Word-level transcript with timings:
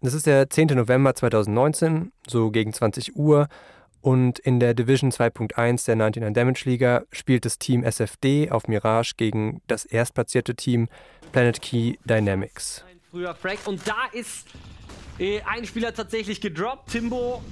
Das 0.00 0.14
ist 0.14 0.26
der 0.26 0.48
10. 0.48 0.68
November 0.68 1.14
2019, 1.14 2.12
so 2.28 2.50
gegen 2.50 2.72
20 2.72 3.16
Uhr. 3.16 3.48
Und 4.00 4.38
in 4.38 4.60
der 4.60 4.74
Division 4.74 5.10
2.1 5.10 5.86
der 5.86 5.96
99 5.96 6.34
Damage 6.34 6.62
Liga 6.66 7.02
spielt 7.10 7.44
das 7.44 7.58
Team 7.58 7.82
SFD 7.82 8.50
auf 8.50 8.68
Mirage 8.68 9.14
gegen 9.16 9.60
das 9.66 9.84
erstplatzierte 9.84 10.54
Team 10.54 10.88
Planet 11.32 11.60
Key 11.60 11.96
Dynamics. 12.04 12.84
Ein 12.88 13.00
früher 13.10 13.34
Frag 13.34 13.58
und 13.66 13.86
da 13.88 14.04
ist 14.12 14.46
äh, 15.18 15.40
ein 15.42 15.64
Spieler 15.64 15.92
tatsächlich 15.92 16.40
gedroppt. 16.40 16.90
Timbo 16.90 17.42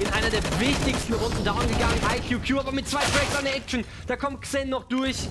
in 0.00 0.08
einer 0.08 0.28
der 0.28 0.42
wichtigsten 0.58 1.12
Runden 1.14 1.44
down 1.44 1.60
gegangen. 1.68 2.00
IQQ 2.16 2.58
aber 2.58 2.72
mit 2.72 2.88
zwei 2.88 3.00
Frags 3.00 3.38
an 3.38 3.44
der 3.44 3.56
Action. 3.56 3.84
Da 4.08 4.16
kommt 4.16 4.42
Xen 4.42 4.68
noch 4.68 4.84
durch. 4.84 5.28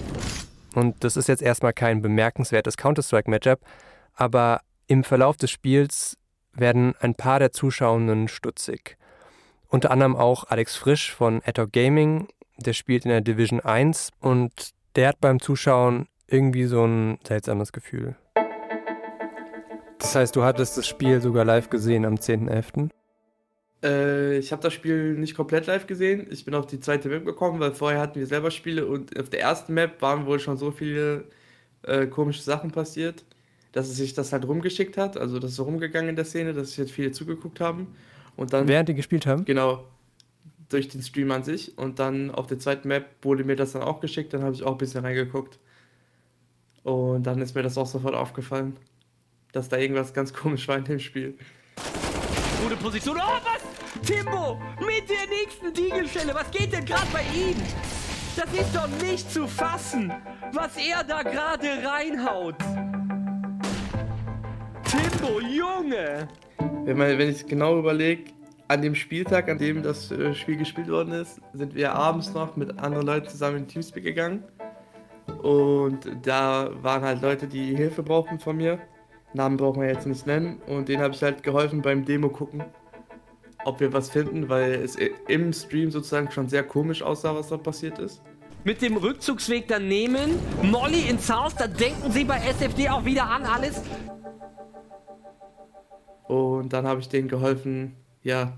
Und 0.74 1.04
das 1.04 1.18
ist 1.18 1.28
jetzt 1.28 1.42
erstmal 1.42 1.74
kein 1.74 2.02
bemerkenswertes 2.02 2.78
Counter-Strike-Matchup, 2.78 3.60
aber 4.14 4.62
im 4.88 5.04
Verlauf 5.04 5.36
des 5.36 5.52
Spiels 5.52 6.18
werden 6.54 6.96
ein 7.00 7.16
paar 7.16 7.40
der 7.40 7.52
Zuschauenden 7.52 8.28
stutzig. 8.28 8.98
Unter 9.68 9.92
anderem 9.92 10.16
auch 10.16 10.46
Alex 10.46 10.76
Frisch 10.76 11.14
von 11.14 11.42
Adhoc 11.46 11.72
Gaming, 11.72 12.28
der 12.58 12.74
spielt 12.74 13.06
in 13.06 13.12
der 13.12 13.22
Division 13.22 13.60
1 13.60 14.12
und 14.20 14.72
der 14.96 15.10
hat 15.10 15.22
beim 15.22 15.40
Zuschauen 15.40 16.08
irgendwie 16.28 16.66
so 16.66 16.86
ein 16.86 17.20
seltsames 17.26 17.72
Gefühl. 17.72 18.16
Das 20.00 20.16
heißt, 20.16 20.36
du 20.36 20.44
hattest 20.44 20.78
das 20.78 20.88
Spiel 20.88 21.22
sogar 21.22 21.46
live 21.46 21.70
gesehen 21.70 22.06
am 22.06 22.16
10.11.? 22.16 22.90
Äh, 23.84 24.38
ich 24.38 24.52
habe 24.52 24.62
das 24.62 24.74
Spiel 24.74 25.14
nicht 25.14 25.36
komplett 25.36 25.68
live 25.68 25.88
gesehen. 25.88 26.28
Ich 26.32 26.46
bin 26.46 26.56
auf 26.56 26.66
die 26.66 26.80
zweite 26.80 27.10
Map 27.10 27.26
gekommen, 27.26 27.60
weil 27.60 27.74
vorher 27.74 28.00
hatten 28.00 28.20
wir 28.20 28.28
selber 28.28 28.52
Spiele 28.52 28.86
und 28.86 29.18
auf 29.20 29.30
der 29.30 29.42
ersten 29.42 29.74
Map 29.74 30.02
waren 30.02 30.26
wohl 30.26 30.40
schon 30.40 30.58
so 30.58 30.72
viele 30.72 31.26
äh, 31.84 32.08
komische 32.08 32.42
Sachen 32.42 32.72
passiert, 32.72 33.24
dass 33.72 33.88
es 33.90 33.98
sich 33.98 34.14
das 34.14 34.34
halt 34.34 34.46
rumgeschickt 34.48 34.98
hat. 34.98 35.18
Also 35.18 35.40
das 35.40 35.52
ist 35.52 35.58
so 35.58 35.64
rumgegangen 35.64 36.10
in 36.10 36.16
der 36.16 36.26
Szene, 36.26 36.54
dass 36.54 36.70
sich 36.70 36.78
jetzt 36.78 36.92
viele 36.92 37.12
zugeguckt 37.12 37.60
haben. 37.60 37.96
Und 38.36 38.54
dann, 38.54 38.68
Während 38.68 38.90
die 38.90 38.96
gespielt 38.96 39.26
haben? 39.26 39.46
Genau, 39.46 39.86
durch 40.70 40.88
den 40.88 41.02
Stream 41.02 41.32
an 41.32 41.44
sich. 41.44 41.78
Und 41.78 42.00
dann 42.00 42.32
auf 42.32 42.48
der 42.48 42.60
zweiten 42.60 42.88
Map 42.88 43.06
wurde 43.22 43.44
mir 43.44 43.56
das 43.56 43.74
dann 43.74 43.82
auch 43.82 44.00
geschickt, 44.00 44.34
dann 44.34 44.44
habe 44.44 44.54
ich 44.54 44.64
auch 44.64 44.74
ein 44.74 44.78
bisschen 44.78 45.04
reingeguckt. 45.04 45.60
Und 46.84 47.24
dann 47.24 47.42
ist 47.42 47.56
mir 47.56 47.64
das 47.64 47.78
auch 47.78 47.86
sofort 47.86 48.16
aufgefallen 48.16 48.76
dass 49.52 49.70
da 49.70 49.78
irgendwas 49.78 50.14
ganz 50.14 50.34
komisch 50.34 50.68
war 50.68 50.78
in 50.78 50.86
dem 50.86 51.00
Spiel. 51.00 51.38
Gute 52.64 52.76
Position. 52.78 53.18
Oh, 53.18 53.22
was? 53.22 53.62
Timbo 54.06 54.60
mit 54.80 55.10
der 55.10 55.28
nächsten 55.28 55.74
Diegelstelle. 55.74 56.34
Was 56.34 56.50
geht 56.52 56.72
denn 56.72 56.86
gerade 56.86 57.08
bei 57.12 57.24
ihm? 57.36 57.56
Das 58.36 58.52
ist 58.54 58.74
doch 58.74 58.88
nicht 59.02 59.30
zu 59.30 59.46
fassen, 59.46 60.12
was 60.54 60.78
er 60.78 61.04
da 61.04 61.22
gerade 61.22 61.68
reinhaut. 61.86 62.56
Timbo, 64.92 65.40
Junge! 65.40 66.28
Wenn, 66.84 66.98
man, 66.98 67.18
wenn 67.18 67.30
ich 67.30 67.46
genau 67.46 67.80
überlege, 67.80 68.32
an 68.68 68.82
dem 68.82 68.94
Spieltag, 68.94 69.48
an 69.48 69.58
dem 69.58 69.84
das 69.84 70.12
äh, 70.12 70.34
Spiel 70.34 70.58
gespielt 70.58 70.90
worden 70.90 71.14
ist, 71.14 71.40
sind 71.54 71.76
wir 71.76 71.94
abends 71.94 72.34
noch 72.34 72.58
mit 72.58 72.78
anderen 72.78 73.06
Leuten 73.06 73.30
zusammen 73.30 73.60
in 73.60 73.68
Teamspeak 73.70 74.04
gegangen. 74.04 74.44
Und 75.42 76.12
da 76.24 76.72
waren 76.82 77.04
halt 77.04 77.22
Leute, 77.22 77.48
die 77.48 77.74
Hilfe 77.74 78.04
brauchten 78.04 78.38
von 78.38 78.58
mir. 78.58 78.80
Namen 79.34 79.56
brauchen 79.56 79.82
wir 79.82 79.88
jetzt 79.88 80.06
nicht 80.06 80.28
nennen. 80.28 80.62
Und 80.68 80.90
den 80.90 81.00
habe 81.00 81.14
ich 81.14 81.24
halt 81.24 81.42
geholfen 81.42 81.82
beim 81.82 82.04
Demo 82.04 82.28
gucken, 82.28 82.62
ob 83.64 83.80
wir 83.80 83.94
was 83.94 84.10
finden, 84.10 84.50
weil 84.50 84.74
es 84.74 84.98
im 85.30 85.54
Stream 85.54 85.90
sozusagen 85.90 86.30
schon 86.32 86.50
sehr 86.50 86.64
komisch 86.64 87.02
aussah, 87.02 87.34
was 87.34 87.48
da 87.48 87.56
passiert 87.56 87.98
ist. 87.98 88.22
Mit 88.66 88.82
dem 88.82 88.98
Rückzugsweg 88.98 89.70
dann 89.70 89.88
nehmen, 89.88 90.38
Molly 90.62 91.10
ins 91.10 91.30
Haus, 91.34 91.56
da 91.56 91.68
denken 91.68 92.12
sie 92.12 92.26
bei 92.26 92.36
SFD 92.40 92.90
auch 92.90 93.06
wieder 93.06 93.30
an 93.30 93.44
alles. 93.44 93.84
Und 96.32 96.72
dann 96.72 96.88
habe 96.88 97.02
ich 97.02 97.10
denen 97.10 97.28
geholfen, 97.28 97.98
ja, 98.24 98.54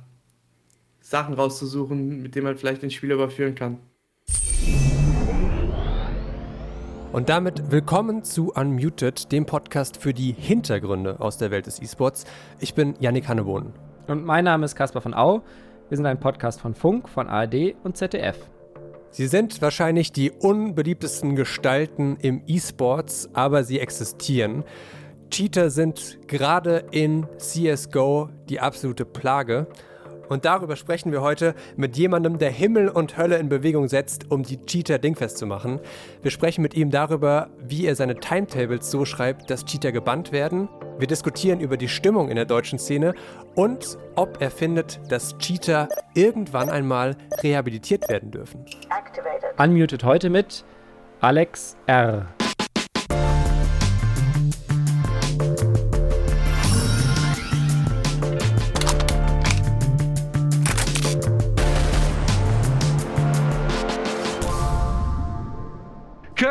Sachen 0.99 1.33
rauszusuchen, 1.33 2.21
mit 2.21 2.35
denen 2.35 2.45
man 2.45 2.55
vielleicht 2.55 2.83
den 2.83 2.91
Spiel 2.91 3.11
überführen 3.11 3.55
kann. 3.55 3.79
Und 7.11 7.29
damit 7.29 7.72
willkommen 7.72 8.23
zu 8.23 8.53
Unmuted, 8.53 9.31
dem 9.31 9.47
Podcast 9.47 9.97
für 9.97 10.13
die 10.13 10.34
Hintergründe 10.34 11.19
aus 11.19 11.39
der 11.39 11.50
Welt 11.50 11.66
des 11.66 11.81
E-Sports. 11.81 12.25
Ich 12.59 12.75
bin 12.75 12.94
Yannick 13.00 13.28
Hannebohn. 13.28 13.73
Und 14.05 14.23
mein 14.23 14.44
Name 14.44 14.66
ist 14.66 14.75
Caspar 14.75 15.01
von 15.01 15.16
Au. 15.16 15.41
Wir 15.90 15.97
sind 15.97 16.05
ein 16.05 16.19
Podcast 16.19 16.61
von 16.61 16.75
Funk, 16.75 17.09
von 17.09 17.28
ARD 17.28 17.73
und 17.84 17.97
ZDF. 17.97 18.38
Sie 19.09 19.25
sind 19.25 19.63
wahrscheinlich 19.63 20.11
die 20.11 20.29
unbeliebtesten 20.29 21.35
Gestalten 21.35 22.17
im 22.22 22.44
E-Sports, 22.45 23.29
aber 23.34 23.63
sie 23.63 23.79
existieren. 23.79 24.63
Cheater 25.33 25.71
sind 25.71 26.19
gerade 26.27 26.85
in 26.91 27.25
CSGO 27.39 28.29
die 28.49 28.59
absolute 28.59 29.03
Plage. 29.03 29.66
Und 30.29 30.45
darüber 30.45 30.75
sprechen 30.75 31.11
wir 31.11 31.23
heute 31.23 31.55
mit 31.75 31.97
jemandem, 31.97 32.38
der 32.38 32.51
Himmel 32.51 32.88
und 32.88 33.17
Hölle 33.17 33.38
in 33.38 33.49
Bewegung 33.49 33.88
setzt, 33.88 34.29
um 34.29 34.43
die 34.43 34.63
Cheater 34.63 34.99
dingfest 34.99 35.39
zu 35.39 35.47
machen. 35.47 35.79
Wir 36.22 36.29
sprechen 36.29 36.61
mit 36.61 36.75
ihm 36.75 36.91
darüber, 36.91 37.49
wie 37.57 37.88
er 37.88 37.95
seine 37.95 38.13
Timetables 38.13 38.91
so 38.91 39.05
schreibt, 39.05 39.49
dass 39.49 39.66
Cheater 39.66 39.91
gebannt 39.91 40.31
werden. 40.31 40.69
Wir 40.99 41.07
diskutieren 41.07 41.61
über 41.61 41.77
die 41.77 41.89
Stimmung 41.89 42.29
in 42.29 42.35
der 42.35 42.45
deutschen 42.45 42.77
Szene 42.77 43.16
und 43.55 43.97
ob 44.13 44.39
er 44.39 44.51
findet, 44.51 44.99
dass 45.09 45.35
Cheater 45.39 45.89
irgendwann 46.13 46.69
einmal 46.69 47.17
rehabilitiert 47.41 48.07
werden 48.07 48.29
dürfen. 48.29 48.66
Unmuted 49.57 50.03
heute 50.03 50.29
mit 50.29 50.63
Alex 51.22 51.75
R. 51.88 52.27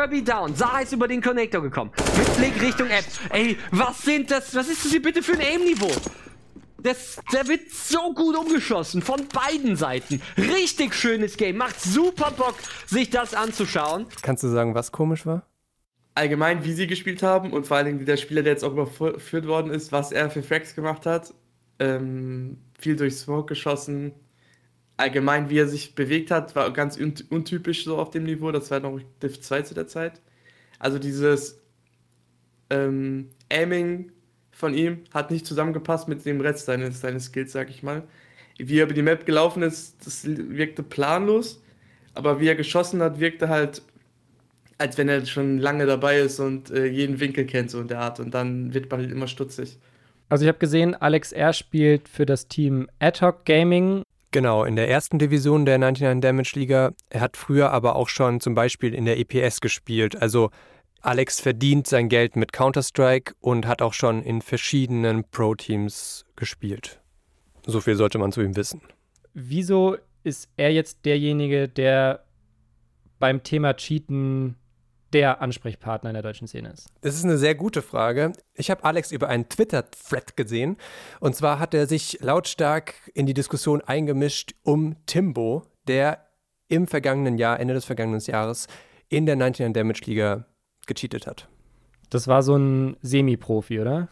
Kirby 0.03 0.21
down. 0.21 0.53
Saha 0.53 0.81
ist 0.81 0.91
über 0.91 1.07
den 1.07 1.21
Connector 1.21 1.61
gekommen. 1.61 1.89
Mit 2.17 2.35
Blick 2.35 2.61
Richtung 2.61 2.89
App. 2.89 3.05
Ey, 3.29 3.57
was 3.71 4.01
sind 4.01 4.29
das? 4.29 4.53
Was 4.53 4.67
ist 4.67 4.83
das 4.83 4.91
hier 4.91 5.01
bitte 5.01 5.23
für 5.23 5.31
ein 5.31 5.39
Aim-Niveau? 5.39 5.91
Das, 6.79 7.21
der 7.31 7.47
wird 7.47 7.71
so 7.71 8.13
gut 8.13 8.35
umgeschossen 8.35 9.01
von 9.01 9.25
beiden 9.29 9.77
Seiten. 9.77 10.21
Richtig 10.37 10.93
schönes 10.93 11.37
Game. 11.37 11.55
Macht 11.55 11.79
super 11.79 12.31
Bock, 12.31 12.55
sich 12.85 13.11
das 13.11 13.33
anzuschauen. 13.33 14.07
Kannst 14.21 14.43
du 14.43 14.49
sagen, 14.49 14.75
was 14.75 14.91
komisch 14.91 15.25
war? 15.25 15.47
Allgemein, 16.15 16.65
wie 16.65 16.73
sie 16.73 16.87
gespielt 16.87 17.23
haben 17.23 17.53
und 17.53 17.65
vor 17.65 17.77
allen 17.77 17.85
Dingen 17.85 18.05
der 18.05 18.17
Spieler, 18.17 18.43
der 18.43 18.51
jetzt 18.51 18.65
auch 18.65 18.73
überführt 18.73 19.47
worden 19.47 19.71
ist, 19.71 19.93
was 19.93 20.11
er 20.11 20.29
für 20.29 20.43
Frags 20.43 20.75
gemacht 20.75 21.05
hat. 21.05 21.33
Ähm, 21.79 22.57
viel 22.77 22.97
durch 22.97 23.15
Smoke 23.15 23.45
geschossen, 23.45 24.11
allgemein, 24.97 25.49
wie 25.49 25.57
er 25.57 25.67
sich 25.67 25.95
bewegt 25.95 26.31
hat, 26.31 26.55
war 26.55 26.71
ganz 26.71 26.97
untypisch 26.97 27.83
so 27.83 27.97
auf 27.97 28.11
dem 28.11 28.23
Niveau. 28.23 28.51
Das 28.51 28.71
war 28.71 28.79
noch 28.79 28.99
Div 29.21 29.41
2 29.41 29.63
zu 29.63 29.73
der 29.73 29.87
Zeit. 29.87 30.21
Also 30.79 30.99
dieses 30.99 31.61
ähm, 32.69 33.29
Aiming 33.51 34.11
von 34.51 34.73
ihm 34.73 35.03
hat 35.13 35.31
nicht 35.31 35.45
zusammengepasst 35.45 36.07
mit 36.07 36.25
dem 36.25 36.41
Rest 36.41 36.65
seines, 36.65 37.01
seines 37.01 37.25
Skills, 37.25 37.51
sag 37.51 37.69
ich 37.69 37.83
mal. 37.83 38.03
Wie 38.57 38.77
er 38.77 38.83
über 38.83 38.93
die 38.93 39.01
Map 39.01 39.25
gelaufen 39.25 39.63
ist, 39.63 40.05
das 40.05 40.25
wirkte 40.25 40.83
planlos. 40.83 41.63
Aber 42.13 42.39
wie 42.39 42.47
er 42.47 42.55
geschossen 42.55 43.01
hat, 43.01 43.19
wirkte 43.19 43.49
halt, 43.49 43.81
als 44.77 44.97
wenn 44.99 45.09
er 45.09 45.25
schon 45.25 45.57
lange 45.57 45.87
dabei 45.87 46.19
ist 46.19 46.39
und 46.39 46.69
äh, 46.69 46.85
jeden 46.85 47.19
Winkel 47.19 47.45
kennt, 47.45 47.71
so 47.71 47.81
in 47.81 47.87
der 47.87 47.99
Art. 47.99 48.19
Und 48.19 48.33
dann 48.33 48.73
wird 48.75 48.91
man 48.91 49.01
halt 49.01 49.11
immer 49.11 49.27
stutzig. 49.27 49.79
Also 50.29 50.45
ich 50.45 50.49
habe 50.49 50.59
gesehen, 50.59 50.95
Alex 50.95 51.31
R. 51.31 51.53
spielt 51.53 52.07
für 52.07 52.25
das 52.25 52.47
Team 52.47 52.87
Ad-Hoc 52.99 53.45
Gaming 53.45 54.02
Genau, 54.33 54.63
in 54.63 54.75
der 54.75 54.89
ersten 54.89 55.19
Division 55.19 55.63
der 55.63 55.77
99 55.77 56.21
Damage 56.21 56.53
Liga. 56.55 56.93
Er 57.11 57.21
hat 57.21 57.37
früher 57.37 57.69
aber 57.69 57.95
auch 57.95 58.09
schon 58.09 58.39
zum 58.39 58.55
Beispiel 58.55 58.95
in 58.95 59.05
der 59.05 59.19
EPS 59.19 59.61
gespielt. 59.61 60.19
Also 60.19 60.49
Alex 61.01 61.39
verdient 61.39 61.85
sein 61.85 62.09
Geld 62.09 62.35
mit 62.35 62.51
Counter-Strike 62.51 63.35
und 63.41 63.67
hat 63.67 63.83
auch 63.83 63.93
schon 63.93 64.23
in 64.23 64.41
verschiedenen 64.41 65.23
Pro-Teams 65.29 66.25
gespielt. 66.35 66.99
So 67.67 67.79
viel 67.79 67.95
sollte 67.95 68.17
man 68.17 68.31
zu 68.31 68.41
ihm 68.41 68.55
wissen. 68.55 68.81
Wieso 69.35 69.97
ist 70.23 70.49
er 70.57 70.73
jetzt 70.73 71.05
derjenige, 71.05 71.69
der 71.69 72.25
beim 73.19 73.43
Thema 73.43 73.75
Cheaten 73.75 74.55
der 75.13 75.41
Ansprechpartner 75.41 76.09
in 76.09 76.15
der 76.15 76.23
deutschen 76.23 76.47
Szene 76.47 76.71
ist? 76.71 76.89
Das 77.01 77.15
ist 77.15 77.23
eine 77.23 77.37
sehr 77.37 77.55
gute 77.55 77.81
Frage. 77.81 78.33
Ich 78.55 78.69
habe 78.71 78.83
Alex 78.83 79.11
über 79.11 79.29
einen 79.29 79.47
Twitter-Thread 79.47 80.35
gesehen. 80.35 80.77
Und 81.19 81.35
zwar 81.35 81.59
hat 81.59 81.73
er 81.73 81.87
sich 81.87 82.19
lautstark 82.21 82.95
in 83.13 83.25
die 83.25 83.33
Diskussion 83.33 83.81
eingemischt 83.81 84.53
um 84.63 84.95
Timbo, 85.05 85.63
der 85.87 86.27
im 86.67 86.87
vergangenen 86.87 87.37
Jahr, 87.37 87.59
Ende 87.59 87.73
des 87.73 87.85
vergangenen 87.85 88.21
Jahres, 88.21 88.67
in 89.09 89.25
der 89.25 89.35
99 89.35 89.73
Damage 89.73 90.01
Liga 90.05 90.45
gecheatet 90.87 91.27
hat. 91.27 91.47
Das 92.09 92.27
war 92.27 92.43
so 92.43 92.55
ein 92.55 92.97
Semi-Profi, 93.01 93.79
oder? 93.79 94.07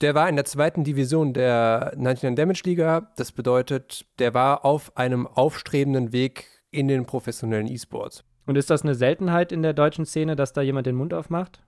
Der 0.00 0.14
war 0.14 0.28
in 0.28 0.36
der 0.36 0.44
zweiten 0.44 0.84
Division 0.84 1.32
der 1.32 1.92
99 1.96 2.34
Damage 2.34 2.62
Liga. 2.64 3.12
Das 3.16 3.32
bedeutet, 3.32 4.06
der 4.18 4.34
war 4.34 4.64
auf 4.64 4.96
einem 4.96 5.26
aufstrebenden 5.26 6.12
Weg 6.12 6.46
in 6.70 6.88
den 6.88 7.04
professionellen 7.04 7.68
E-Sports. 7.68 8.24
Und 8.46 8.56
ist 8.56 8.70
das 8.70 8.82
eine 8.82 8.94
Seltenheit 8.94 9.52
in 9.52 9.62
der 9.62 9.72
deutschen 9.72 10.06
Szene, 10.06 10.36
dass 10.36 10.52
da 10.52 10.62
jemand 10.62 10.86
den 10.86 10.96
Mund 10.96 11.14
aufmacht? 11.14 11.62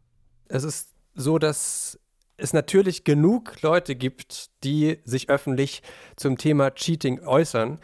Es 0.48 0.64
ist 0.64 0.90
so, 1.14 1.38
dass 1.38 1.98
es 2.36 2.52
natürlich 2.52 3.04
genug 3.04 3.62
Leute 3.62 3.94
gibt, 3.94 4.50
die 4.64 4.98
sich 5.04 5.28
öffentlich 5.30 5.82
zum 6.16 6.36
Thema 6.36 6.72
Cheating 6.72 7.20
äußern. 7.24 7.78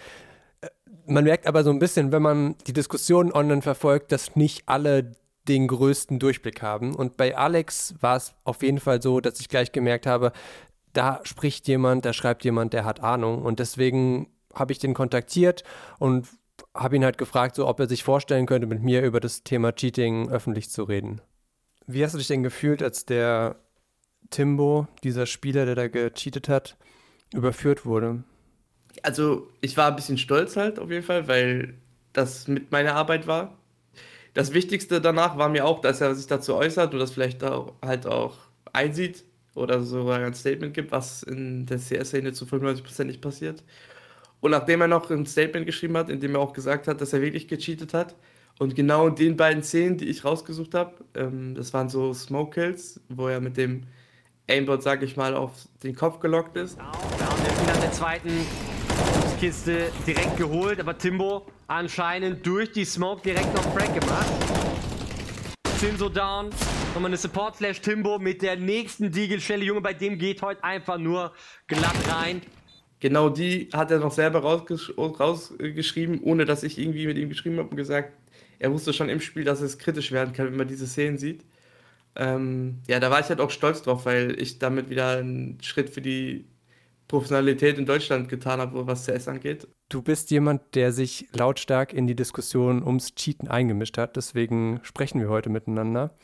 Äh, 0.61 0.69
man 1.07 1.25
merkt 1.25 1.47
aber 1.47 1.63
so 1.63 1.71
ein 1.71 1.79
bisschen, 1.79 2.13
wenn 2.13 2.23
man 2.23 2.57
die 2.67 2.73
Diskussionen 2.73 3.33
online 3.33 3.63
verfolgt, 3.63 4.13
dass 4.13 4.35
nicht 4.37 4.65
alle 4.67 5.13
den 5.49 5.69
größten 5.69 6.19
Durchblick 6.19 6.63
haben. 6.63 6.95
Und 6.95 7.17
bei 7.17 7.37
Alex 7.37 7.95
war 8.01 8.17
es 8.17 8.35
auf 8.45 8.63
jeden 8.63 8.81
Fall 8.81 9.01
so, 9.01 9.21
dass 9.21 9.41
ich 9.41 9.49
gleich 9.49 9.73
gemerkt 9.73 10.07
habe, 10.07 10.33
da 10.93 11.21
spricht 11.23 11.69
jemand, 11.69 12.05
da 12.05 12.13
schreibt 12.13 12.45
jemand, 12.45 12.73
der 12.73 12.85
hat 12.85 13.01
Ahnung. 13.01 13.43
Und 13.43 13.61
deswegen 13.61 14.29
habe 14.55 14.73
ich 14.73 14.79
den 14.79 14.95
kontaktiert 14.95 15.63
und 15.99 16.27
habe 16.75 16.97
ihn 16.97 17.05
halt 17.05 17.19
gefragt, 17.19 17.57
so, 17.57 17.67
ob 17.67 17.81
er 17.81 17.89
sich 17.89 18.03
vorstellen 18.03 18.47
könnte, 18.47 18.67
mit 18.67 18.83
mir 18.83 19.03
über 19.03 19.21
das 19.21 19.43
Thema 19.43 19.73
Cheating 19.73 20.31
öffentlich 20.31 20.71
zu 20.71 20.85
reden. 20.85 21.21
Wie 21.87 22.05
hast 22.05 22.15
du 22.15 22.19
dich 22.19 22.29
denn 22.29 22.43
gefühlt, 22.43 22.83
als 22.83 23.05
der 23.05 23.57
Timbo, 24.31 24.87
dieser 25.03 25.27
Spieler, 25.27 25.67
der 25.67 25.75
da 25.75 25.89
gecheatet 25.89 26.49
hat, 26.49 26.77
überführt 27.33 27.85
wurde? 27.85 28.25
Also, 29.03 29.49
ich 29.61 29.77
war 29.77 29.89
ein 29.89 29.97
bisschen 29.97 30.19
stolz 30.19 30.57
halt 30.57 30.79
auf 30.79 30.91
jeden 30.91 31.05
Fall, 31.05 31.29
weil 31.29 31.75
das 32.13 32.49
mit 32.49 32.71
meiner 32.73 32.95
Arbeit 32.95 33.27
war. 33.27 33.57
Das 34.35 34.53
Wichtigste 34.53 35.01
danach 35.01 35.37
war 35.37 35.49
mir 35.49 35.65
auch, 35.65 35.81
dass 35.81 36.01
er 36.01 36.15
sich 36.15 36.27
dazu 36.27 36.55
äußert 36.55 36.93
und 36.93 37.01
das 37.01 37.13
vielleicht 37.13 37.43
auch, 37.43 37.75
halt 37.83 38.07
auch 38.07 38.39
einsieht 38.73 39.25
oder 39.55 39.83
sogar 39.83 40.21
ein 40.21 40.35
Statement 40.35 40.75
gibt, 40.75 40.93
was 40.93 41.23
in 41.23 41.67
der 41.67 41.79
CS-Szene 41.79 42.33
zu 42.33 42.45
95% 42.45 43.05
nicht 43.05 43.21
passiert. 43.21 43.65
Und 44.41 44.53
nachdem 44.53 44.81
er 44.81 44.89
noch 44.89 45.11
ein 45.11 45.27
Statement 45.27 45.67
geschrieben 45.67 45.97
hat, 45.97 46.09
in 46.09 46.21
dem 46.21 46.35
er 46.35 46.41
auch 46.41 46.53
gesagt 46.53 46.89
hat, 46.89 47.01
dass 47.01 47.13
er 47.13 47.21
wirklich 47.21 47.49
gecheatet 47.49 47.95
hat, 47.95 48.17
und 48.59 48.75
genau 48.75 49.09
in 49.09 49.15
den 49.15 49.37
beiden 49.39 49.63
Szenen, 49.63 49.97
die 49.97 50.05
ich 50.05 50.23
rausgesucht 50.23 50.75
habe, 50.75 50.93
ähm, 51.15 51.55
das 51.55 51.73
waren 51.73 51.89
so 51.89 52.13
Smoke 52.13 52.51
Kills, 52.51 53.01
wo 53.09 53.27
er 53.27 53.41
mit 53.41 53.57
dem 53.57 53.85
Aimbot, 54.51 54.83
sag 54.83 55.03
ich 55.03 55.17
mal, 55.17 55.35
auf 55.35 55.53
den 55.83 55.95
Kopf 55.95 56.21
gelockt 56.21 56.59
ist. 56.59 56.77
Ja, 56.77 56.91
und 56.91 57.47
der 57.47 57.55
Spieler 57.55 57.81
der 57.81 57.93
zweiten 57.93 58.47
Kiste 59.41 59.91
direkt 60.07 60.37
geholt, 60.37 60.79
aber 60.79 60.99
Timbo 60.99 61.47
anscheinend 61.69 62.45
durch 62.47 62.71
die 62.71 62.85
Smoke 62.85 63.23
direkt 63.23 63.55
noch 63.55 63.63
Frag 63.73 63.95
gemacht. 63.99 64.27
Zinso 65.79 66.11
down, 66.11 66.51
nochmal 66.93 67.07
eine 67.07 67.17
Support 67.17 67.57
Flash 67.57 67.81
Timbo 67.81 68.19
mit 68.19 68.43
der 68.43 68.57
nächsten 68.57 69.11
Deagle-Stelle. 69.11 69.65
Junge, 69.65 69.81
bei 69.81 69.95
dem 69.95 70.19
geht 70.19 70.43
heute 70.43 70.63
einfach 70.63 70.99
nur 70.99 71.33
glatt 71.67 71.97
rein. 72.11 72.43
Genau 73.01 73.31
die 73.31 73.71
hat 73.73 73.91
er 73.91 73.99
noch 73.99 74.13
selber 74.13 74.41
rausgesch 74.41 74.93
rausgeschrieben, 74.97 76.21
ohne 76.23 76.45
dass 76.45 76.63
ich 76.63 76.79
irgendwie 76.79 77.07
mit 77.07 77.17
ihm 77.17 77.31
geschrieben 77.31 77.59
habe 77.59 77.71
und 77.71 77.77
gesagt, 77.77 78.13
er 78.59 78.73
wusste 78.73 78.93
schon 78.93 79.09
im 79.09 79.21
Spiel, 79.21 79.45
dass 79.45 79.63
es 79.63 79.79
kritisch 79.79 80.13
werden 80.13 80.35
kann, 80.35 80.47
wenn 80.47 80.57
man 80.57 80.69
diese 80.69 80.87
Szenen 80.87 81.17
sieht. 81.17 81.45
Ähm, 82.15 82.83
ja, 82.89 83.01
da 83.01 83.11
war 83.11 83.21
ich 83.21 83.29
halt 83.29 83.41
auch 83.41 83.51
stolz 83.51 83.83
drauf, 83.83 84.05
weil 84.05 84.41
ich 84.41 84.59
damit 84.59 84.91
wieder 84.91 85.17
einen 85.19 85.59
Schritt 85.63 85.89
für 85.89 86.03
die 86.03 86.45
Professionalität 87.09 87.79
in 87.79 87.87
Deutschland 87.87 88.29
getan 88.29 88.61
habe, 88.61 88.87
was 88.87 89.07
CS 89.07 89.29
angeht. 89.29 89.67
Du 89.89 90.03
bist 90.03 90.31
jemand, 90.31 90.75
der 90.75 90.93
sich 90.93 91.27
lautstark 91.33 91.93
in 91.93 92.07
die 92.07 92.15
Diskussion 92.15 92.83
ums 92.85 93.15
Cheaten 93.15 93.49
eingemischt 93.49 93.99
hat, 93.99 94.17
deswegen 94.17 94.81
sprechen 94.83 95.21
wir 95.21 95.29
heute 95.29 95.49
miteinander. 95.49 96.15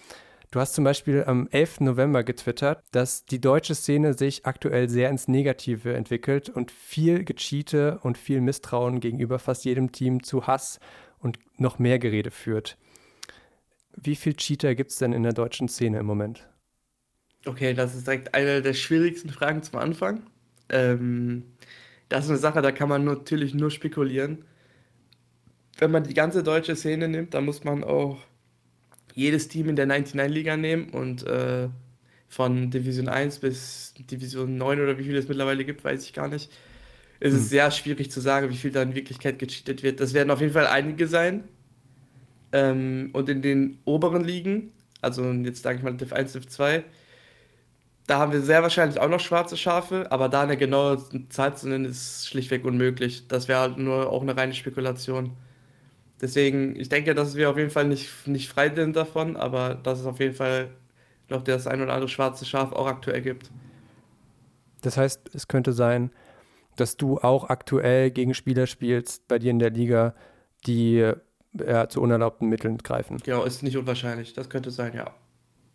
Du 0.50 0.60
hast 0.60 0.75
zum 0.75 0.84
Beispiel 0.84 1.25
am 1.26 1.48
11. 1.50 1.81
November 1.81 2.22
getwittert, 2.22 2.82
dass 2.93 3.25
die 3.25 3.40
deutsche 3.40 3.75
Szene 3.75 4.14
sich 4.14 4.46
aktuell 4.46 4.88
sehr 4.88 5.10
ins 5.10 5.28
Negative 5.28 5.94
entwickelt 5.94 6.48
und 6.48 6.70
viel 6.70 7.25
Gecheate 7.25 7.98
und 8.02 8.16
viel 8.16 8.40
Misstrauen 8.40 9.00
gegenüber 9.00 9.38
fast 9.38 9.64
jedem 9.64 9.93
Team 9.93 10.22
zu 10.22 10.46
Hass 10.46 10.78
und 11.19 11.38
noch 11.58 11.78
mehr 11.78 11.98
Gerede 11.98 12.31
führt. 12.31 12.78
Wie 13.96 14.14
viel 14.14 14.34
Cheater 14.34 14.75
gibt 14.75 14.90
es 14.90 14.98
denn 14.98 15.12
in 15.12 15.22
der 15.22 15.32
deutschen 15.32 15.69
Szene 15.69 15.98
im 15.98 16.06
Moment? 16.06 16.46
Okay, 17.44 17.75
das 17.75 17.94
ist 17.94 18.06
direkt 18.06 18.34
eine 18.34 18.62
der 18.62 18.75
schwierigsten 18.75 19.31
Fragen 19.31 19.62
zum 19.62 19.78
Anfang. 19.78 20.22
Ähm, 20.69 21.44
das 22.08 22.25
ist 22.25 22.31
eine 22.31 22.38
Sache, 22.38 22.62
da 22.62 22.72
kann 22.72 22.88
man 22.88 23.04
natürlich 23.04 23.54
nur 23.54 23.70
spekulieren. 23.70 24.44
Wenn 25.78 25.90
man 25.90 26.04
die 26.04 26.14
ganze 26.14 26.42
deutsche 26.42 26.76
Szene 26.76 27.08
nimmt, 27.08 27.34
dann 27.34 27.44
muss 27.44 27.64
man 27.64 27.84
auch 27.84 28.19
jedes 29.16 29.48
Team 29.48 29.68
in 29.68 29.74
der 29.74 29.88
99-Liga 29.88 30.56
nehmen 30.56 30.90
und 30.90 31.26
äh, 31.26 31.68
von 32.28 32.70
Division 32.70 33.08
1 33.08 33.40
bis 33.40 33.94
Division 33.98 34.56
9 34.56 34.80
oder 34.80 34.96
wie 34.98 35.04
viel 35.04 35.16
es 35.16 35.26
mittlerweile 35.26 35.64
gibt, 35.64 35.82
weiß 35.82 36.04
ich 36.04 36.12
gar 36.12 36.28
nicht 36.28 36.50
ist 37.20 37.34
es 37.34 37.40
hm. 37.40 37.48
sehr 37.48 37.70
schwierig 37.70 38.10
zu 38.10 38.20
sagen, 38.20 38.50
wie 38.50 38.56
viel 38.56 38.70
da 38.70 38.82
in 38.82 38.94
Wirklichkeit 38.94 39.38
gecheatet 39.38 39.82
wird. 39.82 40.00
Das 40.00 40.14
werden 40.14 40.30
auf 40.30 40.40
jeden 40.40 40.52
Fall 40.52 40.66
einige 40.66 41.06
sein. 41.06 41.44
Ähm, 42.52 43.10
und 43.12 43.28
in 43.28 43.42
den 43.42 43.78
oberen 43.84 44.24
Ligen, 44.24 44.72
also 45.00 45.24
jetzt 45.32 45.62
sage 45.62 45.78
ich 45.78 45.84
mal 45.84 45.94
Div 45.94 46.12
1, 46.12 46.32
Div 46.32 46.46
2, 46.46 46.84
da 48.06 48.18
haben 48.18 48.32
wir 48.32 48.40
sehr 48.40 48.62
wahrscheinlich 48.62 49.00
auch 49.00 49.08
noch 49.08 49.18
schwarze 49.18 49.56
Schafe, 49.56 50.12
aber 50.12 50.28
da 50.28 50.42
eine 50.42 50.56
genaue 50.56 51.02
Zahl 51.28 51.56
zu 51.56 51.68
nennen, 51.68 51.86
ist 51.86 52.28
schlichtweg 52.28 52.64
unmöglich. 52.64 53.26
Das 53.26 53.48
wäre 53.48 53.60
halt 53.60 53.78
nur 53.78 54.10
auch 54.10 54.22
eine 54.22 54.36
reine 54.36 54.54
Spekulation. 54.54 55.32
Deswegen, 56.20 56.76
ich 56.76 56.88
denke, 56.88 57.14
dass 57.14 57.36
wir 57.36 57.50
auf 57.50 57.58
jeden 57.58 57.70
Fall 57.70 57.86
nicht, 57.86 58.26
nicht 58.26 58.48
frei 58.48 58.74
sind 58.74 58.96
davon, 58.96 59.36
aber 59.36 59.74
dass 59.74 60.00
es 60.00 60.06
auf 60.06 60.18
jeden 60.18 60.34
Fall 60.34 60.70
noch 61.28 61.42
das 61.42 61.66
ein 61.66 61.82
oder 61.82 61.92
andere 61.92 62.08
schwarze 62.08 62.44
Schaf 62.44 62.72
auch 62.72 62.86
aktuell 62.86 63.20
gibt. 63.20 63.50
Das 64.82 64.96
heißt, 64.96 65.34
es 65.34 65.48
könnte 65.48 65.72
sein, 65.72 66.10
dass 66.76 66.96
du 66.96 67.18
auch 67.18 67.48
aktuell 67.48 68.10
gegen 68.10 68.34
Spieler 68.34 68.66
spielst 68.66 69.28
bei 69.28 69.38
dir 69.38 69.50
in 69.50 69.58
der 69.58 69.70
Liga, 69.70 70.14
die 70.66 71.12
ja, 71.54 71.88
zu 71.88 72.00
unerlaubten 72.00 72.48
Mitteln 72.48 72.78
greifen. 72.78 73.18
Genau, 73.18 73.44
ist 73.44 73.62
nicht 73.62 73.76
unwahrscheinlich. 73.76 74.34
Das 74.34 74.48
könnte 74.48 74.70
sein, 74.70 74.94
ja. 74.94 75.14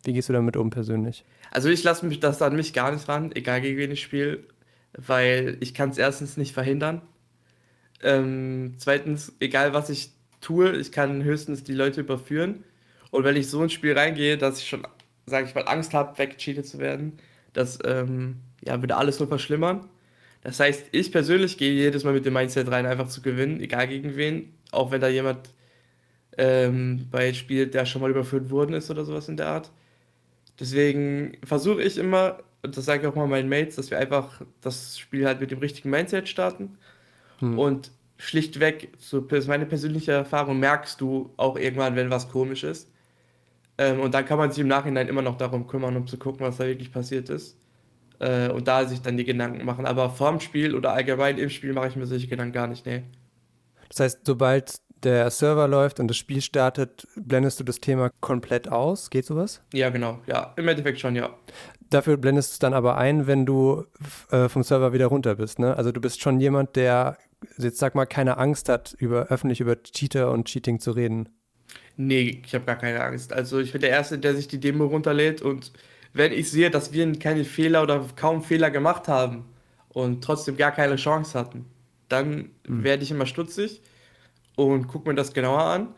Wie 0.03 0.13
gehst 0.13 0.29
du 0.29 0.33
damit 0.33 0.57
um 0.57 0.69
persönlich? 0.69 1.25
Also 1.51 1.69
ich 1.69 1.83
lasse 1.83 2.05
mich 2.05 2.19
das 2.19 2.41
an 2.41 2.55
mich 2.55 2.73
gar 2.73 2.91
nicht 2.91 3.07
ran, 3.07 3.31
egal 3.33 3.61
gegen 3.61 3.77
wen 3.77 3.91
ich 3.91 4.01
spiele, 4.01 4.43
weil 4.93 5.57
ich 5.59 5.73
kann 5.73 5.89
es 5.89 5.97
erstens 5.97 6.37
nicht 6.37 6.53
verhindern. 6.53 7.01
Ähm, 8.01 8.75
zweitens, 8.77 9.33
egal 9.39 9.73
was 9.73 9.89
ich 9.89 10.11
tue, 10.41 10.75
ich 10.77 10.91
kann 10.91 11.23
höchstens 11.23 11.63
die 11.63 11.73
Leute 11.73 12.01
überführen. 12.01 12.63
Und 13.11 13.23
wenn 13.23 13.35
ich 13.35 13.49
so 13.49 13.61
ins 13.63 13.73
Spiel 13.73 13.97
reingehe, 13.97 14.37
dass 14.37 14.59
ich 14.59 14.67
schon, 14.67 14.85
sage 15.25 15.47
ich 15.47 15.55
mal, 15.55 15.67
Angst 15.67 15.93
habe, 15.93 16.17
weggecheatet 16.17 16.67
zu 16.67 16.79
werden, 16.79 17.13
das 17.53 17.79
ähm, 17.85 18.37
ja, 18.63 18.81
würde 18.81 18.97
alles 18.97 19.19
nur 19.19 19.27
verschlimmern. 19.27 19.87
Das 20.43 20.59
heißt, 20.59 20.85
ich 20.91 21.11
persönlich 21.11 21.57
gehe 21.57 21.71
jedes 21.71 22.03
Mal 22.03 22.13
mit 22.13 22.25
dem 22.25 22.33
Mindset 22.33 22.69
rein, 22.71 22.85
einfach 22.85 23.07
zu 23.07 23.21
gewinnen, 23.21 23.59
egal 23.59 23.87
gegen 23.87 24.15
wen. 24.15 24.53
Auch 24.71 24.91
wenn 24.91 25.01
da 25.01 25.07
jemand 25.07 25.49
ähm, 26.37 27.07
bei 27.11 27.33
spielt, 27.33 27.73
der 27.73 27.85
schon 27.85 28.01
mal 28.01 28.09
überführt 28.09 28.49
worden 28.49 28.73
ist 28.73 28.89
oder 28.89 29.05
sowas 29.05 29.27
in 29.29 29.37
der 29.37 29.47
Art. 29.47 29.71
Deswegen 30.59 31.37
versuche 31.43 31.83
ich 31.83 31.97
immer, 31.97 32.39
und 32.63 32.77
das 32.77 32.85
sage 32.85 33.01
ich 33.01 33.07
auch 33.07 33.15
mal 33.15 33.27
meinen 33.27 33.49
Mates, 33.49 33.75
dass 33.75 33.91
wir 33.91 33.99
einfach 33.99 34.41
das 34.61 34.97
Spiel 34.97 35.25
halt 35.25 35.41
mit 35.41 35.51
dem 35.51 35.59
richtigen 35.59 35.89
Mindset 35.89 36.29
starten. 36.29 36.77
Hm. 37.39 37.59
Und 37.59 37.91
schlichtweg, 38.21 38.89
so 38.99 39.19
ist 39.19 39.47
meine 39.47 39.65
persönliche 39.65 40.11
Erfahrung, 40.11 40.59
merkst 40.59 41.01
du 41.01 41.33
auch 41.37 41.57
irgendwann, 41.57 41.95
wenn 41.95 42.11
was 42.11 42.29
komisch 42.29 42.63
ist. 42.63 42.91
Ähm, 43.77 43.99
und 43.99 44.13
dann 44.13 44.25
kann 44.25 44.37
man 44.37 44.51
sich 44.51 44.59
im 44.59 44.67
Nachhinein 44.67 45.07
immer 45.07 45.23
noch 45.23 45.37
darum 45.37 45.65
kümmern, 45.65 45.95
um 45.95 46.05
zu 46.05 46.17
gucken, 46.17 46.45
was 46.45 46.57
da 46.57 46.65
wirklich 46.65 46.91
passiert 46.91 47.29
ist 47.29 47.57
äh, 48.19 48.49
und 48.49 48.67
da 48.67 48.85
sich 48.85 49.01
dann 49.01 49.17
die 49.17 49.25
Gedanken 49.25 49.65
machen. 49.65 49.87
Aber 49.87 50.11
vorm 50.11 50.39
Spiel 50.39 50.75
oder 50.75 50.93
allgemein 50.93 51.39
im 51.39 51.49
Spiel 51.49 51.73
mache 51.73 51.87
ich 51.87 51.95
mir 51.95 52.05
solche 52.05 52.27
Gedanken 52.27 52.53
gar 52.53 52.67
nicht, 52.67 52.85
nee. 52.85 53.03
Das 53.89 53.99
heißt, 53.99 54.19
sobald 54.23 54.75
der 55.03 55.31
Server 55.31 55.67
läuft 55.67 55.99
und 55.99 56.07
das 56.07 56.17
Spiel 56.17 56.41
startet, 56.41 57.07
blendest 57.15 57.59
du 57.59 57.63
das 57.63 57.79
Thema 57.79 58.11
komplett 58.21 58.67
aus? 58.71 59.09
Geht 59.09 59.25
sowas? 59.25 59.63
Ja, 59.73 59.89
genau. 59.89 60.19
Ja, 60.27 60.53
im 60.57 60.67
Endeffekt 60.67 60.99
schon, 60.99 61.15
ja. 61.15 61.35
Dafür 61.89 62.17
blendest 62.17 62.51
du 62.51 62.53
es 62.53 62.59
dann 62.59 62.75
aber 62.75 62.97
ein, 62.97 63.25
wenn 63.25 63.47
du 63.47 63.85
äh, 64.29 64.47
vom 64.47 64.61
Server 64.61 64.93
wieder 64.93 65.07
runter 65.07 65.35
bist, 65.35 65.57
ne? 65.57 65.75
Also 65.75 65.91
du 65.91 65.99
bist 65.99 66.21
schon 66.21 66.39
jemand, 66.39 66.75
der 66.75 67.17
jetzt 67.57 67.79
sag 67.79 67.95
mal 67.95 68.05
keine 68.05 68.37
Angst 68.37 68.69
hat, 68.69 68.95
über 68.97 69.27
öffentlich 69.27 69.61
über 69.61 69.81
Cheater 69.81 70.31
und 70.31 70.45
Cheating 70.45 70.79
zu 70.79 70.91
reden. 70.91 71.29
Nee, 71.97 72.41
ich 72.45 72.53
habe 72.55 72.65
gar 72.65 72.77
keine 72.77 73.03
Angst. 73.03 73.33
Also 73.33 73.59
ich 73.59 73.71
bin 73.71 73.81
der 73.81 73.89
Erste, 73.89 74.17
der 74.17 74.35
sich 74.35 74.47
die 74.47 74.59
Demo 74.59 74.85
runterlädt 74.85 75.41
und 75.41 75.71
wenn 76.13 76.33
ich 76.33 76.51
sehe, 76.51 76.69
dass 76.69 76.91
wir 76.91 77.11
keine 77.19 77.45
Fehler 77.45 77.83
oder 77.83 78.05
kaum 78.15 78.43
Fehler 78.43 78.69
gemacht 78.71 79.07
haben 79.07 79.45
und 79.89 80.23
trotzdem 80.23 80.57
gar 80.57 80.71
keine 80.71 80.97
Chance 80.97 81.37
hatten, 81.37 81.65
dann 82.09 82.49
mhm. 82.67 82.83
werde 82.83 83.03
ich 83.03 83.11
immer 83.11 83.25
stutzig 83.25 83.81
und 84.55 84.87
gucke 84.87 85.09
mir 85.09 85.15
das 85.15 85.33
genauer 85.33 85.61
an. 85.61 85.95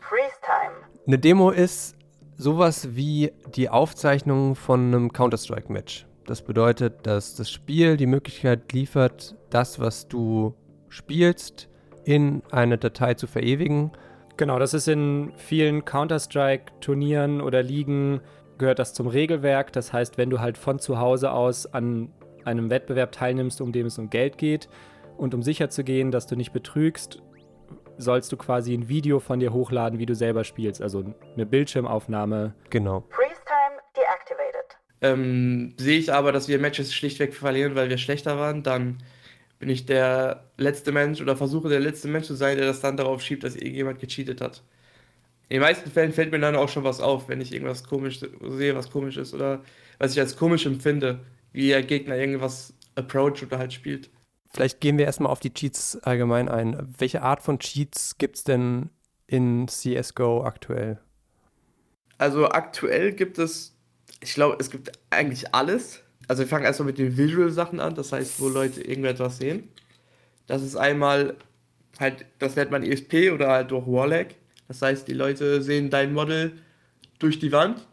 Eine 1.06 1.18
Demo 1.18 1.50
ist 1.50 1.96
sowas 2.36 2.94
wie 2.94 3.32
die 3.54 3.68
Aufzeichnung 3.68 4.54
von 4.54 4.86
einem 4.86 5.12
Counter-Strike-Match. 5.12 6.06
Das 6.26 6.42
bedeutet, 6.42 7.06
dass 7.06 7.34
das 7.34 7.50
Spiel 7.50 7.96
die 7.96 8.06
Möglichkeit 8.06 8.72
liefert, 8.72 9.36
das, 9.50 9.78
was 9.78 10.08
du 10.08 10.54
spielst, 10.94 11.68
in 12.04 12.42
eine 12.50 12.78
Datei 12.78 13.14
zu 13.14 13.26
verewigen. 13.26 13.90
Genau, 14.36 14.58
das 14.58 14.74
ist 14.74 14.88
in 14.88 15.32
vielen 15.36 15.84
Counter-Strike-Turnieren 15.84 17.40
oder 17.40 17.62
Ligen 17.62 18.20
gehört 18.58 18.78
das 18.78 18.94
zum 18.94 19.08
Regelwerk. 19.08 19.72
Das 19.72 19.92
heißt, 19.92 20.18
wenn 20.18 20.30
du 20.30 20.40
halt 20.40 20.56
von 20.56 20.78
zu 20.78 20.98
Hause 20.98 21.32
aus 21.32 21.66
an 21.66 22.12
einem 22.44 22.70
Wettbewerb 22.70 23.12
teilnimmst, 23.12 23.60
um 23.60 23.72
dem 23.72 23.86
es 23.86 23.98
um 23.98 24.10
Geld 24.10 24.38
geht 24.38 24.68
und 25.16 25.34
um 25.34 25.42
sicher 25.42 25.70
zu 25.70 25.82
gehen, 25.82 26.10
dass 26.10 26.26
du 26.26 26.36
nicht 26.36 26.52
betrügst, 26.52 27.22
sollst 27.96 28.30
du 28.32 28.36
quasi 28.36 28.74
ein 28.74 28.88
Video 28.88 29.18
von 29.18 29.40
dir 29.40 29.52
hochladen, 29.52 29.98
wie 29.98 30.06
du 30.06 30.14
selber 30.14 30.44
spielst. 30.44 30.82
Also 30.82 31.04
eine 31.34 31.46
Bildschirmaufnahme. 31.46 32.54
Genau. 32.70 33.04
Ähm, 35.00 35.74
sehe 35.76 35.98
ich 35.98 36.12
aber, 36.12 36.32
dass 36.32 36.48
wir 36.48 36.58
Matches 36.58 36.94
schlichtweg 36.94 37.34
verlieren, 37.34 37.74
weil 37.74 37.88
wir 37.88 37.98
schlechter 37.98 38.38
waren, 38.38 38.62
dann 38.62 38.98
bin 39.58 39.68
ich 39.68 39.86
der 39.86 40.44
letzte 40.56 40.92
Mensch 40.92 41.20
oder 41.20 41.36
versuche 41.36 41.68
der 41.68 41.80
letzte 41.80 42.08
Mensch 42.08 42.26
zu 42.26 42.34
sein, 42.34 42.56
der 42.56 42.66
das 42.66 42.80
dann 42.80 42.96
darauf 42.96 43.22
schiebt, 43.22 43.44
dass 43.44 43.56
irgendjemand 43.56 43.98
gecheatet 43.98 44.40
hat. 44.40 44.62
In 45.48 45.56
den 45.56 45.62
meisten 45.62 45.90
Fällen 45.90 46.12
fällt 46.12 46.32
mir 46.32 46.38
dann 46.38 46.56
auch 46.56 46.68
schon 46.68 46.84
was 46.84 47.00
auf, 47.00 47.28
wenn 47.28 47.40
ich 47.40 47.52
irgendwas 47.52 47.84
komisch 47.84 48.20
sehe, 48.20 48.74
was 48.74 48.90
komisch 48.90 49.16
ist 49.16 49.34
oder 49.34 49.62
was 49.98 50.12
ich 50.12 50.20
als 50.20 50.36
komisch 50.36 50.66
empfinde, 50.66 51.20
wie 51.52 51.68
der 51.68 51.82
Gegner 51.82 52.16
irgendwas 52.16 52.74
approach 52.94 53.42
oder 53.42 53.58
halt 53.58 53.72
spielt. 53.72 54.10
Vielleicht 54.52 54.80
gehen 54.80 54.98
wir 54.98 55.04
erstmal 55.04 55.32
auf 55.32 55.40
die 55.40 55.52
Cheats 55.52 55.98
allgemein 56.02 56.48
ein. 56.48 56.94
Welche 56.98 57.22
Art 57.22 57.42
von 57.42 57.58
Cheats 57.58 58.18
gibt 58.18 58.36
es 58.36 58.44
denn 58.44 58.90
in 59.26 59.66
CSGO 59.66 60.44
aktuell? 60.44 61.00
Also 62.18 62.48
aktuell 62.48 63.12
gibt 63.12 63.38
es, 63.38 63.76
ich 64.20 64.34
glaube, 64.34 64.56
es 64.60 64.70
gibt 64.70 64.92
eigentlich 65.10 65.52
alles. 65.54 66.03
Also 66.28 66.42
wir 66.42 66.48
fangen 66.48 66.64
erstmal 66.64 66.86
mit 66.86 66.98
den 66.98 67.16
Visual-Sachen 67.16 67.80
an, 67.80 67.94
das 67.94 68.12
heißt, 68.12 68.40
wo 68.40 68.48
Leute 68.48 68.80
irgendetwas 68.82 69.38
sehen. 69.38 69.68
Das 70.46 70.62
ist 70.62 70.76
einmal 70.76 71.36
halt, 71.98 72.26
das 72.38 72.56
nennt 72.56 72.70
man 72.70 72.82
ESP 72.82 73.30
oder 73.30 73.48
halt 73.48 73.70
durch 73.70 73.86
Warlag. 73.86 74.34
Das 74.68 74.82
heißt, 74.82 75.06
die 75.08 75.12
Leute 75.12 75.62
sehen 75.62 75.90
dein 75.90 76.12
Model 76.12 76.52
durch 77.18 77.38
die 77.38 77.52
Wand. 77.52 77.86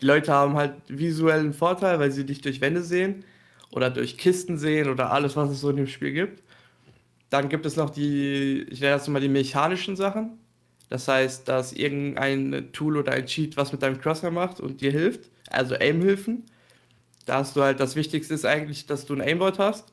Die 0.00 0.06
Leute 0.06 0.32
haben 0.32 0.54
halt 0.54 0.74
visuellen 0.88 1.52
Vorteil, 1.52 1.98
weil 1.98 2.10
sie 2.10 2.24
dich 2.24 2.40
durch 2.40 2.60
Wände 2.60 2.82
sehen 2.82 3.24
oder 3.70 3.90
durch 3.90 4.18
Kisten 4.18 4.58
sehen 4.58 4.88
oder 4.88 5.12
alles, 5.12 5.36
was 5.36 5.50
es 5.50 5.60
so 5.60 5.70
in 5.70 5.76
dem 5.76 5.86
Spiel 5.86 6.12
gibt. 6.12 6.42
Dann 7.30 7.48
gibt 7.48 7.66
es 7.66 7.76
noch 7.76 7.90
die, 7.90 8.66
ich 8.70 8.80
nenne 8.80 8.92
das 8.92 9.08
mal 9.08 9.20
die 9.20 9.28
mechanischen 9.28 9.96
Sachen. 9.96 10.38
Das 10.88 11.08
heißt, 11.08 11.48
dass 11.48 11.72
irgendein 11.72 12.70
Tool 12.72 12.98
oder 12.98 13.12
ein 13.12 13.24
Cheat 13.26 13.56
was 13.56 13.72
mit 13.72 13.82
deinem 13.82 13.98
Crosshair 13.98 14.30
macht 14.30 14.60
und 14.60 14.82
dir 14.82 14.90
hilft, 14.90 15.30
also 15.48 15.74
Aim-Hilfen. 15.74 16.44
Da 17.26 17.38
hast 17.38 17.56
du 17.56 17.62
halt, 17.62 17.80
das 17.80 17.96
Wichtigste 17.96 18.34
ist 18.34 18.44
eigentlich, 18.44 18.86
dass 18.86 19.06
du 19.06 19.14
ein 19.14 19.20
Aimbot 19.20 19.58
hast, 19.58 19.92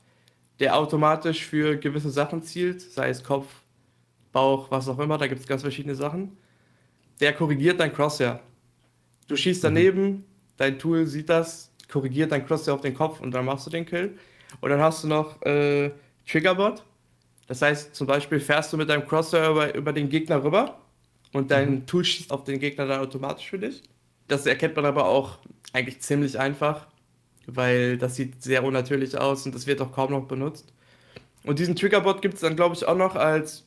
der 0.59 0.75
automatisch 0.75 1.45
für 1.45 1.77
gewisse 1.77 2.09
Sachen 2.09 2.43
zielt, 2.43 2.81
sei 2.81 3.09
es 3.09 3.23
Kopf, 3.23 3.47
Bauch, 4.31 4.69
was 4.69 4.87
auch 4.87 4.99
immer, 4.99 5.17
da 5.17 5.27
gibt 5.27 5.41
es 5.41 5.47
ganz 5.47 5.61
verschiedene 5.61 5.95
Sachen. 5.95 6.37
Der 7.19 7.33
korrigiert 7.33 7.79
dein 7.79 7.93
Crosshair. 7.93 8.39
Du 9.27 9.35
schießt 9.35 9.63
daneben, 9.63 10.03
mhm. 10.03 10.23
dein 10.57 10.79
Tool 10.79 11.07
sieht 11.07 11.29
das, 11.29 11.71
korrigiert 11.91 12.31
dein 12.31 12.45
Crosshair 12.45 12.73
auf 12.75 12.81
den 12.81 12.93
Kopf 12.93 13.21
und 13.21 13.31
dann 13.31 13.45
machst 13.45 13.65
du 13.65 13.71
den 13.71 13.85
Kill. 13.85 14.17
Und 14.61 14.69
dann 14.69 14.79
hast 14.79 15.03
du 15.03 15.07
noch 15.07 15.41
äh, 15.43 15.91
Triggerbot. 16.27 16.83
Das 17.47 17.61
heißt, 17.61 17.95
zum 17.95 18.07
Beispiel 18.07 18.39
fährst 18.39 18.71
du 18.71 18.77
mit 18.77 18.89
deinem 18.89 19.07
Crosshair 19.07 19.49
über, 19.49 19.73
über 19.73 19.93
den 19.93 20.09
Gegner 20.09 20.43
rüber 20.43 20.79
und 21.33 21.51
dein 21.51 21.71
mhm. 21.71 21.85
Tool 21.87 22.05
schießt 22.05 22.31
auf 22.31 22.43
den 22.43 22.59
Gegner 22.59 22.85
dann 22.85 23.01
automatisch 23.01 23.49
für 23.49 23.59
dich. 23.59 23.81
Das 24.27 24.45
erkennt 24.45 24.75
man 24.75 24.85
aber 24.85 25.05
auch 25.05 25.39
eigentlich 25.73 26.01
ziemlich 26.01 26.39
einfach, 26.39 26.87
weil 27.55 27.97
das 27.97 28.15
sieht 28.15 28.41
sehr 28.43 28.63
unnatürlich 28.63 29.17
aus 29.17 29.45
und 29.45 29.55
das 29.55 29.67
wird 29.67 29.81
auch 29.81 29.91
kaum 29.91 30.11
noch 30.11 30.27
benutzt. 30.27 30.73
Und 31.43 31.59
diesen 31.59 31.75
Triggerbot 31.75 32.21
gibt 32.21 32.35
es 32.35 32.41
dann, 32.41 32.55
glaube 32.55 32.75
ich, 32.75 32.85
auch 32.85 32.97
noch 32.97 33.15
als 33.15 33.65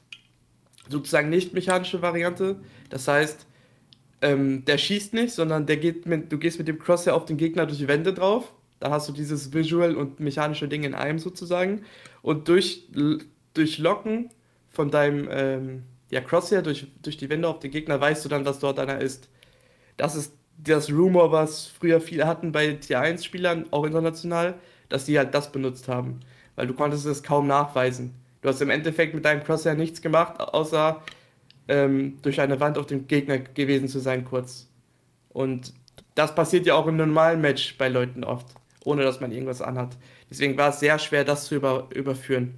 sozusagen 0.89 1.31
nicht 1.31 1.55
mechanische 1.55 2.03
Variante. 2.03 2.61
Das 2.91 3.09
heißt, 3.09 3.47
ähm, 4.21 4.65
der 4.65 4.79
schießt 4.79 5.15
nicht, 5.15 5.33
sondern 5.33 5.67
der 5.67 5.77
geht 5.77 6.07
mit, 6.07 6.31
du 6.31 6.39
gehst 6.39 6.59
mit 6.59 6.69
dem 6.69 6.79
Crosshair 6.79 7.15
auf 7.15 7.25
den 7.25 7.37
Gegner 7.37 7.67
durch 7.67 7.79
die 7.79 7.89
Wände 7.89 8.13
drauf. 8.13 8.53
Da 8.79 8.91
hast 8.91 9.09
du 9.09 9.13
dieses 9.13 9.53
Visual 9.53 9.97
und 9.97 10.21
mechanische 10.21 10.69
Ding 10.69 10.83
in 10.83 10.95
einem 10.95 11.19
sozusagen. 11.19 11.83
Und 12.21 12.49
durch, 12.49 12.89
durch 13.55 13.79
Locken 13.79 14.31
von 14.71 14.91
deinem 14.91 15.29
ähm, 15.31 15.83
ja, 16.11 16.21
Crosshair 16.21 16.63
durch, 16.63 16.87
durch 17.03 17.17
die 17.17 17.31
Wände 17.31 17.49
auf 17.49 17.61
den 17.61 17.71
Gegner 17.71 18.01
weißt 18.01 18.25
du 18.25 18.29
dann, 18.29 18.45
dass 18.45 18.59
dort 18.59 18.79
einer 18.79 19.01
ist. 19.01 19.29
Das 19.97 20.15
ist 20.15 20.35
das 20.59 20.91
Rumor, 20.91 21.33
was 21.33 21.67
früher 21.67 22.01
viele 22.01 22.27
hatten 22.27 22.53
bei 22.53 22.69
T1-Spielern, 22.69 23.67
auch 23.71 23.85
international, 23.85 24.55
dass 24.89 25.05
die 25.05 25.19
halt 25.19 25.35
das 25.35 25.51
benutzt 25.51 25.89
haben. 25.89 26.21
Weil 26.55 26.67
du 26.67 26.75
konntest 26.75 27.07
es 27.07 27.23
kaum 27.23 27.47
nachweisen. 27.47 28.15
Du 28.43 28.49
hast 28.49 28.61
im 28.61 28.71
Endeffekt 28.71 29.15
mit 29.15 29.25
deinem 29.25 29.43
Crosshair 29.43 29.75
nichts 29.75 30.03
gemacht, 30.03 30.41
außer 30.41 31.03
ähm, 31.69 32.19
durch 32.23 32.41
eine 32.41 32.61
Wand 32.61 32.79
auf 32.79 32.87
dem 32.87 33.07
Gegner 33.07 33.39
gewesen 33.39 33.89
zu 33.89 34.01
sein, 34.01 34.25
kurz. 34.25 34.69
Und 35.31 35.73
das 36.15 36.35
passiert 36.35 36.67
ja 36.67 36.75
auch 36.75 36.87
im 36.87 36.97
normalen 36.97 37.41
Match 37.41 37.79
bei 37.79 37.89
Leuten 37.89 38.25
oft, 38.25 38.47
ohne 38.85 39.03
dass 39.03 39.21
man 39.21 39.33
irgendwas 39.33 39.63
anhat. 39.63 39.97
Deswegen 40.31 40.57
war 40.57 40.71
es 40.71 40.81
sehr 40.81 40.99
schwer, 40.99 41.25
das 41.25 41.47
zu 41.47 41.55
über, 41.55 41.89
überführen. 41.95 42.55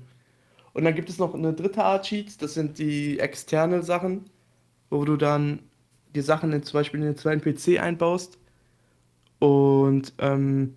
Und 0.73 0.85
dann 0.85 0.95
gibt 0.95 1.09
es 1.09 1.19
noch 1.19 1.35
eine 1.35 1.53
dritte 1.53 1.85
Art 1.85 2.07
Cheats, 2.07 2.37
das 2.37 2.55
sind 2.55 2.79
die 2.79 3.21
externe 3.21 3.83
Sachen, 3.83 4.25
wo 4.91 5.05
du 5.05 5.17
dann 5.17 5.61
die 6.15 6.21
Sachen 6.21 6.53
in, 6.53 6.63
zum 6.63 6.79
Beispiel 6.81 7.01
in 7.01 7.07
den 7.07 7.17
zweiten 7.17 7.41
PC 7.43 7.81
einbaust 7.81 8.39
und 9.39 10.13
ähm, 10.19 10.75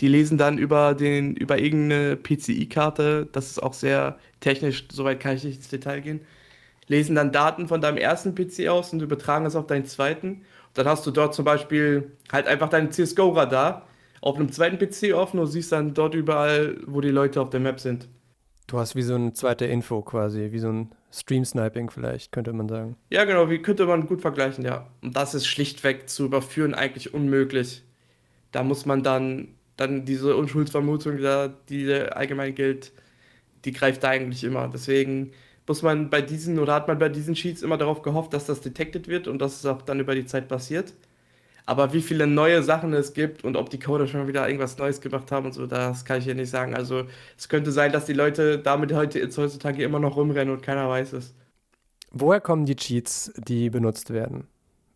die 0.00 0.08
lesen 0.08 0.38
dann 0.38 0.58
über, 0.58 0.94
den, 0.94 1.36
über 1.36 1.58
irgendeine 1.58 2.16
PCI-Karte, 2.16 3.28
das 3.32 3.50
ist 3.50 3.62
auch 3.62 3.74
sehr 3.74 4.18
technisch, 4.40 4.86
soweit 4.90 5.20
kann 5.20 5.36
ich 5.36 5.44
nicht 5.44 5.56
ins 5.58 5.68
Detail 5.68 6.00
gehen, 6.00 6.20
lesen 6.88 7.14
dann 7.14 7.32
Daten 7.32 7.68
von 7.68 7.80
deinem 7.80 7.98
ersten 7.98 8.34
PC 8.34 8.68
aus 8.68 8.92
und 8.92 9.02
übertragen 9.02 9.44
das 9.44 9.56
auf 9.56 9.66
deinen 9.66 9.84
zweiten. 9.86 10.42
Dann 10.74 10.86
hast 10.86 11.06
du 11.06 11.10
dort 11.10 11.34
zum 11.34 11.44
Beispiel 11.44 12.12
halt 12.32 12.46
einfach 12.46 12.68
dein 12.68 12.90
CSGO-Radar 12.92 13.86
auf 14.20 14.36
einem 14.36 14.52
zweiten 14.52 14.78
PC 14.78 15.14
offen 15.14 15.38
und 15.40 15.46
siehst 15.46 15.72
dann 15.72 15.94
dort 15.94 16.14
überall, 16.14 16.78
wo 16.86 17.00
die 17.00 17.10
Leute 17.10 17.40
auf 17.40 17.50
der 17.50 17.60
Map 17.60 17.80
sind. 17.80 18.08
Du 18.70 18.78
hast 18.78 18.94
wie 18.94 19.02
so 19.02 19.16
eine 19.16 19.32
zweite 19.32 19.64
Info 19.64 20.00
quasi, 20.00 20.52
wie 20.52 20.60
so 20.60 20.70
ein 20.70 20.92
Stream-Sniping 21.10 21.90
vielleicht, 21.90 22.30
könnte 22.30 22.52
man 22.52 22.68
sagen. 22.68 22.96
Ja, 23.10 23.24
genau, 23.24 23.50
wie 23.50 23.60
könnte 23.60 23.84
man 23.84 24.06
gut 24.06 24.20
vergleichen, 24.20 24.64
ja. 24.64 24.86
Und 25.02 25.16
das 25.16 25.34
ist 25.34 25.48
schlichtweg 25.48 26.08
zu 26.08 26.26
überführen 26.26 26.72
eigentlich 26.72 27.12
unmöglich. 27.12 27.82
Da 28.52 28.62
muss 28.62 28.86
man 28.86 29.02
dann 29.02 29.48
dann 29.76 30.04
diese 30.04 30.36
Unschuldsvermutung, 30.36 31.18
die 31.68 31.92
allgemein 31.92 32.54
gilt, 32.54 32.92
die 33.64 33.72
greift 33.72 34.04
da 34.04 34.10
eigentlich 34.10 34.44
immer. 34.44 34.68
Deswegen 34.68 35.32
muss 35.66 35.82
man 35.82 36.10
bei 36.10 36.20
diesen 36.22 36.58
oder 36.58 36.74
hat 36.74 36.86
man 36.86 36.98
bei 36.98 37.08
diesen 37.08 37.34
Sheets 37.34 37.62
immer 37.62 37.78
darauf 37.78 38.02
gehofft, 38.02 38.34
dass 38.34 38.46
das 38.46 38.60
detected 38.60 39.08
wird 39.08 39.26
und 39.26 39.40
dass 39.40 39.56
es 39.56 39.66
auch 39.66 39.82
dann 39.82 39.98
über 39.98 40.14
die 40.14 40.26
Zeit 40.26 40.48
passiert. 40.48 40.92
Aber 41.66 41.92
wie 41.92 42.02
viele 42.02 42.26
neue 42.26 42.62
Sachen 42.62 42.92
es 42.92 43.12
gibt 43.12 43.44
und 43.44 43.56
ob 43.56 43.70
die 43.70 43.78
Coder 43.78 44.06
schon 44.06 44.26
wieder 44.26 44.46
irgendwas 44.46 44.76
Neues 44.78 45.00
gemacht 45.00 45.30
haben 45.30 45.46
und 45.46 45.52
so, 45.52 45.66
das 45.66 46.04
kann 46.04 46.18
ich 46.18 46.24
hier 46.24 46.34
nicht 46.34 46.50
sagen. 46.50 46.74
Also 46.74 47.04
es 47.38 47.48
könnte 47.48 47.72
sein, 47.72 47.92
dass 47.92 48.06
die 48.06 48.12
Leute 48.12 48.58
damit 48.58 48.92
heute 48.92 49.18
jetzt 49.18 49.38
heutzutage 49.38 49.82
immer 49.82 50.00
noch 50.00 50.16
rumrennen 50.16 50.54
und 50.54 50.62
keiner 50.62 50.88
weiß 50.88 51.12
es. 51.12 51.34
Woher 52.12 52.40
kommen 52.40 52.66
die 52.66 52.76
Cheats, 52.76 53.32
die 53.36 53.70
benutzt 53.70 54.10
werden 54.10 54.48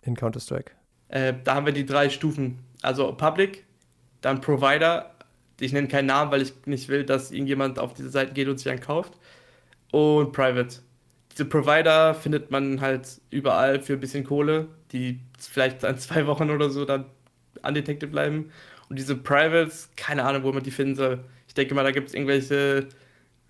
in 0.02 0.16
Counter-Strike? 0.16 0.72
Äh, 1.08 1.34
da 1.44 1.54
haben 1.54 1.66
wir 1.66 1.72
die 1.72 1.86
drei 1.86 2.10
Stufen. 2.10 2.58
Also 2.82 3.12
Public, 3.12 3.64
dann 4.20 4.40
Provider, 4.40 5.14
ich 5.60 5.72
nenne 5.72 5.88
keinen 5.88 6.06
Namen, 6.06 6.32
weil 6.32 6.42
ich 6.42 6.54
nicht 6.66 6.88
will, 6.88 7.04
dass 7.04 7.30
irgendjemand 7.30 7.78
auf 7.78 7.94
diese 7.94 8.10
Seiten 8.10 8.34
geht 8.34 8.48
und 8.48 8.58
sich 8.58 8.68
einen 8.68 8.80
kauft. 8.80 9.14
Und 9.92 10.32
Private. 10.32 10.80
Diese 11.32 11.44
Provider 11.44 12.14
findet 12.14 12.50
man 12.50 12.80
halt 12.80 13.20
überall 13.30 13.80
für 13.80 13.94
ein 13.94 14.00
bisschen 14.00 14.24
Kohle, 14.24 14.68
die 14.94 15.20
vielleicht 15.38 15.84
an 15.84 15.98
zwei 15.98 16.26
Wochen 16.26 16.50
oder 16.50 16.70
so 16.70 16.84
dann 16.84 17.04
undetected 17.62 18.10
bleiben. 18.10 18.50
Und 18.88 18.98
diese 18.98 19.16
Privates, 19.16 19.90
keine 19.96 20.24
Ahnung, 20.24 20.44
wo 20.44 20.52
man 20.52 20.62
die 20.62 20.70
finden 20.70 20.94
soll. 20.94 21.24
Ich 21.48 21.54
denke 21.54 21.74
mal, 21.74 21.84
da 21.84 21.90
gibt 21.90 22.08
es 22.08 22.14
irgendwelche 22.14 22.88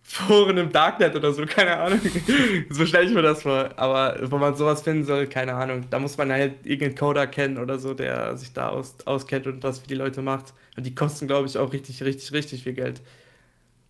Foren 0.03 0.59
im 0.59 0.71
Darknet 0.71 1.17
oder 1.17 1.33
so, 1.33 1.47
keine 1.47 1.77
Ahnung. 1.79 2.01
so 2.71 2.85
stelle 2.87 3.07
ich 3.07 3.15
mir 3.15 3.23
das 3.23 3.43
vor. 3.43 3.71
Aber 3.77 4.19
wo 4.31 4.39
man 4.39 4.55
sowas 4.55 4.83
finden 4.83 5.05
soll, 5.05 5.27
keine 5.27 5.55
Ahnung. 5.55 5.87
Da 5.91 5.99
muss 5.99 6.17
man 6.17 6.31
halt 6.31 6.65
irgendeinen 6.65 6.95
Coder 6.95 7.27
kennen 7.27 7.59
oder 7.59 7.79
so, 7.79 7.95
der 7.95 8.37
sich 8.37 8.53
da 8.53 8.69
aus, 8.69 8.97
auskennt 9.07 9.47
und 9.47 9.63
das 9.65 9.81
für 9.81 9.89
die 9.89 9.95
Leute 9.95 10.23
macht. 10.23 10.55
Und 10.77 10.87
die 10.87 10.95
kosten, 10.95 11.27
glaube 11.27 11.47
ich, 11.47 11.59
auch 11.59 11.73
richtig, 11.73 12.03
richtig, 12.03 12.33
richtig 12.33 12.63
viel 12.63 12.75
Geld. 12.75 13.01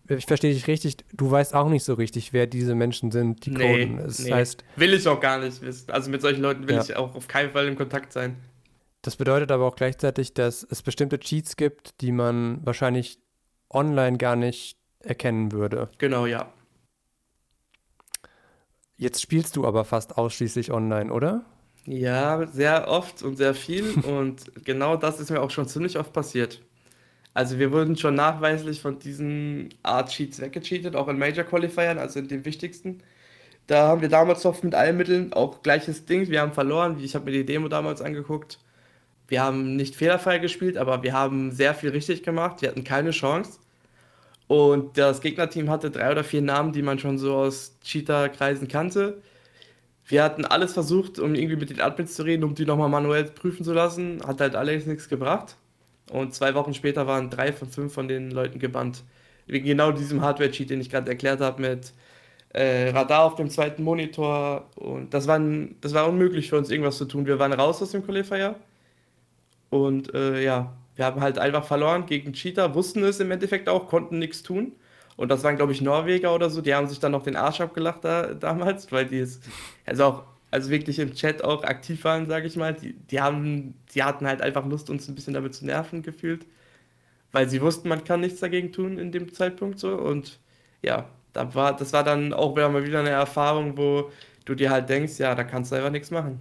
Ich 0.07 0.25
verstehe 0.25 0.53
dich 0.53 0.67
richtig, 0.67 0.97
du 1.13 1.31
weißt 1.31 1.55
auch 1.55 1.67
nicht 1.67 1.83
so 1.83 1.95
richtig, 1.95 2.31
wer 2.31 2.45
diese 2.45 2.75
Menschen 2.75 3.11
sind, 3.11 3.45
die 3.45 3.51
nee, 3.51 3.85
coden. 3.85 3.97
Das 3.97 4.19
nee. 4.19 4.31
heißt, 4.31 4.63
will 4.75 4.93
ich 4.93 5.07
auch 5.07 5.19
gar 5.19 5.39
nicht 5.39 5.61
wissen. 5.61 5.89
Also 5.89 6.11
mit 6.11 6.21
solchen 6.21 6.41
Leuten 6.41 6.67
will 6.67 6.75
ja. 6.75 6.83
ich 6.83 6.95
auch 6.95 7.15
auf 7.15 7.27
keinen 7.27 7.51
Fall 7.51 7.67
in 7.67 7.75
Kontakt 7.75 8.13
sein. 8.13 8.35
Das 9.01 9.15
bedeutet 9.15 9.51
aber 9.51 9.65
auch 9.65 9.75
gleichzeitig, 9.75 10.33
dass 10.33 10.63
es 10.63 10.81
bestimmte 10.81 11.19
Cheats 11.19 11.55
gibt, 11.55 12.01
die 12.01 12.11
man 12.11 12.65
wahrscheinlich 12.65 13.19
online 13.69 14.17
gar 14.17 14.35
nicht 14.35 14.77
erkennen 14.99 15.51
würde. 15.51 15.89
Genau, 15.97 16.25
ja. 16.25 16.51
Jetzt 18.97 19.21
spielst 19.21 19.55
du 19.55 19.65
aber 19.65 19.85
fast 19.85 20.17
ausschließlich 20.17 20.71
online, 20.71 21.11
oder? 21.11 21.45
Ja, 21.85 22.47
sehr 22.47 22.87
oft 22.87 23.21
und 23.23 23.35
sehr 23.35 23.53
viel. 23.53 23.91
und 24.03 24.51
genau 24.63 24.97
das 24.97 25.19
ist 25.19 25.29
mir 25.29 25.41
auch 25.41 25.51
schon 25.51 25.67
ziemlich 25.67 25.97
oft 25.97 26.13
passiert. 26.13 26.61
Also 27.35 27.59
wir 27.59 27.71
wurden 27.73 27.97
schon 27.97 28.15
nachweislich 28.15 28.81
von 28.81 28.97
diesen 28.97 29.69
Art 29.83 30.09
Cheats 30.09 30.39
weggecheatet, 30.39 30.95
auch 30.95 31.09
in 31.09 31.19
Major 31.19 31.43
Qualifiern, 31.43 31.99
also 31.99 32.19
in 32.19 32.29
den 32.29 32.45
wichtigsten. 32.45 33.03
Da 33.67 33.87
haben 33.89 34.01
wir 34.01 34.09
damals 34.09 34.45
oft 34.45 34.63
mit 34.63 34.73
allen 34.75 34.97
Mitteln 34.97 35.33
auch 35.33 35.61
gleiches 35.61 36.05
Ding. 36.05 36.29
Wir 36.29 36.41
haben 36.41 36.53
verloren. 36.53 36.97
Ich 37.01 37.13
habe 37.15 37.25
mir 37.25 37.31
die 37.31 37.45
Demo 37.45 37.67
damals 37.67 38.01
angeguckt. 38.01 38.59
Wir 39.27 39.43
haben 39.43 39.75
nicht 39.75 39.95
fehlerfrei 39.95 40.39
gespielt, 40.39 40.77
aber 40.77 41.03
wir 41.03 41.13
haben 41.13 41.51
sehr 41.51 41.73
viel 41.75 41.89
richtig 41.89 42.23
gemacht. 42.23 42.61
Wir 42.61 42.69
hatten 42.69 42.85
keine 42.85 43.11
Chance. 43.11 43.59
Und 44.47 44.97
das 44.97 45.21
Gegnerteam 45.21 45.69
hatte 45.69 45.91
drei 45.91 46.11
oder 46.11 46.23
vier 46.23 46.41
Namen, 46.41 46.71
die 46.71 46.83
man 46.83 46.99
schon 46.99 47.17
so 47.17 47.35
aus 47.35 47.77
Cheater-Kreisen 47.83 48.67
kannte. 48.69 49.21
Wir 50.07 50.23
hatten 50.23 50.45
alles 50.45 50.73
versucht, 50.73 51.19
um 51.19 51.35
irgendwie 51.35 51.57
mit 51.57 51.69
den 51.71 51.81
Admins 51.81 52.15
zu 52.15 52.23
reden, 52.23 52.43
um 52.45 52.55
die 52.55 52.65
nochmal 52.65 52.89
manuell 52.89 53.25
prüfen 53.25 53.65
zu 53.65 53.73
lassen. 53.73 54.21
Hat 54.25 54.41
halt 54.41 54.55
alles 54.55 54.85
nichts 54.85 55.09
gebracht. 55.09 55.57
Und 56.11 56.33
zwei 56.33 56.53
Wochen 56.53 56.73
später 56.73 57.07
waren 57.07 57.29
drei 57.29 57.51
von 57.51 57.69
fünf 57.69 57.93
von 57.93 58.07
den 58.07 58.31
Leuten 58.31 58.59
gebannt. 58.59 59.03
Wegen 59.47 59.65
genau 59.65 59.91
diesem 59.91 60.21
Hardware-Cheat, 60.21 60.69
den 60.69 60.81
ich 60.81 60.89
gerade 60.89 61.09
erklärt 61.09 61.41
habe, 61.41 61.61
mit 61.61 61.93
äh, 62.49 62.89
Radar 62.89 63.25
auf 63.25 63.35
dem 63.35 63.49
zweiten 63.49 63.83
Monitor. 63.83 64.69
Und 64.75 65.13
das 65.13 65.27
war, 65.27 65.39
das 65.81 65.93
war 65.93 66.07
unmöglich 66.07 66.49
für 66.49 66.57
uns, 66.57 66.69
irgendwas 66.69 66.97
zu 66.97 67.05
tun. 67.05 67.25
Wir 67.25 67.39
waren 67.39 67.53
raus 67.53 67.81
aus 67.81 67.91
dem 67.91 68.03
Qualifier. 68.03 68.55
Und 69.69 70.13
äh, 70.13 70.43
ja, 70.43 70.73
wir 70.95 71.05
haben 71.05 71.21
halt 71.21 71.37
einfach 71.37 71.65
verloren 71.65 72.05
gegen 72.05 72.33
Cheater, 72.33 72.73
wussten 72.75 73.03
es 73.03 73.19
im 73.19 73.31
Endeffekt 73.31 73.67
auch, 73.67 73.87
konnten 73.87 74.19
nichts 74.19 74.43
tun. 74.43 74.73
Und 75.17 75.29
das 75.29 75.43
waren, 75.43 75.55
glaube 75.57 75.71
ich, 75.71 75.81
Norweger 75.81 76.33
oder 76.33 76.49
so. 76.49 76.61
Die 76.61 76.73
haben 76.73 76.87
sich 76.87 76.99
dann 76.99 77.11
noch 77.11 77.23
den 77.23 77.35
Arsch 77.35 77.61
abgelacht 77.61 78.03
da, 78.03 78.33
damals, 78.33 78.91
weil 78.91 79.05
die 79.05 79.19
es, 79.19 79.39
also 79.85 80.03
auch, 80.03 80.23
also 80.51 80.69
wirklich 80.69 80.99
im 80.99 81.13
Chat 81.13 81.43
auch 81.43 81.63
aktiv 81.63 82.03
waren, 82.03 82.27
sage 82.27 82.47
ich 82.47 82.55
mal. 82.55 82.73
Die, 82.73 82.93
die 82.93 83.21
haben, 83.21 83.75
die 83.93 84.03
hatten 84.03 84.27
halt 84.27 84.41
einfach 84.41 84.65
Lust, 84.65 84.89
uns 84.89 85.07
ein 85.07 85.15
bisschen 85.15 85.33
damit 85.33 85.53
zu 85.55 85.65
nerven 85.65 86.01
gefühlt. 86.01 86.45
Weil 87.31 87.49
sie 87.49 87.61
wussten, 87.61 87.89
man 87.89 88.03
kann 88.03 88.21
nichts 88.21 88.39
dagegen 88.39 88.71
tun 88.71 88.97
in 88.97 89.11
dem 89.11 89.33
Zeitpunkt 89.33 89.79
so. 89.79 89.95
Und 89.95 90.39
ja, 90.81 91.09
da 91.33 91.53
war, 91.53 91.75
das 91.75 91.91
war 91.93 92.03
dann 92.03 92.33
auch 92.33 92.55
wieder 92.55 92.69
mal 92.69 92.85
wieder 92.85 92.99
eine 93.01 93.09
Erfahrung, 93.09 93.77
wo 93.77 94.11
du 94.45 94.55
dir 94.55 94.69
halt 94.69 94.89
denkst, 94.89 95.19
ja, 95.19 95.35
da 95.35 95.43
kannst 95.43 95.71
du 95.71 95.75
einfach 95.75 95.91
nichts 95.91 96.11
machen. 96.11 96.39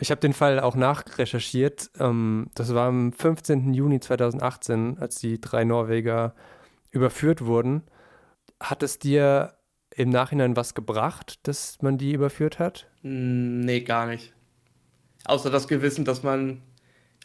Ich 0.00 0.10
habe 0.10 0.20
den 0.20 0.32
Fall 0.32 0.60
auch 0.60 0.76
nachrecherchiert. 0.76 1.90
Ähm, 1.98 2.50
das 2.54 2.74
war 2.74 2.88
am 2.88 3.12
15. 3.12 3.72
Juni 3.74 4.00
2018, 4.00 4.98
als 4.98 5.16
die 5.16 5.40
drei 5.40 5.64
Norweger 5.64 6.34
überführt 6.90 7.44
wurden. 7.44 7.82
Hat 8.60 8.82
es 8.82 8.98
dir 8.98 9.54
im 9.94 10.10
Nachhinein 10.10 10.56
was 10.56 10.74
gebracht, 10.74 11.40
dass 11.48 11.80
man 11.82 11.98
die 11.98 12.12
überführt 12.12 12.58
hat? 12.58 12.87
Hm, 13.02 13.60
nee, 13.60 13.80
gar 13.80 14.06
nicht. 14.06 14.32
Außer 15.24 15.50
das 15.50 15.68
Gewissen, 15.68 16.04
dass 16.04 16.22
man 16.22 16.62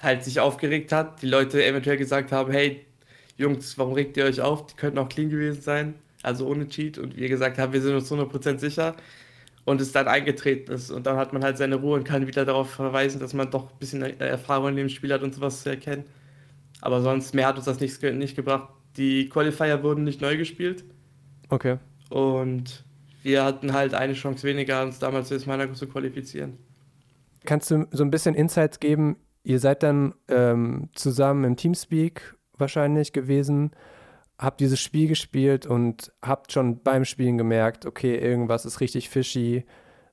halt 0.02 0.24
sich 0.24 0.40
aufgeregt 0.40 0.92
hat, 0.92 1.22
die 1.22 1.28
Leute 1.28 1.66
eventuell 1.66 1.98
gesagt 1.98 2.32
haben, 2.32 2.52
hey, 2.52 2.86
Jungs, 3.38 3.78
warum 3.78 3.94
regt 3.94 4.18
ihr 4.18 4.26
euch 4.26 4.42
auf? 4.42 4.68
Die 4.68 4.76
könnten 4.76 5.00
auch 5.00 5.10
clean 5.10 5.30
gewesen 5.30 5.62
sein, 5.62 5.96
also 6.22 6.48
ohne 6.48 6.68
Cheat. 6.68 6.98
Und 6.98 7.18
wir 7.18 7.30
gesagt 7.30 7.58
haben, 7.58 7.74
wir 7.74 7.82
sind 7.82 7.96
uns 7.96 8.12
100% 8.12 8.60
sicher. 8.60 8.96
Und 9.66 9.80
es 9.80 9.94
dann 9.94 10.08
eingetreten 10.10 10.74
ist. 10.74 10.92
Und 10.92 11.08
dann 11.08 11.16
hat 11.16 11.32
man 11.32 11.42
halt 11.42 11.58
seine 11.58 11.76
Ruhe 11.76 11.96
und 11.96 12.04
kann 12.04 12.28
wieder 12.28 12.44
darauf 12.44 12.70
verweisen, 12.70 13.22
dass 13.22 13.34
man 13.34 13.50
doch 13.50 13.72
ein 13.72 13.80
bisschen 13.80 14.02
Erfahrung 14.20 14.70
in 14.70 14.76
dem 14.76 14.90
Spiel 14.90 15.14
hat 15.14 15.24
und 15.24 15.34
sowas 15.34 15.64
zu 15.64 15.70
erkennen. 15.70 16.04
Aber 16.82 17.02
sonst, 17.02 17.34
mehr 17.34 17.48
hat 17.48 17.56
uns 17.56 17.64
das 17.66 17.80
nicht, 17.80 18.04
nicht 18.04 18.36
gebracht. 18.36 18.68
Die 18.98 19.30
Qualifier 19.30 19.82
wurden 19.82 20.04
nicht 20.04 20.20
neu 20.20 20.36
gespielt. 20.36 20.84
Okay. 21.48 21.78
Und 22.10 22.84
wir 23.24 23.44
hatten 23.44 23.74
halt 23.74 23.94
eine 23.94 24.14
Chance 24.14 24.46
weniger, 24.46 24.84
uns 24.84 25.00
damals 25.00 25.30
für 25.30 25.36
das 25.36 25.46
Monaco 25.46 25.74
zu 25.74 25.88
qualifizieren. 25.88 26.58
Kannst 27.46 27.72
du 27.72 27.88
so 27.92 28.04
ein 28.04 28.12
bisschen 28.12 28.36
Insights 28.36 28.80
geben? 28.80 29.18
Ihr 29.44 29.60
seid 29.60 29.84
dann 29.84 30.14
ähm, 30.28 30.90
zusammen 30.94 31.44
im 31.44 31.56
Teamspeak 31.58 32.36
wahrscheinlich 32.58 33.12
gewesen, 33.12 33.72
habt 34.38 34.62
dieses 34.62 34.80
Spiel 34.80 35.08
gespielt 35.08 35.66
und 35.66 36.12
habt 36.22 36.52
schon 36.52 36.82
beim 36.82 37.06
Spielen 37.06 37.38
gemerkt, 37.38 37.86
okay, 37.86 38.16
irgendwas 38.16 38.66
ist 38.66 38.80
richtig 38.80 39.10
fishy. 39.10 39.66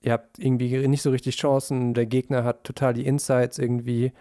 Ihr 0.03 0.13
habt 0.13 0.39
irgendwie 0.39 0.89
nicht 0.89 1.03
so 1.03 1.11
richtig 1.11 1.37
Chancen, 1.37 1.95
der 1.95 2.07
Gegner 2.07 2.45
hat 2.45 2.65
total 2.65 2.95
die 2.95 3.07
Insights 3.07 3.59
irgendwie. 3.59 4.13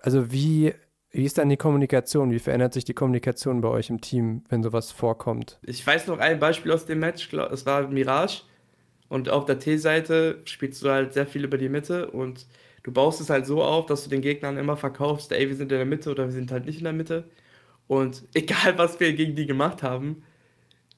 Also 0.00 0.32
wie 0.32 0.74
wie 1.18 1.24
ist 1.24 1.36
dann 1.36 1.48
die 1.48 1.56
Kommunikation? 1.56 2.30
Wie 2.30 2.38
verändert 2.38 2.74
sich 2.74 2.84
die 2.84 2.94
Kommunikation 2.94 3.60
bei 3.60 3.66
euch 3.66 3.90
im 3.90 4.00
Team, 4.00 4.44
wenn 4.50 4.62
sowas 4.62 4.92
vorkommt? 4.92 5.58
Ich 5.64 5.84
weiß 5.84 6.06
noch 6.06 6.20
ein 6.20 6.38
Beispiel 6.38 6.70
aus 6.70 6.86
dem 6.86 7.00
Match, 7.00 7.32
es 7.32 7.66
war 7.66 7.88
Mirage. 7.88 8.42
Und 9.08 9.28
auf 9.28 9.44
der 9.44 9.58
T-Seite 9.58 10.38
spielst 10.44 10.80
du 10.80 10.90
halt 10.90 11.14
sehr 11.14 11.26
viel 11.26 11.42
über 11.42 11.58
die 11.58 11.68
Mitte 11.68 12.08
und 12.12 12.46
du 12.84 12.92
baust 12.92 13.20
es 13.20 13.30
halt 13.30 13.46
so 13.46 13.64
auf, 13.64 13.86
dass 13.86 14.04
du 14.04 14.10
den 14.10 14.20
Gegnern 14.20 14.58
immer 14.58 14.76
verkaufst, 14.76 15.32
ey, 15.32 15.48
wir 15.48 15.56
sind 15.56 15.72
in 15.72 15.78
der 15.78 15.86
Mitte 15.86 16.12
oder 16.12 16.26
wir 16.26 16.32
sind 16.32 16.52
halt 16.52 16.66
nicht 16.66 16.78
in 16.78 16.84
der 16.84 16.92
Mitte. 16.92 17.24
Und 17.88 18.22
egal, 18.34 18.78
was 18.78 19.00
wir 19.00 19.12
gegen 19.12 19.34
die 19.34 19.46
gemacht 19.46 19.82
haben, 19.82 20.22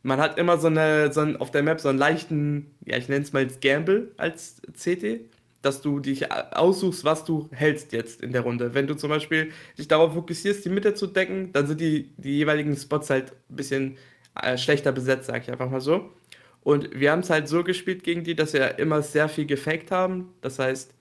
man 0.03 0.21
hat 0.21 0.37
immer 0.37 0.59
so 0.59 0.67
eine, 0.67 1.11
so 1.15 1.21
einen, 1.21 1.39
auf 1.39 1.50
der 1.50 1.62
Map 1.62 1.81
so 1.81 1.89
einen 1.89 1.99
leichten, 1.99 2.75
ja, 2.85 2.99
ich 2.99 3.09
nenne 3.09 3.23
es 3.23 3.33
mal 3.33 3.45
jetzt 3.45 3.62
Gamble 3.62 4.12
als 4.19 4.61
CT 4.75 5.21
dass 5.62 5.83
du 5.83 6.01
dich 6.01 6.33
aussuchst, 6.33 7.05
was 7.05 7.25
du 7.25 7.49
hältst 7.53 7.92
jetzt 7.92 8.23
in 8.23 8.33
der 8.33 8.42
Runde. 8.42 8.75
Wenn 8.75 8.87
du 8.87 8.94
zum 8.94 9.11
Beispiel 9.11 9.53
dich 9.79 9.88
darauf 9.88 10.14
fokussierst, 10.14 10.64
die 10.64 10.70
Mitte 10.70 10.94
zu 10.94 11.07
decken, 11.07 11.53
dann 11.53 11.66
sind 11.66 11.81
die, 11.81 12.12
die 12.16 12.38
jeweiligen 12.38 12.77
Spots 12.77 13.11
halt 13.11 13.33
ein 13.51 13.57
bisschen 13.57 13.99
äh, 14.40 14.57
schlechter 14.57 14.92
besetzt, 14.92 15.27
sag 15.27 15.42
ich 15.42 15.51
einfach 15.51 15.70
mal 15.70 15.81
so. 15.81 16.11
Und 16.62 16.99
wir 16.99 17.11
haben 17.12 17.20
es 17.20 17.31
halt 17.31 17.49
so 17.49 17.64
gespielt 17.64 18.05
gegen 18.05 18.25
die, 18.25 18.35
dass 18.35 18.53
wir 18.53 18.79
immer 18.79 19.03
sehr 19.03 19.29
viel 19.29 19.46
gefaked 19.46 19.90
haben. 19.90 20.29
Das 20.40 20.59
heißt, 20.59 20.94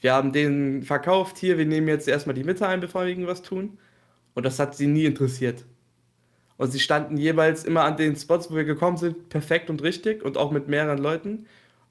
wir 0.00 0.12
haben 0.12 0.32
den 0.32 0.82
verkauft, 0.82 1.38
hier, 1.38 1.58
wir 1.58 1.66
nehmen 1.66 1.88
jetzt 1.88 2.08
erstmal 2.08 2.34
die 2.34 2.44
Mitte 2.44 2.66
ein, 2.66 2.80
bevor 2.80 3.02
wir 3.02 3.08
irgendwas 3.08 3.42
tun. 3.42 3.78
Und 4.34 4.44
das 4.44 4.58
hat 4.58 4.74
sie 4.76 4.86
nie 4.86 5.04
interessiert. 5.04 5.64
Und 6.56 6.70
sie 6.70 6.80
standen 6.80 7.16
jeweils 7.16 7.64
immer 7.64 7.84
an 7.84 7.96
den 7.96 8.16
Spots, 8.16 8.50
wo 8.50 8.56
wir 8.56 8.64
gekommen 8.64 8.96
sind, 8.96 9.28
perfekt 9.28 9.70
und 9.70 9.82
richtig 9.82 10.22
und 10.24 10.36
auch 10.36 10.50
mit 10.50 10.68
mehreren 10.68 10.98
Leuten. 10.98 11.46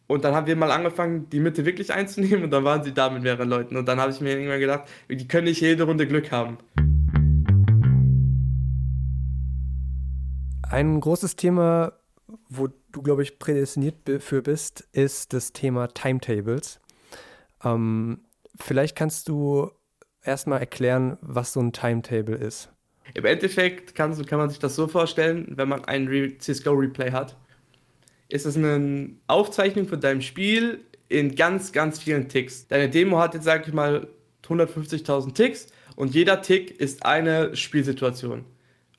Und 0.08 0.26
dann 0.26 0.36
haben 0.36 0.48
wir 0.48 0.56
mal 0.56 0.72
angefangen, 0.72 1.30
die 1.30 1.40
Mitte 1.40 1.66
wirklich 1.66 1.94
einzunehmen 1.94 2.44
und 2.44 2.52
dann 2.52 2.64
waren 2.64 2.84
sie 2.84 2.94
da 2.94 3.10
mit 3.10 3.24
mehreren 3.24 3.50
Leuten. 3.50 3.78
Und 3.78 3.88
dann 3.88 4.00
habe 4.00 4.12
ich 4.12 4.20
mir 4.20 4.32
irgendwann 4.32 4.60
gedacht, 4.60 4.84
die 5.10 5.28
können 5.28 5.46
nicht 5.46 5.62
jede 5.62 5.84
Runde 5.84 6.08
Glück 6.08 6.32
haben. 6.32 6.58
Ein 10.70 11.00
großes 11.00 11.36
Thema, 11.36 11.94
wo 12.50 12.68
du, 12.92 13.02
glaube 13.02 13.24
ich, 13.24 13.40
prädestiniert 13.40 13.96
für 14.20 14.42
bist, 14.42 14.88
ist 14.92 15.32
das 15.34 15.54
Thema 15.54 15.88
Timetables. 15.88 16.82
Ähm, 17.64 18.22
vielleicht 18.60 18.98
kannst 18.98 19.30
du 19.30 19.72
erstmal 20.22 20.60
erklären, 20.60 21.18
was 21.22 21.54
so 21.54 21.62
ein 21.62 21.72
Timetable 21.72 22.36
ist. 22.36 22.70
Im 23.14 23.26
Endeffekt 23.26 23.96
kann, 23.96 24.14
kann 24.26 24.40
man 24.40 24.50
sich 24.50 24.60
das 24.60 24.76
so 24.76 24.88
vorstellen, 24.88 25.54
wenn 25.56 25.70
man 25.70 25.86
ein 25.86 26.08
CSGO-Replay 26.40 27.12
hat 27.12 27.38
ist 28.34 28.48
es 28.48 28.58
eine 28.58 29.12
Aufzeichnung 29.28 29.88
von 29.88 30.02
deinem 30.02 30.22
Spiel 30.22 30.80
in 31.08 31.36
ganz, 31.36 31.72
ganz 31.72 32.00
vielen 32.00 32.30
Ticks. 32.30 32.68
Deine 32.68 32.90
Demo 32.90 33.20
hat 33.20 33.36
jetzt, 33.36 33.44
sag 33.44 33.68
ich 33.68 33.74
mal, 33.76 34.08
150.000 34.44 35.36
Ticks 35.36 35.68
und 35.96 36.16
jeder 36.16 36.42
Tick 36.42 36.72
ist 36.80 37.06
eine 37.06 37.56
Spielsituation, 37.56 38.44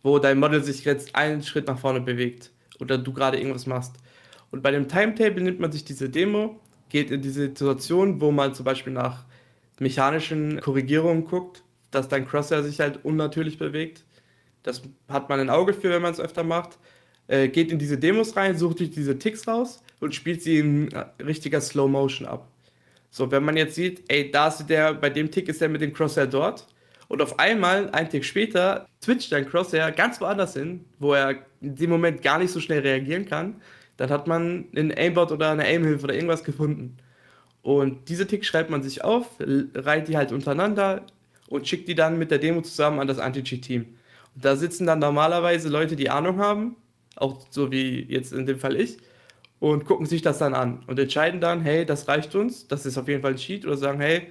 wo 0.04 0.20
dein 0.20 0.38
Model 0.38 0.62
sich 0.62 0.84
jetzt 0.84 1.16
einen 1.16 1.42
Schritt 1.42 1.66
nach 1.66 1.80
vorne 1.80 2.00
bewegt 2.00 2.52
oder 2.78 2.96
du 2.96 3.12
gerade 3.12 3.36
irgendwas 3.36 3.66
machst. 3.66 3.96
Und 4.52 4.62
bei 4.62 4.70
dem 4.70 4.86
Timetable 4.86 5.42
nimmt 5.42 5.58
man 5.58 5.72
sich 5.72 5.84
diese 5.84 6.08
Demo, 6.08 6.60
geht 6.88 7.10
in 7.10 7.20
die 7.20 7.30
Situation, 7.30 8.20
wo 8.20 8.30
man 8.30 8.54
zum 8.54 8.64
Beispiel 8.64 8.92
nach 8.92 9.24
mechanischen 9.80 10.60
Korrigierungen 10.60 11.24
guckt, 11.24 11.64
dass 11.90 12.06
dein 12.06 12.28
Crosshair 12.28 12.62
sich 12.62 12.78
halt 12.78 13.04
unnatürlich 13.04 13.58
bewegt. 13.58 14.04
Das 14.62 14.82
hat 15.08 15.28
man 15.28 15.40
ein 15.40 15.50
Auge 15.50 15.74
für, 15.74 15.90
wenn 15.90 16.02
man 16.02 16.12
es 16.12 16.20
öfter 16.20 16.44
macht 16.44 16.78
äh, 17.28 17.48
geht 17.48 17.72
in 17.72 17.78
diese 17.78 17.98
Demos 17.98 18.36
rein, 18.36 18.56
sucht 18.56 18.78
sich 18.78 18.90
diese 18.90 19.18
Ticks 19.18 19.46
raus 19.48 19.82
und 20.00 20.14
spielt 20.14 20.42
sie 20.42 20.58
in 20.58 20.88
richtiger 21.24 21.60
Slow 21.60 21.88
Motion 21.88 22.26
ab. 22.26 22.48
So, 23.10 23.30
wenn 23.30 23.44
man 23.44 23.56
jetzt 23.56 23.76
sieht, 23.76 24.02
ey, 24.08 24.30
da 24.30 24.48
ist 24.48 24.66
der, 24.66 24.94
bei 24.94 25.08
dem 25.08 25.30
Tick 25.30 25.48
ist 25.48 25.62
er 25.62 25.68
mit 25.68 25.80
dem 25.80 25.92
Crosshair 25.92 26.26
dort 26.26 26.66
und 27.08 27.22
auf 27.22 27.38
einmal, 27.38 27.88
einen 27.90 28.08
Tick 28.08 28.24
später, 28.24 28.88
switcht 29.02 29.30
dein 29.32 29.48
Crosshair 29.48 29.92
ganz 29.92 30.20
woanders 30.20 30.54
hin, 30.54 30.84
wo 30.98 31.14
er 31.14 31.36
in 31.60 31.76
dem 31.76 31.90
Moment 31.90 32.22
gar 32.22 32.38
nicht 32.38 32.50
so 32.50 32.60
schnell 32.60 32.80
reagieren 32.80 33.24
kann, 33.24 33.56
dann 33.96 34.10
hat 34.10 34.26
man 34.26 34.64
einen 34.74 34.92
Aimbot 34.92 35.30
oder 35.30 35.50
eine 35.50 35.64
Aimhilfe 35.64 36.04
oder 36.04 36.14
irgendwas 36.14 36.42
gefunden. 36.42 36.96
Und 37.62 38.08
diese 38.08 38.26
Ticks 38.26 38.48
schreibt 38.48 38.70
man 38.70 38.82
sich 38.82 39.04
auf, 39.04 39.26
reiht 39.38 40.08
die 40.08 40.16
halt 40.16 40.32
untereinander 40.32 41.02
und 41.48 41.66
schickt 41.66 41.88
die 41.88 41.94
dann 41.94 42.18
mit 42.18 42.30
der 42.30 42.38
Demo 42.38 42.62
zusammen 42.62 42.98
an 43.00 43.06
das 43.06 43.18
Anti-Cheat-Team. 43.18 43.86
Da 44.34 44.56
sitzen 44.56 44.86
dann 44.86 44.98
normalerweise 44.98 45.68
Leute, 45.68 45.94
die 45.94 46.10
Ahnung 46.10 46.38
haben 46.38 46.76
auch 47.16 47.46
so 47.50 47.70
wie 47.70 48.02
jetzt 48.02 48.32
in 48.32 48.46
dem 48.46 48.58
Fall 48.58 48.76
ich, 48.76 48.98
und 49.60 49.84
gucken 49.86 50.06
sich 50.06 50.20
das 50.20 50.38
dann 50.38 50.54
an 50.54 50.82
und 50.86 50.98
entscheiden 50.98 51.40
dann, 51.40 51.62
hey, 51.62 51.86
das 51.86 52.06
reicht 52.08 52.34
uns, 52.34 52.68
das 52.68 52.84
ist 52.84 52.98
auf 52.98 53.08
jeden 53.08 53.22
Fall 53.22 53.32
ein 53.32 53.36
Cheat, 53.36 53.64
oder 53.64 53.76
sagen, 53.76 54.00
hey, 54.00 54.28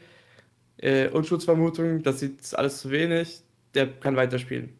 äh, 0.77 1.07
Unschutzvermutung, 1.07 2.03
das 2.03 2.21
ist 2.21 2.57
alles 2.57 2.79
zu 2.81 2.91
wenig, 2.91 3.41
der 3.73 3.87
kann 3.87 4.15
weiterspielen. 4.15 4.73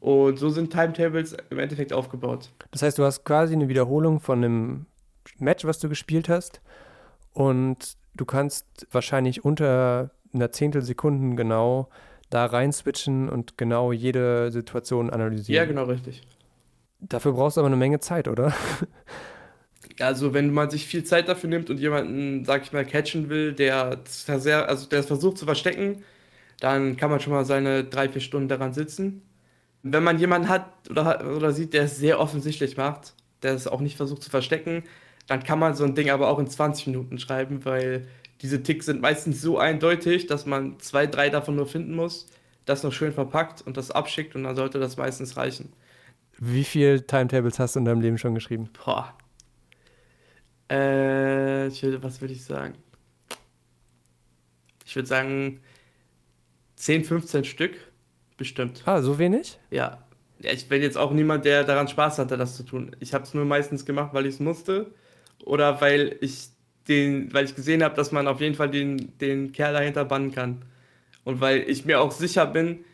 Und 0.00 0.38
so 0.38 0.50
sind 0.50 0.70
Timetables 0.70 1.36
im 1.50 1.58
Endeffekt 1.58 1.92
aufgebaut. 1.92 2.50
Das 2.70 2.82
heißt, 2.82 2.98
du 2.98 3.04
hast 3.04 3.24
quasi 3.24 3.54
eine 3.54 3.68
Wiederholung 3.68 4.20
von 4.20 4.44
einem 4.44 4.86
Match, 5.38 5.64
was 5.64 5.78
du 5.78 5.88
gespielt 5.88 6.28
hast, 6.28 6.60
und 7.32 7.96
du 8.14 8.24
kannst 8.24 8.86
wahrscheinlich 8.92 9.44
unter 9.44 10.10
einer 10.32 10.52
Zehntelsekunden 10.52 11.36
genau 11.36 11.88
da 12.30 12.46
rein 12.46 12.72
switchen 12.72 13.28
und 13.28 13.58
genau 13.58 13.92
jede 13.92 14.50
Situation 14.50 15.10
analysieren. 15.10 15.56
Ja, 15.56 15.64
genau 15.64 15.84
richtig. 15.84 16.22
Dafür 17.08 17.32
brauchst 17.32 17.56
du 17.56 17.60
aber 17.60 17.68
eine 17.68 17.76
Menge 17.76 18.00
Zeit, 18.00 18.28
oder? 18.28 18.52
Also, 20.00 20.34
wenn 20.34 20.52
man 20.52 20.68
sich 20.70 20.86
viel 20.86 21.04
Zeit 21.04 21.28
dafür 21.28 21.48
nimmt 21.48 21.70
und 21.70 21.78
jemanden, 21.78 22.44
sag 22.44 22.62
ich 22.62 22.72
mal, 22.72 22.84
catchen 22.84 23.28
will, 23.30 23.52
der, 23.54 24.00
sehr, 24.06 24.68
also 24.68 24.86
der 24.88 25.00
es 25.00 25.06
versucht 25.06 25.38
zu 25.38 25.46
verstecken, 25.46 26.04
dann 26.60 26.96
kann 26.96 27.10
man 27.10 27.20
schon 27.20 27.32
mal 27.32 27.44
seine 27.44 27.84
drei, 27.84 28.08
vier 28.08 28.20
Stunden 28.20 28.48
daran 28.48 28.72
sitzen. 28.74 29.22
Wenn 29.82 30.04
man 30.04 30.18
jemanden 30.18 30.48
hat 30.48 30.66
oder, 30.90 31.36
oder 31.36 31.52
sieht, 31.52 31.72
der 31.74 31.84
es 31.84 31.96
sehr 31.98 32.20
offensichtlich 32.20 32.76
macht, 32.76 33.14
der 33.42 33.54
es 33.54 33.66
auch 33.68 33.80
nicht 33.80 33.96
versucht 33.96 34.22
zu 34.22 34.30
verstecken, 34.30 34.84
dann 35.28 35.44
kann 35.44 35.58
man 35.58 35.74
so 35.74 35.84
ein 35.84 35.94
Ding 35.94 36.10
aber 36.10 36.28
auch 36.28 36.38
in 36.38 36.48
20 36.48 36.88
Minuten 36.88 37.18
schreiben, 37.18 37.64
weil 37.64 38.08
diese 38.42 38.62
Ticks 38.62 38.86
sind 38.86 39.00
meistens 39.00 39.40
so 39.42 39.58
eindeutig, 39.58 40.26
dass 40.26 40.46
man 40.46 40.78
zwei, 40.80 41.06
drei 41.06 41.30
davon 41.30 41.56
nur 41.56 41.66
finden 41.66 41.94
muss. 41.94 42.26
das 42.66 42.82
noch 42.82 42.92
schön 42.92 43.12
verpackt 43.12 43.62
und 43.66 43.76
das 43.76 43.90
abschickt 43.92 44.34
und 44.36 44.44
dann 44.44 44.56
sollte 44.56 44.78
das 44.80 44.96
meistens 44.96 45.36
reichen. 45.36 45.72
Wie 46.38 46.64
viele 46.64 47.06
Timetables 47.06 47.58
hast 47.58 47.76
du 47.76 47.80
in 47.80 47.84
deinem 47.84 48.00
Leben 48.00 48.18
schon 48.18 48.34
geschrieben? 48.34 48.70
Boah. 48.84 49.14
Äh, 50.68 51.70
was 52.02 52.20
würde 52.20 52.34
ich 52.34 52.44
sagen? 52.44 52.74
Ich 54.84 54.94
würde 54.94 55.08
sagen 55.08 55.60
10, 56.76 57.04
15 57.04 57.44
Stück, 57.44 57.76
bestimmt. 58.36 58.82
Ah, 58.86 59.00
so 59.00 59.18
wenig? 59.18 59.58
Ja. 59.70 59.98
ja 60.40 60.52
ich 60.52 60.68
bin 60.68 60.82
jetzt 60.82 60.98
auch 60.98 61.12
niemand, 61.12 61.44
der 61.44 61.64
daran 61.64 61.88
Spaß 61.88 62.18
hatte, 62.18 62.36
das 62.36 62.56
zu 62.56 62.62
tun. 62.62 62.94
Ich 63.00 63.14
habe 63.14 63.24
es 63.24 63.34
nur 63.34 63.44
meistens 63.44 63.84
gemacht, 63.84 64.12
weil 64.12 64.26
ich 64.26 64.34
es 64.34 64.40
musste 64.40 64.92
oder 65.44 65.80
weil 65.80 66.16
ich 66.20 66.48
den, 66.88 67.32
weil 67.32 67.44
ich 67.44 67.54
gesehen 67.54 67.82
habe, 67.82 67.94
dass 67.94 68.12
man 68.12 68.28
auf 68.28 68.40
jeden 68.40 68.54
Fall 68.54 68.70
den, 68.70 69.16
den 69.18 69.52
Kerl 69.52 69.72
dahinter 69.72 70.04
bannen 70.04 70.32
kann. 70.32 70.64
Und 71.24 71.40
weil 71.40 71.68
ich 71.68 71.84
mir 71.84 72.00
auch 72.00 72.12
sicher 72.12 72.46
bin, 72.46 72.84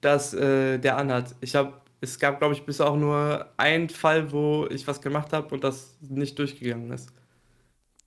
dass 0.00 0.32
äh, 0.32 0.78
der 0.78 0.96
anhat. 0.96 1.34
Ich 1.40 1.54
habe, 1.54 1.74
es 2.00 2.18
gab, 2.18 2.38
glaube 2.38 2.54
ich, 2.54 2.64
bis 2.64 2.80
auch 2.80 2.96
nur 2.96 3.48
einen 3.56 3.88
Fall, 3.88 4.32
wo 4.32 4.66
ich 4.70 4.86
was 4.86 5.00
gemacht 5.00 5.32
habe 5.32 5.54
und 5.54 5.64
das 5.64 5.96
nicht 6.00 6.38
durchgegangen 6.38 6.90
ist. 6.92 7.10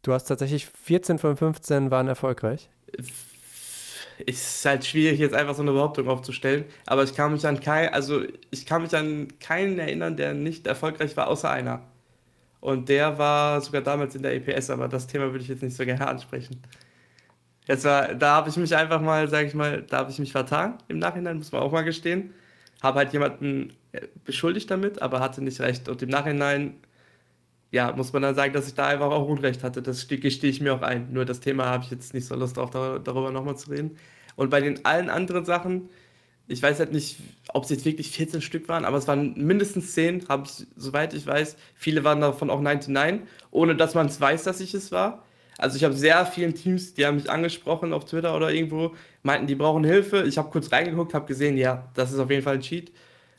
Du 0.01 0.13
hast 0.13 0.25
tatsächlich 0.25 0.67
14 0.67 1.17
von 1.17 1.35
15 1.35 1.91
waren 1.91 2.07
erfolgreich. 2.07 2.69
Ist 4.25 4.65
halt 4.65 4.85
schwierig, 4.85 5.19
jetzt 5.19 5.35
einfach 5.35 5.53
so 5.53 5.61
eine 5.61 5.71
Behauptung 5.73 6.07
aufzustellen, 6.07 6.65
aber 6.85 7.03
ich 7.03 7.13
kann 7.13 7.33
mich 7.33 7.45
an 7.45 7.59
kein, 7.59 7.93
also 7.93 8.23
ich 8.49 8.65
kann 8.65 8.81
mich 8.81 8.95
an 8.95 9.27
keinen 9.39 9.77
erinnern, 9.77 10.15
der 10.17 10.33
nicht 10.33 10.65
erfolgreich 10.65 11.15
war, 11.17 11.27
außer 11.27 11.49
einer. 11.49 11.83
Und 12.59 12.89
der 12.89 13.17
war 13.17 13.61
sogar 13.61 13.81
damals 13.81 14.15
in 14.15 14.23
der 14.23 14.33
EPS, 14.33 14.69
aber 14.69 14.87
das 14.87 15.07
Thema 15.07 15.25
würde 15.31 15.39
ich 15.39 15.49
jetzt 15.49 15.61
nicht 15.61 15.75
so 15.75 15.85
gerne 15.85 16.07
ansprechen. 16.09 16.61
Jetzt 17.67 17.83
war, 17.83 18.15
da 18.15 18.35
habe 18.37 18.49
ich 18.49 18.57
mich 18.57 18.75
einfach 18.75 19.01
mal, 19.01 19.27
sage 19.27 19.47
ich 19.47 19.53
mal, 19.53 19.83
da 19.83 19.97
habe 19.97 20.11
ich 20.11 20.19
mich 20.19 20.31
vertan 20.31 20.77
im 20.87 20.99
Nachhinein, 20.99 21.37
muss 21.37 21.51
man 21.51 21.61
auch 21.61 21.71
mal 21.71 21.83
gestehen. 21.83 22.33
Habe 22.81 22.99
halt 22.99 23.13
jemanden 23.13 23.73
äh, 23.91 24.01
beschuldigt 24.23 24.69
damit, 24.69 25.01
aber 25.01 25.19
hatte 25.19 25.43
nicht 25.43 25.59
recht. 25.61 25.89
Und 25.89 26.01
im 26.01 26.09
Nachhinein, 26.09 26.75
ja, 27.71 27.91
muss 27.93 28.13
man 28.13 28.21
dann 28.21 28.35
sagen, 28.35 28.53
dass 28.53 28.67
ich 28.67 28.75
da 28.75 28.87
einfach 28.87 29.11
auch 29.11 29.27
Unrecht 29.27 29.63
hatte. 29.63 29.81
Das 29.81 30.07
gestehe 30.07 30.49
ich 30.49 30.61
mir 30.61 30.73
auch 30.73 30.81
ein. 30.81 31.11
Nur 31.13 31.25
das 31.25 31.39
Thema 31.39 31.65
habe 31.65 31.83
ich 31.83 31.91
jetzt 31.91 32.13
nicht 32.13 32.25
so 32.27 32.35
Lust 32.35 32.57
drauf, 32.57 32.69
darüber 32.71 33.31
nochmal 33.31 33.57
zu 33.57 33.71
reden. 33.71 33.97
Und 34.35 34.49
bei 34.49 34.61
den 34.61 34.85
allen 34.85 35.09
anderen 35.09 35.45
Sachen, 35.45 35.89
ich 36.47 36.63
weiß 36.63 36.79
halt 36.79 36.93
nicht, 36.93 37.17
ob 37.49 37.65
es 37.65 37.69
jetzt 37.69 37.85
wirklich 37.85 38.11
14 38.11 38.41
Stück 38.41 38.69
waren, 38.69 38.85
aber 38.85 38.97
es 38.97 39.07
waren 39.07 39.33
mindestens 39.35 39.93
10, 39.93 40.29
habe 40.29 40.47
ich, 40.47 40.65
soweit 40.75 41.13
ich 41.13 41.27
weiß. 41.27 41.57
Viele 41.75 42.03
waren 42.03 42.21
davon 42.21 42.49
auch 42.49 42.61
99, 42.61 43.27
ohne 43.51 43.75
dass 43.75 43.95
man 43.95 44.07
es 44.07 44.21
weiß, 44.21 44.43
dass 44.43 44.61
ich 44.61 44.73
es 44.73 44.91
war. 44.91 45.25
Also 45.57 45.77
ich 45.77 45.83
habe 45.83 45.95
sehr 45.95 46.25
vielen 46.25 46.53
Teams, 46.53 46.93
die 46.93 47.05
haben 47.05 47.15
mich 47.15 47.29
angesprochen 47.29 47.93
auf 47.93 48.05
Twitter 48.05 48.35
oder 48.35 48.51
irgendwo, 48.51 48.95
meinten, 49.23 49.47
die 49.47 49.55
brauchen 49.55 49.83
Hilfe. 49.83 50.23
Ich 50.23 50.37
habe 50.37 50.49
kurz 50.49 50.71
reingeguckt, 50.71 51.13
habe 51.13 51.25
gesehen, 51.25 51.57
ja, 51.57 51.89
das 51.95 52.11
ist 52.11 52.19
auf 52.19 52.29
jeden 52.29 52.43
Fall 52.43 52.55
ein 52.55 52.61
Cheat. 52.61 52.91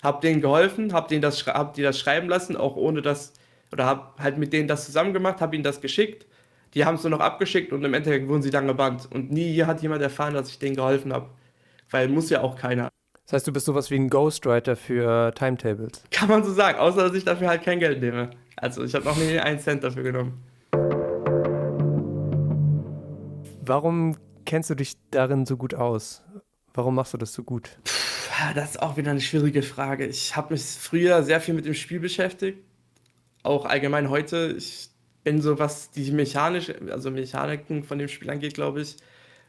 Habe 0.02 0.20
denen 0.20 0.40
geholfen, 0.40 0.92
habe 0.92 1.08
denen 1.08 1.22
das, 1.22 1.46
hab 1.46 1.74
die 1.74 1.82
das 1.82 1.98
schreiben 1.98 2.28
lassen, 2.28 2.56
auch 2.56 2.76
ohne 2.76 3.02
das, 3.02 3.32
oder 3.72 3.86
habe 3.86 4.22
halt 4.22 4.38
mit 4.38 4.52
denen 4.52 4.68
das 4.68 4.86
zusammen 4.86 5.12
gemacht, 5.12 5.40
habe 5.40 5.54
ihnen 5.54 5.64
das 5.64 5.80
geschickt. 5.80 6.26
Die 6.74 6.84
haben 6.84 6.96
es 6.96 7.02
nur 7.02 7.10
noch 7.10 7.20
abgeschickt 7.20 7.72
und 7.72 7.84
im 7.84 7.94
Endeffekt 7.94 8.28
wurden 8.28 8.42
sie 8.42 8.50
dann 8.50 8.66
gebannt. 8.66 9.08
Und 9.10 9.30
nie 9.32 9.52
hier 9.52 9.66
hat 9.66 9.80
jemand 9.80 10.02
erfahren, 10.02 10.34
dass 10.34 10.50
ich 10.50 10.58
denen 10.58 10.76
geholfen 10.76 11.12
habe. 11.12 11.30
Weil 11.90 12.08
muss 12.08 12.30
ja 12.30 12.42
auch 12.42 12.56
keiner. 12.56 12.90
Das 13.24 13.34
heißt, 13.34 13.46
du 13.46 13.52
bist 13.52 13.66
sowas 13.66 13.90
wie 13.90 13.96
ein 13.96 14.08
Ghostwriter 14.08 14.76
für 14.76 15.32
Timetables. 15.34 16.04
Kann 16.10 16.28
man 16.28 16.44
so 16.44 16.52
sagen, 16.52 16.78
außer 16.78 17.08
dass 17.08 17.14
ich 17.14 17.24
dafür 17.24 17.48
halt 17.48 17.62
kein 17.62 17.78
Geld 17.78 18.00
nehme. 18.00 18.30
Also 18.56 18.84
ich 18.84 18.94
habe 18.94 19.04
noch 19.04 19.16
nie 19.16 19.38
einen 19.38 19.58
Cent 19.60 19.84
dafür 19.84 20.02
genommen. 20.02 20.47
Warum 23.68 24.16
kennst 24.46 24.70
du 24.70 24.74
dich 24.74 24.94
darin 25.10 25.44
so 25.44 25.58
gut 25.58 25.74
aus? 25.74 26.22
Warum 26.72 26.94
machst 26.94 27.12
du 27.12 27.18
das 27.18 27.34
so 27.34 27.44
gut? 27.44 27.78
Das 28.54 28.70
ist 28.70 28.82
auch 28.82 28.96
wieder 28.96 29.10
eine 29.10 29.20
schwierige 29.20 29.62
Frage. 29.62 30.06
Ich 30.06 30.36
habe 30.36 30.54
mich 30.54 30.62
früher 30.62 31.22
sehr 31.22 31.38
viel 31.40 31.52
mit 31.52 31.66
dem 31.66 31.74
Spiel 31.74 32.00
beschäftigt. 32.00 32.60
Auch 33.42 33.66
allgemein 33.66 34.08
heute. 34.08 34.54
Ich 34.56 34.88
bin 35.22 35.42
so, 35.42 35.58
was 35.58 35.90
die 35.90 36.10
Mechanik, 36.12 36.74
also 36.90 37.10
Mechaniken 37.10 37.84
von 37.84 37.98
dem 37.98 38.08
Spiel 38.08 38.30
angeht, 38.30 38.54
glaube 38.54 38.80
ich, 38.80 38.96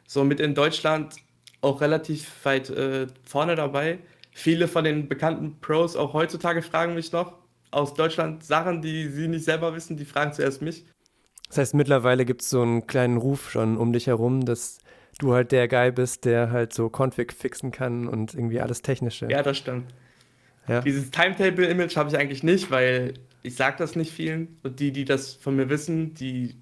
so 0.06 0.22
mit 0.22 0.38
in 0.38 0.54
Deutschland 0.54 1.14
auch 1.62 1.80
relativ 1.80 2.44
weit 2.44 2.68
äh, 2.68 3.06
vorne 3.24 3.54
dabei. 3.54 4.00
Viele 4.32 4.68
von 4.68 4.84
den 4.84 5.08
bekannten 5.08 5.60
Pros 5.60 5.96
auch 5.96 6.12
heutzutage 6.12 6.60
fragen 6.60 6.94
mich 6.94 7.10
noch 7.12 7.38
aus 7.70 7.94
Deutschland 7.94 8.44
Sachen, 8.44 8.82
die 8.82 9.08
sie 9.08 9.28
nicht 9.28 9.46
selber 9.46 9.74
wissen, 9.74 9.96
die 9.96 10.04
fragen 10.04 10.34
zuerst 10.34 10.60
mich. 10.60 10.84
Das 11.50 11.58
heißt, 11.58 11.74
mittlerweile 11.74 12.24
gibt 12.24 12.42
es 12.42 12.50
so 12.50 12.62
einen 12.62 12.86
kleinen 12.86 13.16
Ruf 13.16 13.50
schon 13.50 13.76
um 13.76 13.92
dich 13.92 14.06
herum, 14.06 14.44
dass 14.44 14.78
du 15.18 15.34
halt 15.34 15.52
der 15.52 15.68
Guy 15.68 15.90
bist, 15.90 16.24
der 16.24 16.52
halt 16.52 16.72
so 16.72 16.88
Config 16.88 17.32
fixen 17.32 17.72
kann 17.72 18.06
und 18.06 18.34
irgendwie 18.34 18.60
alles 18.60 18.82
Technische. 18.82 19.28
Ja, 19.28 19.42
das 19.42 19.58
stimmt. 19.58 19.92
Ja. 20.68 20.80
Dieses 20.80 21.10
Timetable-Image 21.10 21.96
habe 21.96 22.08
ich 22.08 22.16
eigentlich 22.16 22.44
nicht, 22.44 22.70
weil 22.70 23.14
ich 23.42 23.56
sage 23.56 23.76
das 23.78 23.96
nicht 23.96 24.12
vielen. 24.12 24.56
Und 24.62 24.78
die, 24.78 24.92
die 24.92 25.04
das 25.04 25.34
von 25.34 25.56
mir 25.56 25.68
wissen, 25.68 26.14
die. 26.14 26.54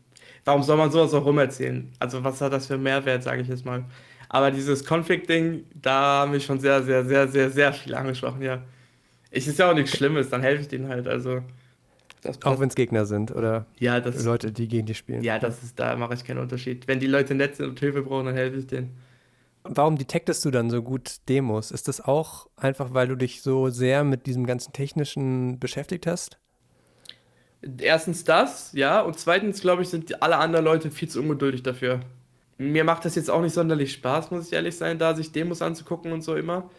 Warum 0.46 0.62
soll 0.62 0.78
man 0.78 0.90
sowas 0.90 1.12
auch 1.12 1.26
rumerzählen? 1.26 1.92
Also, 1.98 2.24
was 2.24 2.40
hat 2.40 2.54
das 2.54 2.66
für 2.66 2.78
Mehrwert, 2.78 3.22
sage 3.22 3.42
ich 3.42 3.48
jetzt 3.48 3.66
mal. 3.66 3.84
Aber 4.30 4.50
dieses 4.50 4.84
Config-Ding, 4.84 5.64
da 5.74 6.20
haben 6.20 6.30
mich 6.30 6.46
schon 6.46 6.60
sehr, 6.60 6.82
sehr, 6.82 7.04
sehr, 7.04 7.28
sehr, 7.28 7.50
sehr 7.50 7.72
viel 7.74 7.94
angesprochen, 7.94 8.40
ja. 8.40 8.62
Es 9.30 9.46
ist 9.46 9.58
ja 9.58 9.70
auch 9.70 9.74
nichts 9.74 9.94
Schlimmes, 9.94 10.30
dann 10.30 10.40
helfe 10.40 10.62
ich 10.62 10.68
denen 10.68 10.88
halt. 10.88 11.06
Also. 11.06 11.42
Auch 12.44 12.60
wenn 12.60 12.68
es 12.68 12.74
Gegner 12.74 13.06
sind 13.06 13.34
oder 13.34 13.66
ja, 13.78 14.00
das, 14.00 14.24
Leute, 14.24 14.52
die 14.52 14.68
gegen 14.68 14.86
dich 14.86 14.98
spielen. 14.98 15.22
Ja, 15.22 15.38
das 15.38 15.62
ist, 15.62 15.78
da 15.78 15.96
mache 15.96 16.14
ich 16.14 16.24
keinen 16.24 16.38
Unterschied. 16.38 16.88
Wenn 16.88 17.00
die 17.00 17.06
Leute 17.06 17.34
nett 17.34 17.56
sind 17.56 17.68
und 17.68 17.80
Hilfe 17.80 18.02
brauchen, 18.02 18.26
dann 18.26 18.34
helfe 18.34 18.58
ich 18.58 18.66
denen. 18.66 18.96
Warum 19.64 19.98
detektest 19.98 20.44
du 20.44 20.50
dann 20.50 20.70
so 20.70 20.82
gut 20.82 21.16
Demos? 21.28 21.70
Ist 21.70 21.88
das 21.88 22.00
auch 22.00 22.48
einfach, 22.56 22.94
weil 22.94 23.08
du 23.08 23.16
dich 23.16 23.42
so 23.42 23.68
sehr 23.68 24.04
mit 24.04 24.26
diesem 24.26 24.46
ganzen 24.46 24.72
Technischen 24.72 25.58
beschäftigt 25.58 26.06
hast? 26.06 26.38
Erstens 27.80 28.24
das, 28.24 28.72
ja. 28.72 29.00
Und 29.00 29.18
zweitens, 29.18 29.60
glaube 29.60 29.82
ich, 29.82 29.88
sind 29.88 30.22
alle 30.22 30.38
anderen 30.38 30.64
Leute 30.64 30.90
viel 30.90 31.08
zu 31.08 31.20
ungeduldig 31.20 31.62
dafür. 31.62 32.00
Mir 32.56 32.84
macht 32.84 33.04
das 33.04 33.14
jetzt 33.14 33.30
auch 33.30 33.42
nicht 33.42 33.54
sonderlich 33.54 33.92
Spaß, 33.92 34.30
muss 34.30 34.46
ich 34.46 34.52
ehrlich 34.52 34.76
sein, 34.76 34.98
da 34.98 35.14
sich 35.14 35.32
Demos 35.32 35.60
anzugucken 35.60 36.12
und 36.12 36.22
so 36.22 36.34
immer. 36.34 36.70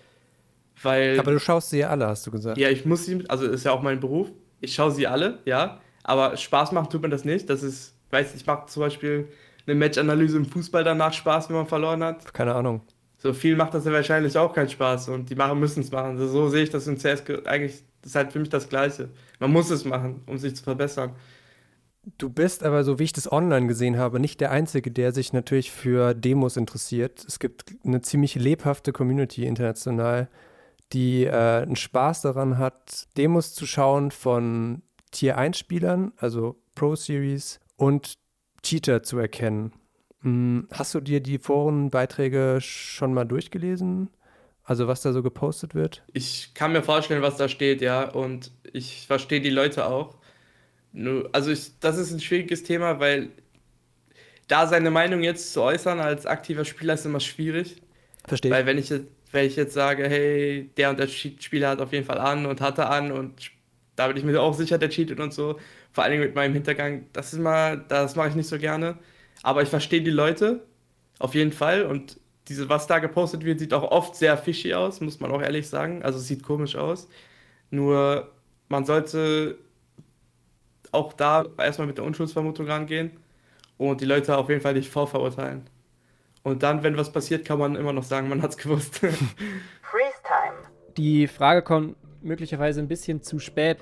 Weil. 0.81 1.19
Aber 1.19 1.31
du 1.31 1.39
schaust 1.39 1.69
sie 1.69 1.79
ja 1.79 1.89
alle, 1.89 2.07
hast 2.07 2.25
du 2.25 2.31
gesagt. 2.31 2.57
Ja, 2.57 2.69
ich 2.69 2.85
muss 2.85 3.05
sie, 3.05 3.23
also 3.29 3.45
ist 3.45 3.65
ja 3.65 3.71
auch 3.71 3.81
mein 3.81 3.99
Beruf 3.99 4.31
ich 4.61 4.73
schaue 4.73 4.91
sie 4.91 5.07
alle, 5.07 5.39
ja, 5.45 5.79
aber 6.03 6.37
Spaß 6.37 6.71
machen 6.71 6.89
tut 6.89 7.01
mir 7.01 7.09
das 7.09 7.25
nicht. 7.25 7.49
Das 7.49 7.63
ist, 7.63 7.95
weiß 8.11 8.35
ich 8.35 8.45
mache 8.45 8.67
zum 8.67 8.81
Beispiel 8.81 9.27
eine 9.65 9.75
Matchanalyse 9.75 10.37
im 10.37 10.45
Fußball 10.45 10.83
danach 10.83 11.13
Spaß, 11.13 11.49
wenn 11.49 11.57
man 11.57 11.67
verloren 11.67 12.03
hat. 12.03 12.33
Keine 12.33 12.55
Ahnung. 12.55 12.81
So 13.17 13.33
viel 13.33 13.55
macht 13.55 13.73
das 13.73 13.85
ja 13.85 13.91
wahrscheinlich 13.91 14.37
auch 14.37 14.53
keinen 14.53 14.69
Spaß 14.69 15.09
und 15.09 15.29
die 15.29 15.35
machen 15.35 15.59
müssen 15.59 15.81
es 15.81 15.91
machen. 15.91 16.17
So, 16.17 16.27
so 16.27 16.49
sehe 16.49 16.63
ich 16.63 16.69
das 16.69 16.87
in 16.87 16.97
CS 16.97 17.23
eigentlich, 17.45 17.83
das 18.01 18.11
ist 18.11 18.15
halt 18.15 18.31
für 18.31 18.39
mich 18.39 18.49
das 18.49 18.69
Gleiche. 18.69 19.09
Man 19.39 19.51
muss 19.51 19.69
es 19.69 19.83
machen, 19.83 20.21
um 20.25 20.37
sich 20.37 20.55
zu 20.55 20.63
verbessern. 20.63 21.11
Du 22.17 22.29
bist 22.29 22.63
aber, 22.63 22.83
so 22.83 22.97
wie 22.97 23.03
ich 23.03 23.13
das 23.13 23.31
online 23.31 23.67
gesehen 23.67 23.97
habe, 23.97 24.19
nicht 24.19 24.39
der 24.39 24.51
Einzige, 24.51 24.89
der 24.89 25.11
sich 25.11 25.33
natürlich 25.33 25.69
für 25.69 26.13
Demos 26.13 26.55
interessiert. 26.55 27.23
Es 27.27 27.39
gibt 27.39 27.65
eine 27.85 28.01
ziemlich 28.01 28.35
lebhafte 28.35 28.93
Community 28.93 29.45
international 29.45 30.29
die 30.93 31.25
äh, 31.25 31.61
einen 31.61 31.75
Spaß 31.75 32.21
daran 32.21 32.57
hat, 32.57 33.07
Demos 33.17 33.53
zu 33.53 33.65
schauen 33.65 34.11
von 34.11 34.81
Tier 35.11 35.37
1-Spielern, 35.37 36.13
also 36.17 36.61
Pro 36.75 36.95
Series, 36.95 37.59
und 37.75 38.13
Cheater 38.63 39.03
zu 39.03 39.17
erkennen. 39.17 39.73
Hm, 40.21 40.67
hast 40.71 40.93
du 40.93 40.99
dir 40.99 41.21
die 41.21 41.37
Forenbeiträge 41.37 42.59
schon 42.61 43.13
mal 43.13 43.25
durchgelesen? 43.25 44.09
Also 44.63 44.87
was 44.87 45.01
da 45.01 45.13
so 45.13 45.23
gepostet 45.23 45.73
wird? 45.73 46.03
Ich 46.13 46.53
kann 46.53 46.73
mir 46.73 46.83
vorstellen, 46.83 47.21
was 47.21 47.37
da 47.37 47.47
steht, 47.47 47.81
ja. 47.81 48.03
Und 48.03 48.51
ich 48.71 49.07
verstehe 49.07 49.41
die 49.41 49.49
Leute 49.49 49.87
auch. 49.87 50.17
Also 51.31 51.51
ich, 51.51 51.79
das 51.79 51.97
ist 51.97 52.11
ein 52.11 52.19
schwieriges 52.19 52.63
Thema, 52.63 52.99
weil 52.99 53.29
da 54.47 54.67
seine 54.67 54.91
Meinung 54.91 55.23
jetzt 55.23 55.53
zu 55.53 55.61
äußern 55.61 55.99
als 55.99 56.25
aktiver 56.25 56.65
Spieler 56.65 56.95
ist 56.95 57.05
immer 57.05 57.19
schwierig. 57.19 57.81
Verstehe. 58.27 58.51
Weil 58.51 58.65
wenn 58.65 58.77
ich 58.77 58.89
jetzt 58.89 59.07
wenn 59.31 59.45
ich 59.45 59.55
jetzt 59.55 59.73
sage, 59.73 60.07
hey, 60.09 60.69
der 60.77 60.89
und 60.91 60.99
der 60.99 61.07
Spieler 61.07 61.69
hat 61.69 61.81
auf 61.81 61.93
jeden 61.93 62.05
Fall 62.05 62.17
an 62.17 62.45
und 62.45 62.61
hatte 62.61 62.87
an 62.87 63.11
und 63.11 63.51
da 63.95 64.07
bin 64.07 64.17
ich 64.17 64.23
mir 64.23 64.41
auch 64.41 64.53
sicher, 64.53 64.77
der 64.77 64.89
cheatet 64.89 65.19
und 65.19 65.33
so. 65.33 65.59
Vor 65.91 66.03
allen 66.03 66.11
Dingen 66.11 66.23
mit 66.23 66.35
meinem 66.35 66.53
Hintergang, 66.53 67.05
das 67.13 67.33
ist 67.33 67.39
mal, 67.39 67.83
das 67.89 68.15
mache 68.15 68.29
ich 68.29 68.35
nicht 68.35 68.47
so 68.47 68.57
gerne. 68.57 68.97
Aber 69.43 69.61
ich 69.61 69.69
verstehe 69.69 70.01
die 70.01 70.11
Leute 70.11 70.65
auf 71.19 71.35
jeden 71.35 71.51
Fall 71.51 71.85
und 71.85 72.19
diese, 72.47 72.69
was 72.69 72.87
da 72.87 72.99
gepostet 72.99 73.45
wird, 73.45 73.59
sieht 73.59 73.73
auch 73.73 73.91
oft 73.91 74.15
sehr 74.15 74.37
fishy 74.37 74.73
aus, 74.73 75.01
muss 75.01 75.19
man 75.19 75.31
auch 75.31 75.41
ehrlich 75.41 75.67
sagen. 75.69 76.03
Also 76.03 76.19
es 76.19 76.27
sieht 76.27 76.43
komisch 76.43 76.75
aus. 76.75 77.07
Nur 77.71 78.31
man 78.69 78.85
sollte 78.85 79.57
auch 80.91 81.13
da 81.13 81.45
erstmal 81.57 81.87
mit 81.87 81.97
der 81.97 82.05
Unschuldsvermutung 82.05 82.67
rangehen 82.67 83.11
und 83.77 84.01
die 84.01 84.05
Leute 84.05 84.37
auf 84.37 84.49
jeden 84.49 84.61
Fall 84.61 84.73
nicht 84.73 84.89
vorverurteilen. 84.89 85.63
Und 86.49 86.63
dann, 86.63 86.83
wenn 86.83 86.97
was 86.97 87.11
passiert, 87.11 87.45
kann 87.45 87.59
man 87.59 87.75
immer 87.75 87.93
noch 87.93 88.03
sagen, 88.03 88.27
man 88.27 88.41
hat 88.41 88.51
es 88.51 88.57
gewusst. 88.57 88.95
Freeze 88.97 90.21
Time. 90.23 90.57
Die 90.97 91.27
Frage 91.27 91.61
kommt 91.61 91.95
möglicherweise 92.21 92.81
ein 92.81 92.87
bisschen 92.87 93.21
zu 93.21 93.39
spät. 93.39 93.77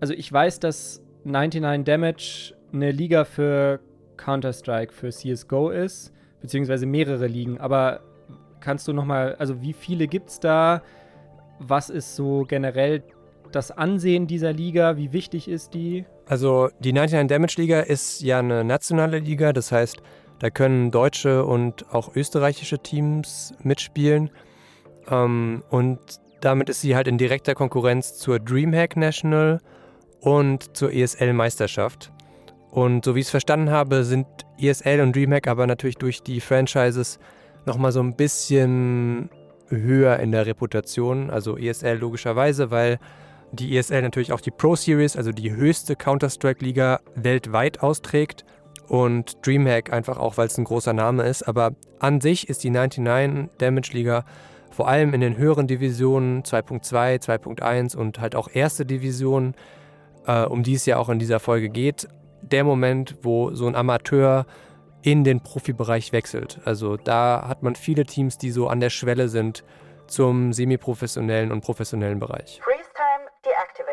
Also 0.00 0.14
ich 0.14 0.30
weiß, 0.30 0.60
dass 0.60 1.02
99 1.24 1.84
Damage 1.84 2.54
eine 2.72 2.90
Liga 2.90 3.24
für 3.24 3.80
Counter-Strike, 4.16 4.92
für 4.92 5.10
CSGO 5.10 5.70
ist, 5.70 6.12
beziehungsweise 6.40 6.86
mehrere 6.86 7.26
Ligen. 7.26 7.60
Aber 7.60 8.00
kannst 8.60 8.88
du 8.88 8.92
nochmal, 8.92 9.36
also 9.36 9.62
wie 9.62 9.72
viele 9.72 10.06
gibt 10.08 10.30
es 10.30 10.40
da? 10.40 10.82
Was 11.58 11.90
ist 11.90 12.16
so 12.16 12.44
generell 12.48 13.02
das 13.52 13.70
Ansehen 13.70 14.26
dieser 14.26 14.52
Liga? 14.52 14.96
Wie 14.96 15.12
wichtig 15.12 15.48
ist 15.48 15.74
die? 15.74 16.04
Also 16.26 16.70
die 16.80 16.92
99 16.92 17.28
Damage 17.28 17.54
Liga 17.58 17.80
ist 17.80 18.22
ja 18.22 18.38
eine 18.38 18.64
nationale 18.64 19.18
Liga, 19.18 19.52
das 19.52 19.70
heißt, 19.70 20.02
da 20.42 20.50
können 20.50 20.90
deutsche 20.90 21.44
und 21.44 21.94
auch 21.94 22.16
österreichische 22.16 22.80
Teams 22.80 23.54
mitspielen. 23.62 24.28
Ähm, 25.08 25.62
und 25.70 26.00
damit 26.40 26.68
ist 26.68 26.80
sie 26.80 26.96
halt 26.96 27.06
in 27.06 27.16
direkter 27.16 27.54
Konkurrenz 27.54 28.16
zur 28.16 28.40
Dreamhack 28.40 28.96
National 28.96 29.60
und 30.20 30.76
zur 30.76 30.92
ESL-Meisterschaft. 30.92 32.10
Und 32.72 33.04
so 33.04 33.14
wie 33.14 33.20
ich 33.20 33.26
es 33.26 33.30
verstanden 33.30 33.70
habe, 33.70 34.02
sind 34.02 34.26
ESL 34.58 35.00
und 35.02 35.14
Dreamhack 35.14 35.46
aber 35.46 35.68
natürlich 35.68 35.94
durch 35.94 36.24
die 36.24 36.40
Franchises 36.40 37.20
nochmal 37.64 37.92
so 37.92 38.00
ein 38.00 38.16
bisschen 38.16 39.30
höher 39.68 40.18
in 40.18 40.32
der 40.32 40.46
Reputation. 40.46 41.30
Also 41.30 41.56
ESL 41.56 41.98
logischerweise, 41.98 42.72
weil 42.72 42.98
die 43.52 43.76
ESL 43.76 44.02
natürlich 44.02 44.32
auch 44.32 44.40
die 44.40 44.50
Pro 44.50 44.74
Series, 44.74 45.16
also 45.16 45.30
die 45.30 45.52
höchste 45.52 45.94
Counter-Strike-Liga 45.94 46.98
weltweit 47.14 47.80
austrägt. 47.80 48.44
Und 48.88 49.46
Dreamhack 49.46 49.92
einfach 49.92 50.18
auch, 50.18 50.36
weil 50.36 50.46
es 50.46 50.58
ein 50.58 50.64
großer 50.64 50.92
Name 50.92 51.22
ist. 51.24 51.42
Aber 51.42 51.72
an 51.98 52.20
sich 52.20 52.48
ist 52.48 52.64
die 52.64 52.70
99 52.70 53.50
Damage 53.58 53.92
Liga 53.92 54.24
vor 54.70 54.88
allem 54.88 55.14
in 55.14 55.20
den 55.20 55.36
höheren 55.36 55.66
Divisionen 55.66 56.42
2.2, 56.42 57.22
2.1 57.22 57.96
und 57.96 58.20
halt 58.20 58.34
auch 58.34 58.48
erste 58.52 58.86
Divisionen, 58.86 59.54
äh, 60.26 60.44
um 60.44 60.62
die 60.62 60.74
es 60.74 60.86
ja 60.86 60.96
auch 60.96 61.08
in 61.08 61.18
dieser 61.18 61.40
Folge 61.40 61.68
geht, 61.68 62.08
der 62.40 62.64
Moment, 62.64 63.16
wo 63.22 63.52
so 63.52 63.66
ein 63.66 63.76
Amateur 63.76 64.46
in 65.02 65.24
den 65.24 65.40
Profibereich 65.40 66.12
wechselt. 66.12 66.60
Also 66.64 66.96
da 66.96 67.46
hat 67.48 67.62
man 67.62 67.74
viele 67.74 68.04
Teams, 68.04 68.38
die 68.38 68.50
so 68.50 68.68
an 68.68 68.80
der 68.80 68.90
Schwelle 68.90 69.28
sind 69.28 69.64
zum 70.06 70.52
semiprofessionellen 70.52 71.52
und 71.52 71.62
professionellen 71.62 72.18
Bereich. 72.18 72.60
Freeze 72.62 72.90
time 72.94 73.28
deactivated. 73.44 73.91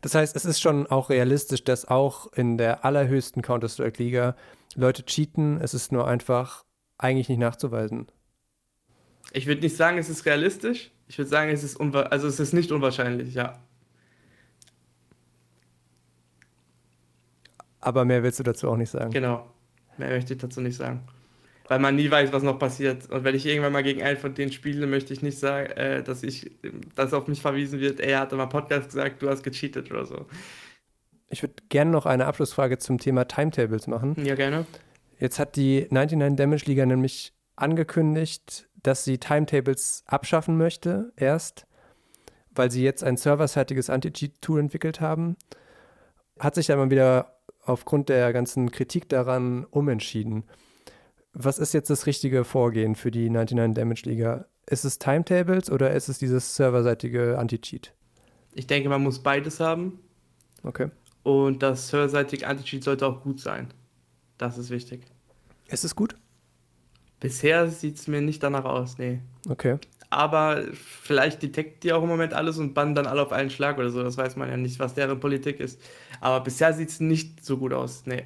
Das 0.00 0.14
heißt, 0.14 0.36
es 0.36 0.44
ist 0.44 0.60
schon 0.60 0.86
auch 0.86 1.10
realistisch, 1.10 1.64
dass 1.64 1.86
auch 1.86 2.32
in 2.32 2.58
der 2.58 2.84
allerhöchsten 2.84 3.42
Counter-Strike-Liga 3.42 4.36
Leute 4.74 5.04
cheaten. 5.04 5.60
Es 5.60 5.74
ist 5.74 5.92
nur 5.92 6.06
einfach 6.06 6.64
eigentlich 6.98 7.28
nicht 7.28 7.38
nachzuweisen. 7.38 8.06
Ich 9.32 9.46
würde 9.46 9.62
nicht 9.62 9.76
sagen, 9.76 9.98
es 9.98 10.08
ist 10.08 10.24
realistisch. 10.26 10.90
Ich 11.08 11.18
würde 11.18 11.30
sagen, 11.30 11.50
es 11.50 11.62
ist, 11.62 11.80
also 11.80 12.26
es 12.26 12.40
ist 12.40 12.52
nicht 12.52 12.72
unwahrscheinlich, 12.72 13.34
ja. 13.34 13.58
Aber 17.80 18.04
mehr 18.04 18.22
willst 18.22 18.38
du 18.40 18.42
dazu 18.42 18.68
auch 18.68 18.76
nicht 18.76 18.90
sagen. 18.90 19.10
Genau. 19.10 19.48
Mehr 19.98 20.10
möchte 20.10 20.34
ich 20.34 20.40
dazu 20.40 20.60
nicht 20.60 20.76
sagen. 20.76 21.06
Weil 21.68 21.80
man 21.80 21.96
nie 21.96 22.10
weiß, 22.10 22.32
was 22.32 22.42
noch 22.42 22.58
passiert. 22.58 23.10
Und 23.10 23.24
wenn 23.24 23.34
ich 23.34 23.44
irgendwann 23.44 23.72
mal 23.72 23.82
gegen 23.82 24.02
einen 24.02 24.16
von 24.16 24.34
denen 24.34 24.52
spiele, 24.52 24.86
möchte 24.86 25.12
ich 25.12 25.22
nicht 25.22 25.38
sagen, 25.38 25.70
äh, 25.72 26.02
dass 26.02 26.22
ich, 26.22 26.50
dass 26.94 27.12
auf 27.12 27.26
mich 27.26 27.42
verwiesen 27.42 27.80
wird, 27.80 28.00
er 28.00 28.20
hat 28.20 28.32
im 28.32 28.48
Podcast 28.48 28.90
gesagt, 28.90 29.20
du 29.20 29.28
hast 29.28 29.42
gecheatet 29.42 29.90
oder 29.90 30.06
so. 30.06 30.26
Ich 31.28 31.42
würde 31.42 31.54
gerne 31.68 31.90
noch 31.90 32.06
eine 32.06 32.26
Abschlussfrage 32.26 32.78
zum 32.78 32.98
Thema 32.98 33.26
Timetables 33.26 33.88
machen. 33.88 34.14
Ja, 34.24 34.36
gerne. 34.36 34.64
Jetzt 35.18 35.38
hat 35.38 35.56
die 35.56 35.86
99 35.90 36.36
Damage 36.36 36.64
Liga 36.66 36.86
nämlich 36.86 37.32
angekündigt, 37.56 38.68
dass 38.82 39.04
sie 39.04 39.18
Timetables 39.18 40.04
abschaffen 40.06 40.56
möchte, 40.56 41.12
erst, 41.16 41.66
weil 42.50 42.70
sie 42.70 42.84
jetzt 42.84 43.02
ein 43.02 43.16
serverseitiges 43.16 43.90
Anti-Cheat-Tool 43.90 44.60
entwickelt 44.60 45.00
haben. 45.00 45.36
Hat 46.38 46.54
sich 46.54 46.66
dann 46.66 46.78
mal 46.78 46.90
wieder 46.90 47.38
aufgrund 47.64 48.08
der 48.08 48.32
ganzen 48.32 48.70
Kritik 48.70 49.08
daran 49.08 49.64
umentschieden. 49.64 50.44
Was 51.38 51.58
ist 51.58 51.74
jetzt 51.74 51.90
das 51.90 52.06
richtige 52.06 52.44
Vorgehen 52.44 52.94
für 52.94 53.10
die 53.10 53.28
99 53.28 53.74
Damage 53.74 54.02
Liga? 54.06 54.46
Ist 54.64 54.86
es 54.86 54.98
Timetables 54.98 55.70
oder 55.70 55.90
ist 55.90 56.08
es 56.08 56.18
dieses 56.18 56.56
serverseitige 56.56 57.38
Anti-Cheat? 57.38 57.92
Ich 58.54 58.66
denke, 58.66 58.88
man 58.88 59.02
muss 59.02 59.22
beides 59.22 59.60
haben. 59.60 59.98
Okay. 60.62 60.88
Und 61.24 61.62
das 61.62 61.88
serverseitige 61.88 62.46
Anti-Cheat 62.46 62.82
sollte 62.82 63.06
auch 63.06 63.22
gut 63.22 63.38
sein. 63.38 63.68
Das 64.38 64.56
ist 64.56 64.70
wichtig. 64.70 65.02
Ist 65.68 65.84
es 65.84 65.94
gut? 65.94 66.16
Bisher 67.20 67.68
sieht 67.68 67.98
es 67.98 68.08
mir 68.08 68.22
nicht 68.22 68.42
danach 68.42 68.64
aus, 68.64 68.96
nee. 68.96 69.20
Okay. 69.46 69.76
Aber 70.08 70.64
vielleicht 70.72 71.42
deteckt 71.42 71.84
die 71.84 71.92
auch 71.92 72.02
im 72.02 72.08
Moment 72.08 72.32
alles 72.32 72.56
und 72.56 72.72
bannen 72.72 72.94
dann 72.94 73.06
alle 73.06 73.20
auf 73.20 73.32
einen 73.32 73.50
Schlag 73.50 73.76
oder 73.76 73.90
so. 73.90 74.02
Das 74.02 74.16
weiß 74.16 74.36
man 74.36 74.48
ja 74.48 74.56
nicht, 74.56 74.78
was 74.78 74.94
deren 74.94 75.20
Politik 75.20 75.60
ist. 75.60 75.82
Aber 76.22 76.42
bisher 76.42 76.72
sieht 76.72 76.88
es 76.88 76.98
nicht 77.00 77.44
so 77.44 77.58
gut 77.58 77.74
aus, 77.74 78.06
nee. 78.06 78.24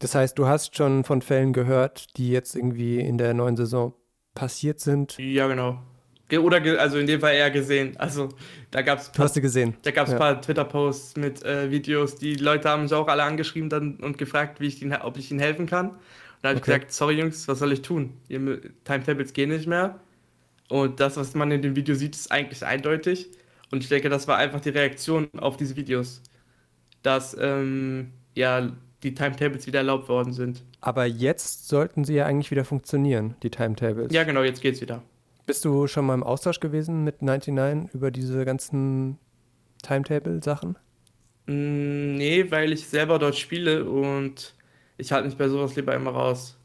Das 0.00 0.14
heißt, 0.14 0.38
du 0.38 0.46
hast 0.46 0.76
schon 0.76 1.04
von 1.04 1.22
Fällen 1.22 1.52
gehört, 1.52 2.16
die 2.16 2.30
jetzt 2.30 2.56
irgendwie 2.56 2.98
in 2.98 3.18
der 3.18 3.34
neuen 3.34 3.56
Saison 3.56 3.94
passiert 4.34 4.80
sind? 4.80 5.16
Ja, 5.18 5.46
genau. 5.46 5.78
Oder 6.32 6.62
also 6.80 6.98
in 6.98 7.06
dem 7.06 7.20
Fall 7.20 7.34
eher 7.34 7.50
gesehen. 7.50 7.96
Also 7.98 8.28
da 8.70 8.82
gab 8.82 9.00
es. 9.00 9.10
Hast 9.18 9.36
du 9.36 9.40
gesehen? 9.40 9.76
Da 9.82 9.90
gab 9.90 10.06
es 10.06 10.14
ein 10.14 10.18
ja. 10.18 10.32
paar 10.32 10.40
Twitter-Posts 10.40 11.16
mit 11.16 11.44
äh, 11.44 11.70
Videos. 11.70 12.16
Die 12.16 12.34
Leute 12.34 12.68
haben 12.68 12.84
mich 12.84 12.94
auch 12.94 13.08
alle 13.08 13.24
angeschrieben 13.24 13.68
dann 13.68 13.96
und 13.96 14.16
gefragt, 14.16 14.60
wie 14.60 14.68
ich 14.68 14.80
ihn, 14.80 14.94
ob 14.94 15.18
ich 15.18 15.30
ihnen 15.30 15.40
helfen 15.40 15.66
kann. 15.66 15.90
Und 15.90 15.98
da 16.42 16.50
habe 16.50 16.58
okay. 16.58 16.70
ich 16.70 16.76
gesagt, 16.76 16.92
sorry 16.92 17.18
Jungs, 17.18 17.46
was 17.48 17.58
soll 17.58 17.72
ich 17.72 17.82
tun? 17.82 18.14
Timetables 18.28 19.32
gehen 19.32 19.50
nicht 19.50 19.66
mehr. 19.66 20.00
Und 20.68 21.00
das, 21.00 21.16
was 21.16 21.34
man 21.34 21.50
in 21.50 21.62
dem 21.62 21.74
Video 21.74 21.94
sieht, 21.94 22.14
ist 22.14 22.30
eigentlich 22.30 22.64
eindeutig. 22.64 23.28
Und 23.72 23.82
ich 23.82 23.88
denke, 23.88 24.08
das 24.08 24.28
war 24.28 24.36
einfach 24.38 24.60
die 24.60 24.70
Reaktion 24.70 25.28
auf 25.36 25.56
diese 25.56 25.76
Videos. 25.76 26.22
Dass 27.02 27.36
ähm, 27.38 28.12
ja, 28.34 28.70
die 29.02 29.14
Timetables 29.14 29.66
wieder 29.66 29.78
erlaubt 29.78 30.08
worden 30.08 30.32
sind. 30.32 30.62
Aber 30.80 31.06
jetzt 31.06 31.68
sollten 31.68 32.04
sie 32.04 32.14
ja 32.14 32.26
eigentlich 32.26 32.50
wieder 32.50 32.64
funktionieren, 32.64 33.34
die 33.42 33.50
Timetables. 33.50 34.12
Ja, 34.12 34.24
genau, 34.24 34.42
jetzt 34.42 34.60
geht's 34.60 34.80
wieder. 34.80 35.02
Bist 35.46 35.64
du 35.64 35.86
schon 35.86 36.06
mal 36.06 36.14
im 36.14 36.22
Austausch 36.22 36.60
gewesen 36.60 37.02
mit 37.02 37.22
99 37.22 37.94
über 37.94 38.10
diese 38.10 38.44
ganzen 38.44 39.18
Timetable-Sachen? 39.82 40.76
Mm, 41.46 42.16
nee, 42.16 42.50
weil 42.50 42.72
ich 42.72 42.86
selber 42.86 43.18
dort 43.18 43.36
spiele 43.36 43.84
und 43.84 44.54
ich 44.98 45.12
halte 45.12 45.26
mich 45.26 45.36
bei 45.36 45.48
sowas 45.48 45.74
lieber 45.76 45.94
immer 45.94 46.10
raus. 46.10 46.56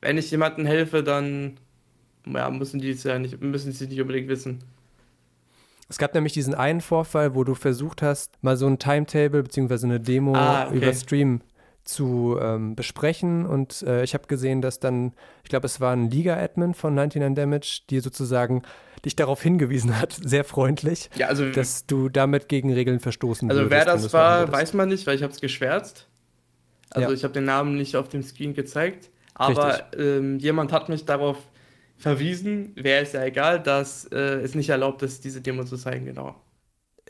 Wenn 0.00 0.16
ich 0.16 0.30
jemandem 0.30 0.64
helfe, 0.64 1.02
dann 1.02 1.58
ja, 2.24 2.48
müssen 2.50 2.80
die 2.80 2.90
es 2.90 3.02
ja 3.02 3.18
nicht, 3.18 3.40
müssen 3.40 3.72
sie 3.72 3.86
nicht 3.88 4.00
unbedingt 4.00 4.28
wissen. 4.28 4.60
Es 5.88 5.98
gab 5.98 6.14
nämlich 6.14 6.34
diesen 6.34 6.54
einen 6.54 6.80
Vorfall, 6.80 7.34
wo 7.34 7.44
du 7.44 7.54
versucht 7.54 8.02
hast, 8.02 8.42
mal 8.42 8.56
so 8.56 8.66
ein 8.66 8.78
Timetable 8.78 9.42
bzw. 9.42 9.86
eine 9.86 10.00
Demo 10.00 10.34
ah, 10.34 10.66
okay. 10.66 10.76
über 10.76 10.92
Stream 10.92 11.40
zu 11.84 12.38
ähm, 12.40 12.76
besprechen. 12.76 13.46
Und 13.46 13.82
äh, 13.82 14.04
ich 14.04 14.12
habe 14.12 14.26
gesehen, 14.26 14.60
dass 14.60 14.78
dann, 14.80 15.14
ich 15.42 15.48
glaube, 15.48 15.66
es 15.66 15.80
war 15.80 15.94
ein 15.94 16.10
Liga-Admin 16.10 16.74
von 16.74 16.94
99 16.94 17.34
Damage, 17.34 17.80
die 17.88 18.00
sozusagen 18.00 18.62
dich 19.04 19.16
darauf 19.16 19.42
hingewiesen 19.42 19.98
hat, 19.98 20.12
sehr 20.22 20.44
freundlich, 20.44 21.08
ja, 21.14 21.28
also, 21.28 21.50
dass 21.50 21.86
du 21.86 22.08
damit 22.08 22.48
gegen 22.48 22.72
Regeln 22.72 23.00
verstoßen 23.00 23.48
Also 23.48 23.62
würdest, 23.62 23.72
wer 23.72 23.84
das 23.84 24.12
war, 24.12 24.52
weiß 24.52 24.74
man 24.74 24.88
nicht, 24.88 25.06
weil 25.06 25.16
ich 25.16 25.22
habe 25.22 25.32
es 25.32 25.40
geschwärzt. 25.40 26.06
Also 26.90 27.08
ja. 27.08 27.14
ich 27.14 27.24
habe 27.24 27.34
den 27.34 27.44
Namen 27.44 27.76
nicht 27.76 27.96
auf 27.96 28.08
dem 28.08 28.22
Screen 28.22 28.54
gezeigt, 28.54 29.10
aber 29.34 29.92
ähm, 29.96 30.38
jemand 30.38 30.72
hat 30.72 30.88
mich 30.88 31.04
darauf 31.04 31.38
verwiesen, 31.98 32.72
wäre 32.76 33.02
es 33.02 33.12
ja 33.12 33.24
egal, 33.24 33.62
dass 33.62 34.04
äh, 34.06 34.40
es 34.40 34.54
nicht 34.54 34.70
erlaubt 34.70 35.02
ist, 35.02 35.24
diese 35.24 35.40
Demo 35.40 35.64
zu 35.64 35.76
zeigen, 35.76 36.06
genau. 36.06 36.40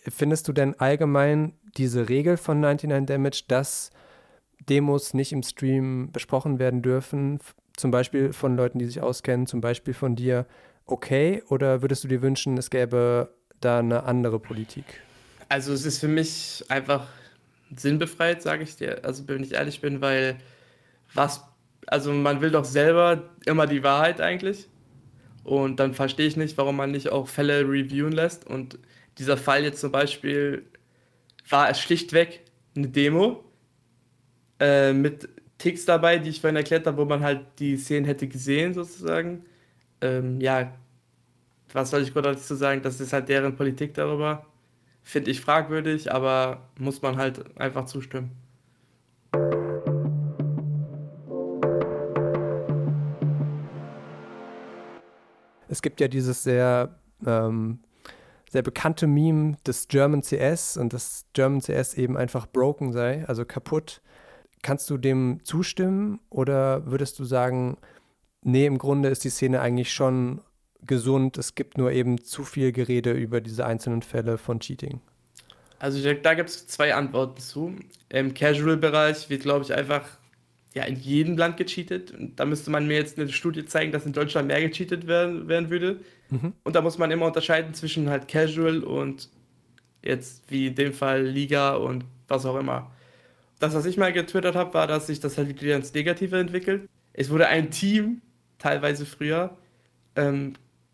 Findest 0.08 0.48
du 0.48 0.52
denn 0.52 0.78
allgemein 0.80 1.52
diese 1.76 2.08
Regel 2.08 2.36
von 2.36 2.60
99 2.60 3.06
Damage, 3.06 3.42
dass 3.48 3.90
Demos 4.68 5.14
nicht 5.14 5.32
im 5.32 5.42
Stream 5.42 6.10
besprochen 6.12 6.58
werden 6.58 6.82
dürfen, 6.82 7.38
zum 7.76 7.90
Beispiel 7.90 8.32
von 8.32 8.56
Leuten, 8.56 8.78
die 8.78 8.86
sich 8.86 9.00
auskennen, 9.00 9.46
zum 9.46 9.60
Beispiel 9.60 9.94
von 9.94 10.16
dir, 10.16 10.46
okay? 10.86 11.42
Oder 11.48 11.82
würdest 11.82 12.02
du 12.04 12.08
dir 12.08 12.22
wünschen, 12.22 12.56
es 12.56 12.70
gäbe 12.70 13.34
da 13.60 13.80
eine 13.80 14.04
andere 14.04 14.40
Politik? 14.40 14.84
Also 15.48 15.72
es 15.72 15.84
ist 15.84 15.98
für 15.98 16.08
mich 16.08 16.64
einfach 16.68 17.06
sinnbefreit, 17.76 18.42
sage 18.42 18.64
ich 18.64 18.76
dir, 18.76 19.04
also 19.04 19.28
wenn 19.28 19.42
ich 19.42 19.52
ehrlich 19.52 19.80
bin, 19.80 20.00
weil 20.00 20.38
was, 21.14 21.42
also 21.86 22.12
man 22.12 22.40
will 22.40 22.50
doch 22.50 22.64
selber 22.64 23.30
immer 23.44 23.66
die 23.66 23.82
Wahrheit 23.82 24.20
eigentlich 24.20 24.68
und 25.48 25.80
dann 25.80 25.94
verstehe 25.94 26.26
ich 26.26 26.36
nicht, 26.36 26.58
warum 26.58 26.76
man 26.76 26.90
nicht 26.90 27.10
auch 27.10 27.28
Fälle 27.28 27.60
reviewen 27.62 28.12
lässt 28.12 28.46
und 28.46 28.78
dieser 29.18 29.36
Fall 29.36 29.64
jetzt 29.64 29.80
zum 29.80 29.92
Beispiel 29.92 30.64
war 31.48 31.70
es 31.70 31.80
schlichtweg 31.80 32.40
eine 32.76 32.88
Demo 32.88 33.44
äh, 34.60 34.92
mit 34.92 35.28
Ticks 35.58 35.84
dabei, 35.84 36.18
die 36.18 36.30
ich 36.30 36.40
vorhin 36.40 36.56
erklärt 36.56 36.86
habe, 36.86 36.98
wo 36.98 37.04
man 37.04 37.22
halt 37.22 37.40
die 37.58 37.76
Szenen 37.76 38.06
hätte 38.06 38.28
gesehen 38.28 38.74
sozusagen. 38.74 39.44
Ähm, 40.00 40.40
ja, 40.40 40.72
was 41.72 41.90
soll 41.90 42.02
ich 42.02 42.12
gerade 42.12 42.32
dazu 42.32 42.54
sagen? 42.54 42.82
Das 42.82 43.00
ist 43.00 43.12
halt 43.12 43.28
deren 43.28 43.56
Politik 43.56 43.94
darüber 43.94 44.46
finde 45.08 45.30
ich 45.30 45.40
fragwürdig, 45.40 46.12
aber 46.12 46.68
muss 46.78 47.00
man 47.00 47.16
halt 47.16 47.56
einfach 47.58 47.86
zustimmen. 47.86 48.30
Es 55.68 55.82
gibt 55.82 56.00
ja 56.00 56.08
dieses 56.08 56.42
sehr, 56.42 56.98
ähm, 57.26 57.80
sehr 58.50 58.62
bekannte 58.62 59.06
Meme 59.06 59.56
des 59.66 59.88
German 59.88 60.22
CS 60.22 60.76
und 60.76 60.92
dass 60.92 61.26
German 61.34 61.60
CS 61.60 61.94
eben 61.94 62.16
einfach 62.16 62.46
broken 62.46 62.92
sei, 62.92 63.24
also 63.26 63.44
kaputt. 63.44 64.00
Kannst 64.62 64.90
du 64.90 64.98
dem 64.98 65.40
zustimmen 65.44 66.20
oder 66.30 66.86
würdest 66.86 67.18
du 67.18 67.24
sagen, 67.24 67.76
nee, 68.42 68.66
im 68.66 68.78
Grunde 68.78 69.08
ist 69.08 69.24
die 69.24 69.30
Szene 69.30 69.60
eigentlich 69.60 69.92
schon 69.92 70.40
gesund. 70.86 71.38
Es 71.38 71.54
gibt 71.54 71.78
nur 71.78 71.92
eben 71.92 72.24
zu 72.24 72.44
viel 72.44 72.72
Gerede 72.72 73.12
über 73.12 73.40
diese 73.40 73.66
einzelnen 73.66 74.02
Fälle 74.02 74.38
von 74.38 74.60
Cheating. 74.60 75.00
Also 75.78 76.02
da 76.14 76.34
gibt 76.34 76.48
es 76.48 76.66
zwei 76.66 76.94
Antworten 76.94 77.40
zu. 77.40 77.76
Im 78.08 78.34
Casual-Bereich 78.34 79.30
wird, 79.30 79.42
glaube 79.42 79.64
ich, 79.64 79.72
einfach 79.72 80.17
ja, 80.78 80.84
in 80.84 80.94
jedem 80.94 81.36
Land 81.36 81.56
gecheatet. 81.56 82.12
Und 82.12 82.38
da 82.38 82.44
müsste 82.44 82.70
man 82.70 82.86
mir 82.86 82.98
jetzt 82.98 83.18
eine 83.18 83.28
Studie 83.30 83.64
zeigen, 83.64 83.90
dass 83.90 84.06
in 84.06 84.12
Deutschland 84.12 84.46
mehr 84.46 84.60
gecheatet 84.60 85.08
werden, 85.08 85.48
werden 85.48 85.70
würde. 85.70 85.98
Mhm. 86.30 86.52
Und 86.62 86.76
da 86.76 86.82
muss 86.82 86.98
man 86.98 87.10
immer 87.10 87.26
unterscheiden 87.26 87.74
zwischen 87.74 88.08
halt 88.08 88.28
Casual 88.28 88.84
und 88.84 89.28
jetzt 90.04 90.44
wie 90.48 90.68
in 90.68 90.76
dem 90.76 90.92
Fall 90.92 91.24
Liga 91.24 91.74
und 91.74 92.04
was 92.28 92.46
auch 92.46 92.56
immer. 92.56 92.92
Das, 93.58 93.74
was 93.74 93.86
ich 93.86 93.96
mal 93.96 94.12
getwittert 94.12 94.54
habe, 94.54 94.72
war, 94.72 94.86
dass 94.86 95.08
sich 95.08 95.18
das 95.18 95.36
halt 95.36 95.60
wieder 95.60 95.74
ins 95.74 95.92
Negative 95.92 96.38
entwickelt. 96.38 96.88
Es 97.12 97.28
wurde 97.30 97.48
ein 97.48 97.72
Team, 97.72 98.22
teilweise 98.58 99.04
früher, 99.04 99.56
ähm, 100.14 100.52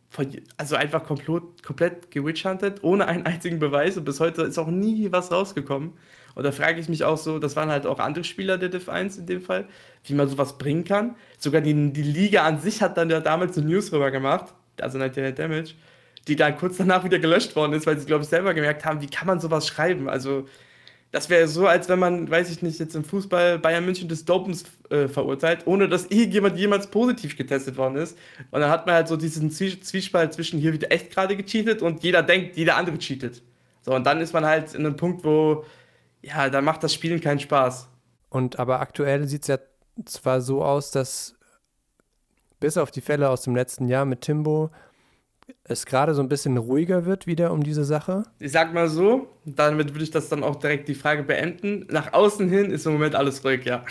von, 0.09 0.29
also 0.57 0.77
einfach 0.77 1.05
komplett, 1.05 1.63
komplett 1.63 2.11
gewitchhuntet, 2.11 2.83
ohne 2.83 3.07
einen 3.07 3.27
einzigen 3.27 3.59
Beweis. 3.59 3.99
Und 3.99 4.05
bis 4.05 4.19
heute 4.19 4.45
ist 4.45 4.57
auch 4.57 4.69
nie 4.69 5.13
was 5.13 5.31
rausgekommen. 5.31 5.93
Und 6.35 6.45
da 6.45 6.53
frage 6.53 6.81
ich 6.81 6.89
mich 6.89 7.05
auch 7.05 7.17
so, 7.17 7.39
das 7.39 7.57
waren 7.57 7.71
halt 7.71 7.87
auch 7.87 7.99
andere 7.99 8.25
Spieler 8.25 8.59
der 8.59 8.69
Div 8.69 8.89
1 8.89 9.19
in 9.19 9.27
dem 9.27 9.41
Fall, 9.41 9.67
wie 10.05 10.15
man 10.15 10.29
sowas 10.29 10.59
bringen 10.59 10.85
kann. 10.85 11.15
Sogar 11.39 11.61
die, 11.61 11.93
die 11.93 12.03
Liga 12.03 12.45
an 12.45 12.61
sich 12.61 12.83
hat 12.83 12.97
dann 12.97 13.11
ja 13.11 13.21
damals 13.21 13.57
eine 13.57 13.69
News 13.69 13.93
rüber 13.93 14.11
gemacht, 14.11 14.53
also 14.81 14.99
Night 14.99 15.17
Damage, 15.17 15.75
die 16.27 16.37
dann 16.37 16.57
kurz 16.57 16.77
danach 16.77 17.05
wieder 17.05 17.19
gelöscht 17.19 17.55
worden 17.55 17.75
ist, 17.75 17.87
weil 17.87 17.99
sie, 17.99 18.07
glaube 18.07 18.25
ich, 18.25 18.29
selber 18.29 18.55
gemerkt 18.55 18.85
haben, 18.85 19.01
wie 19.01 19.07
kann 19.07 19.27
man 19.27 19.41
sowas 19.41 19.67
schreiben. 19.67 20.09
Also 20.09 20.47
das 21.15 21.31
wäre 21.31 21.47
so, 21.47 21.69
als 21.69 21.89
wenn 21.89 22.01
man, 22.01 22.29
weiß 22.29 22.51
ich 22.51 22.61
nicht, 22.61 22.81
jetzt 22.81 22.97
im 22.97 23.05
Fußball 23.05 23.61
Bayern 23.61 23.85
München 23.85 24.09
des 24.09 24.25
Dopens 24.25 24.65
äh, 24.91 25.07
verurteilt, 25.07 25.61
ohne 25.65 25.89
dass 25.89 26.07
irgendjemand 26.07 26.59
jemals 26.59 26.89
positiv 26.89 27.37
getestet 27.37 27.77
worden 27.77 27.95
ist. 27.95 28.19
Und 28.51 28.61
dann 28.61 28.69
hat 28.69 28.87
man 28.87 28.97
halt 28.97 29.07
so 29.07 29.17
diesen 29.17 29.49
Zwiespalt 29.53 30.35
zwischen 30.35 30.59
hier 30.59 30.73
wieder 30.73 30.91
echt 30.91 31.13
gerade 31.13 31.37
gecheatet 31.37 31.83
und 31.83 32.03
jeder 32.03 32.25
denkt, 32.25 32.57
jeder 32.57 32.77
andere 32.77 32.99
cheatet. 32.99 33.43
So, 33.83 33.95
und 33.95 34.05
dann 34.05 34.21
ist 34.21 34.33
man 34.33 34.45
halt 34.45 34.75
in 34.75 34.85
einem 34.85 34.97
Punkt, 34.97 35.25
wo, 35.25 35.65
ja, 36.25 36.49
da 36.49 36.61
macht 36.61 36.83
das 36.83 36.95
Spielen 36.95 37.21
keinen 37.21 37.41
Spaß. 37.41 37.89
Und 38.31 38.59
aber 38.59 38.81
aktuell 38.81 39.29
sieht 39.29 39.43
es 39.43 39.49
ja 39.49 39.59
zwar 40.07 40.41
so 40.41 40.65
aus, 40.65 40.91
dass 40.91 41.37
bis 42.61 42.77
auf 42.77 42.91
die 42.91 43.01
Fälle 43.01 43.29
aus 43.29 43.43
dem 43.43 43.55
letzten 43.55 43.89
Jahr 43.89 44.05
mit 44.05 44.23
Timbo 44.23 44.71
es 45.65 45.85
gerade 45.85 46.15
so 46.15 46.23
ein 46.23 46.29
bisschen 46.29 46.57
ruhiger 46.57 47.05
wird 47.05 47.27
wieder 47.27 47.53
um 47.53 47.63
diese 47.63 47.85
Sache? 47.85 48.23
Ich 48.39 48.53
sag 48.53 48.73
mal 48.73 48.89
so, 48.89 49.29
damit 49.45 49.93
würde 49.93 50.05
ich 50.05 50.11
das 50.11 50.31
dann 50.31 50.43
auch 50.43 50.57
direkt 50.57 50.89
die 50.89 50.95
Frage 50.95 51.23
beenden. 51.23 51.87
Nach 51.91 52.15
außen 52.15 52.49
hin 52.49 52.71
ist 52.71 52.87
im 52.87 52.93
Moment 52.95 53.15
alles 53.15 53.45
ruhig, 53.45 53.65
ja. 53.65 53.85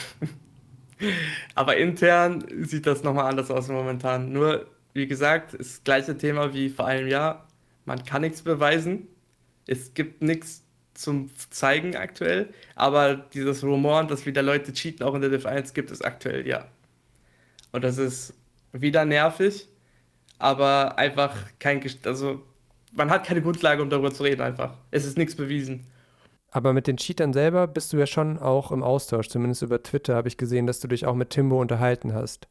Aber 1.55 1.77
intern 1.77 2.45
sieht 2.61 2.87
das 2.87 3.03
nochmal 3.03 3.29
anders 3.29 3.51
aus 3.51 3.67
momentan. 3.67 4.31
Nur, 4.31 4.65
wie 4.93 5.05
gesagt, 5.05 5.53
ist 5.53 5.77
das 5.77 5.83
gleiche 5.83 6.17
Thema 6.17 6.53
wie 6.53 6.69
vor 6.69 6.87
einem 6.87 7.07
Jahr. 7.07 7.47
Man 7.85 8.03
kann 8.03 8.21
nichts 8.21 8.41
beweisen. 8.41 9.07
Es 9.67 9.93
gibt 9.93 10.23
nichts 10.23 10.62
zum 11.03 11.29
Zeigen 11.49 11.95
aktuell. 11.95 12.49
Aber 12.75 13.15
dieses 13.15 13.63
Rumoren, 13.63 14.07
dass 14.07 14.25
wieder 14.25 14.41
Leute 14.41 14.73
cheaten, 14.73 15.05
auch 15.05 15.13
in 15.15 15.21
der 15.21 15.29
Div 15.29 15.45
1, 15.45 15.73
gibt 15.73 15.91
es 15.91 16.01
aktuell, 16.01 16.47
ja. 16.47 16.65
Und 17.71 17.83
das 17.83 17.97
ist 17.97 18.33
wieder 18.71 19.05
nervig 19.05 19.67
aber 20.43 20.97
einfach 20.97 21.33
kein, 21.57 21.81
also 22.03 22.41
man 22.91 23.09
hat 23.09 23.25
keine 23.25 23.41
Grundlage, 23.41 23.81
um 23.81 23.89
darüber 23.89 24.13
zu 24.13 24.23
reden 24.23 24.41
einfach. 24.41 24.77
Es 24.91 25.05
ist 25.05 25.17
nichts 25.17 25.35
bewiesen. 25.35 25.85
Aber 26.51 26.73
mit 26.73 26.85
den 26.85 26.97
Cheatern 26.97 27.31
selber 27.31 27.65
bist 27.65 27.93
du 27.93 27.97
ja 27.97 28.05
schon 28.05 28.37
auch 28.37 28.71
im 28.73 28.83
Austausch. 28.83 29.29
Zumindest 29.29 29.61
über 29.61 29.81
Twitter 29.81 30.15
habe 30.15 30.27
ich 30.27 30.35
gesehen, 30.35 30.67
dass 30.67 30.81
du 30.81 30.89
dich 30.89 31.05
auch 31.05 31.15
mit 31.15 31.29
Timbo 31.29 31.61
unterhalten 31.61 32.13
hast. 32.13 32.49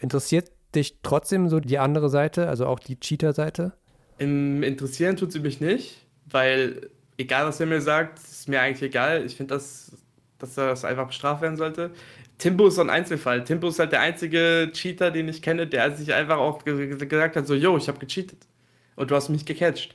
Interessiert 0.00 0.50
dich 0.74 1.00
trotzdem 1.02 1.50
so 1.50 1.60
die 1.60 1.78
andere 1.78 2.08
Seite, 2.08 2.48
also 2.48 2.66
auch 2.66 2.78
die 2.78 2.98
Cheater-Seite? 2.98 3.74
Interessieren 4.16 5.16
tut 5.16 5.32
sie 5.32 5.40
mich 5.40 5.60
nicht, 5.60 6.06
weil 6.24 6.88
egal 7.22 7.46
was 7.46 7.60
er 7.60 7.66
mir 7.66 7.80
sagt, 7.80 8.18
ist 8.18 8.48
mir 8.48 8.60
eigentlich 8.60 8.82
egal. 8.82 9.24
Ich 9.24 9.36
finde, 9.36 9.54
dass, 9.54 9.92
dass 10.38 10.54
das 10.54 10.84
einfach 10.84 11.06
bestraft 11.06 11.42
werden 11.42 11.56
sollte. 11.56 11.90
Timbo 12.38 12.68
ist 12.68 12.76
so 12.76 12.82
ein 12.82 12.90
Einzelfall. 12.90 13.44
Timbo 13.44 13.68
ist 13.68 13.78
halt 13.78 13.92
der 13.92 14.00
einzige 14.00 14.70
Cheater, 14.72 15.10
den 15.10 15.28
ich 15.28 15.42
kenne, 15.42 15.66
der 15.66 15.92
sich 15.96 16.12
einfach 16.12 16.38
auch 16.38 16.64
gesagt 16.64 17.36
hat, 17.36 17.46
so, 17.46 17.54
yo, 17.54 17.76
ich 17.76 17.88
habe 17.88 17.98
gecheatet. 17.98 18.46
Und 18.96 19.10
du 19.10 19.14
hast 19.14 19.28
mich 19.28 19.46
gecatcht. 19.46 19.94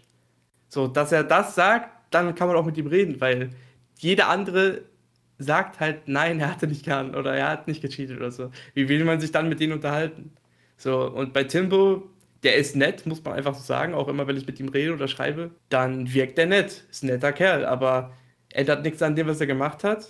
So, 0.70 0.88
dass 0.88 1.12
er 1.12 1.24
das 1.24 1.56
sagt, 1.56 1.90
dann 2.12 2.36
kann 2.36 2.48
man 2.48 2.58
auch 2.58 2.66
mit 2.66 2.78
ihm 2.78 2.88
reden, 2.88 3.20
weil 3.22 3.50
jeder 4.00 4.30
andere 4.30 4.84
sagt 5.40 5.80
halt, 5.80 6.08
nein, 6.08 6.40
er 6.40 6.52
hatte 6.52 6.68
nicht 6.68 6.86
gehabt 6.86 7.16
oder 7.16 7.36
er 7.36 7.50
hat 7.50 7.68
nicht 7.68 7.82
gecheatet 7.82 8.18
oder 8.18 8.32
so. 8.32 8.52
Wie 8.74 8.90
will 8.90 9.04
man 9.06 9.20
sich 9.20 9.32
dann 9.32 9.50
mit 9.50 9.60
denen 9.60 9.74
unterhalten? 9.74 10.32
So, 10.78 11.10
und 11.10 11.34
bei 11.34 11.44
Timbo, 11.44 12.10
der 12.43 12.56
ist 12.56 12.76
nett, 12.76 13.06
muss 13.06 13.23
man 13.23 13.34
einfach 13.34 13.56
so 13.56 13.62
sagen, 13.62 13.93
auch 13.93 14.08
immer, 14.08 14.28
wenn 14.28 14.38
ich 14.38 14.47
mit 14.47 14.60
ihm 14.60 14.69
rede 14.69 14.93
oder 14.93 15.08
schreibe, 15.08 15.52
dann 15.69 16.13
wirkt 16.13 16.38
er 16.39 16.45
nett, 16.45 16.86
ist 16.89 17.04
ein 17.04 17.08
netter 17.08 17.34
Kerl, 17.34 17.65
aber 17.65 18.13
ändert 18.54 18.84
nichts 18.84 19.02
an 19.02 19.15
dem, 19.15 19.28
was 19.28 19.41
er 19.41 19.47
gemacht 19.47 19.84
hat 19.84 20.08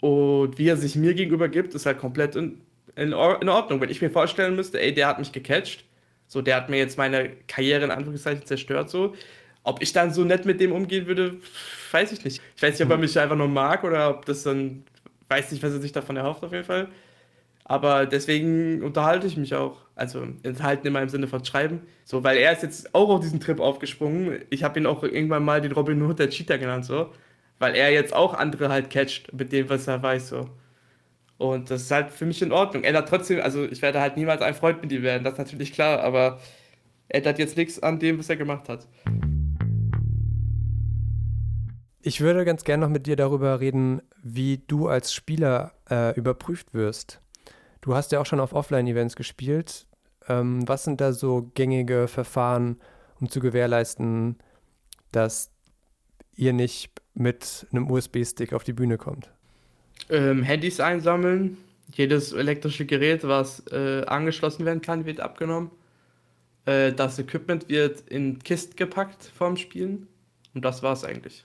und 0.00 0.58
wie 0.58 0.68
er 0.68 0.76
sich 0.76 0.96
mir 0.96 1.14
gegenüber 1.14 1.48
gibt, 1.48 1.74
ist 1.74 1.86
halt 1.86 1.98
komplett 1.98 2.36
in, 2.36 2.60
in, 2.94 3.12
in 3.12 3.48
Ordnung. 3.48 3.80
Wenn 3.80 3.88
ich 3.88 4.02
mir 4.02 4.10
vorstellen 4.10 4.54
müsste, 4.54 4.78
ey, 4.80 4.92
der 4.92 5.08
hat 5.08 5.18
mich 5.18 5.32
gecatcht, 5.32 5.84
so, 6.26 6.42
der 6.42 6.56
hat 6.56 6.68
mir 6.68 6.76
jetzt 6.78 6.98
meine 6.98 7.30
Karriere 7.48 7.84
in 7.84 7.90
Anführungszeichen 7.90 8.44
zerstört, 8.44 8.90
so. 8.90 9.14
Ob 9.62 9.82
ich 9.82 9.94
dann 9.94 10.12
so 10.12 10.22
nett 10.24 10.44
mit 10.44 10.60
dem 10.60 10.72
umgehen 10.72 11.06
würde, 11.06 11.38
weiß 11.90 12.12
ich 12.12 12.22
nicht. 12.22 12.42
Ich 12.54 12.62
weiß 12.62 12.78
nicht, 12.78 12.84
ob 12.84 12.90
er 12.90 12.98
mich 12.98 13.18
einfach 13.18 13.36
nur 13.36 13.48
mag 13.48 13.82
oder 13.82 14.10
ob 14.10 14.26
das 14.26 14.42
dann, 14.42 14.84
weiß 15.28 15.52
nicht, 15.52 15.62
was 15.62 15.72
er 15.72 15.80
sich 15.80 15.92
davon 15.92 16.16
erhofft, 16.16 16.44
auf 16.44 16.52
jeden 16.52 16.64
Fall. 16.64 16.88
Aber 17.64 18.06
deswegen 18.06 18.82
unterhalte 18.82 19.26
ich 19.26 19.36
mich 19.36 19.54
auch. 19.54 19.78
Also 19.96 20.26
enthalten 20.42 20.86
in 20.86 20.92
meinem 20.92 21.08
Sinne 21.08 21.28
von 21.28 21.44
Schreiben. 21.44 21.80
So, 22.04 22.22
weil 22.24 22.36
er 22.36 22.52
ist 22.52 22.62
jetzt 22.62 22.94
auch 22.94 23.08
auf 23.08 23.20
diesen 23.20 23.40
Trip 23.40 23.60
aufgesprungen. 23.60 24.40
Ich 24.50 24.62
habe 24.62 24.78
ihn 24.78 24.86
auch 24.86 25.02
irgendwann 25.02 25.44
mal 25.44 25.60
den 25.60 25.72
Robin 25.72 26.02
Hood 26.02 26.18
der 26.18 26.30
Cheater 26.30 26.58
genannt, 26.58 26.84
so 26.84 27.10
weil 27.58 27.74
er 27.74 27.90
jetzt 27.92 28.14
auch 28.14 28.34
andere 28.34 28.68
halt 28.68 28.90
catcht 28.90 29.32
mit 29.32 29.52
dem, 29.52 29.68
was 29.68 29.86
er 29.86 30.02
weiß, 30.02 30.28
so. 30.28 30.50
Und 31.36 31.70
das 31.70 31.82
ist 31.82 31.90
halt 31.90 32.10
für 32.10 32.26
mich 32.26 32.42
in 32.42 32.52
Ordnung. 32.52 32.84
Er 32.84 32.94
hat 32.94 33.08
trotzdem, 33.08 33.40
also 33.40 33.64
ich 33.64 33.82
werde 33.82 34.00
halt 34.00 34.16
niemals 34.16 34.42
ein 34.42 34.54
Freund 34.54 34.82
mit 34.82 34.92
ihm 34.92 35.02
werden, 35.02 35.24
das 35.24 35.34
ist 35.34 35.38
natürlich 35.38 35.72
klar, 35.72 36.00
aber 36.00 36.40
er 37.08 37.24
hat 37.24 37.38
jetzt 37.38 37.56
nichts 37.56 37.82
an 37.82 37.98
dem, 37.98 38.18
was 38.18 38.28
er 38.28 38.36
gemacht 38.36 38.68
hat. 38.68 38.86
Ich 42.02 42.20
würde 42.20 42.44
ganz 42.44 42.64
gerne 42.64 42.84
noch 42.84 42.92
mit 42.92 43.06
dir 43.06 43.16
darüber 43.16 43.60
reden, 43.60 44.02
wie 44.22 44.58
du 44.66 44.88
als 44.88 45.14
Spieler 45.14 45.72
äh, 45.90 46.14
überprüft 46.16 46.74
wirst. 46.74 47.23
Du 47.84 47.94
hast 47.94 48.12
ja 48.12 48.20
auch 48.20 48.24
schon 48.24 48.40
auf 48.40 48.54
Offline-Events 48.54 49.14
gespielt. 49.14 49.86
Ähm, 50.26 50.66
was 50.66 50.84
sind 50.84 51.02
da 51.02 51.12
so 51.12 51.50
gängige 51.52 52.08
Verfahren, 52.08 52.80
um 53.20 53.28
zu 53.28 53.40
gewährleisten, 53.40 54.38
dass 55.12 55.50
ihr 56.34 56.54
nicht 56.54 56.92
mit 57.12 57.66
einem 57.72 57.90
USB-Stick 57.90 58.54
auf 58.54 58.64
die 58.64 58.72
Bühne 58.72 58.96
kommt? 58.96 59.30
Ähm, 60.08 60.42
Handys 60.42 60.80
einsammeln. 60.80 61.58
Jedes 61.92 62.32
elektrische 62.32 62.86
Gerät, 62.86 63.22
was 63.28 63.62
äh, 63.70 64.02
angeschlossen 64.06 64.64
werden 64.64 64.80
kann, 64.80 65.04
wird 65.04 65.20
abgenommen. 65.20 65.70
Äh, 66.64 66.94
das 66.94 67.18
Equipment 67.18 67.68
wird 67.68 68.00
in 68.08 68.38
Kisten 68.38 68.76
gepackt 68.76 69.24
vorm 69.24 69.58
Spielen. 69.58 70.08
Und 70.54 70.64
das 70.64 70.82
war's 70.82 71.04
eigentlich. 71.04 71.44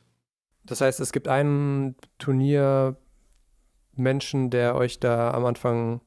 Das 0.64 0.80
heißt, 0.80 1.02
es 1.02 1.12
gibt 1.12 1.28
einen 1.28 1.98
Turniermenschen, 2.18 2.96
der 4.52 4.76
euch 4.76 5.02
da 5.02 5.32
am 5.32 5.44
Anfang 5.44 6.00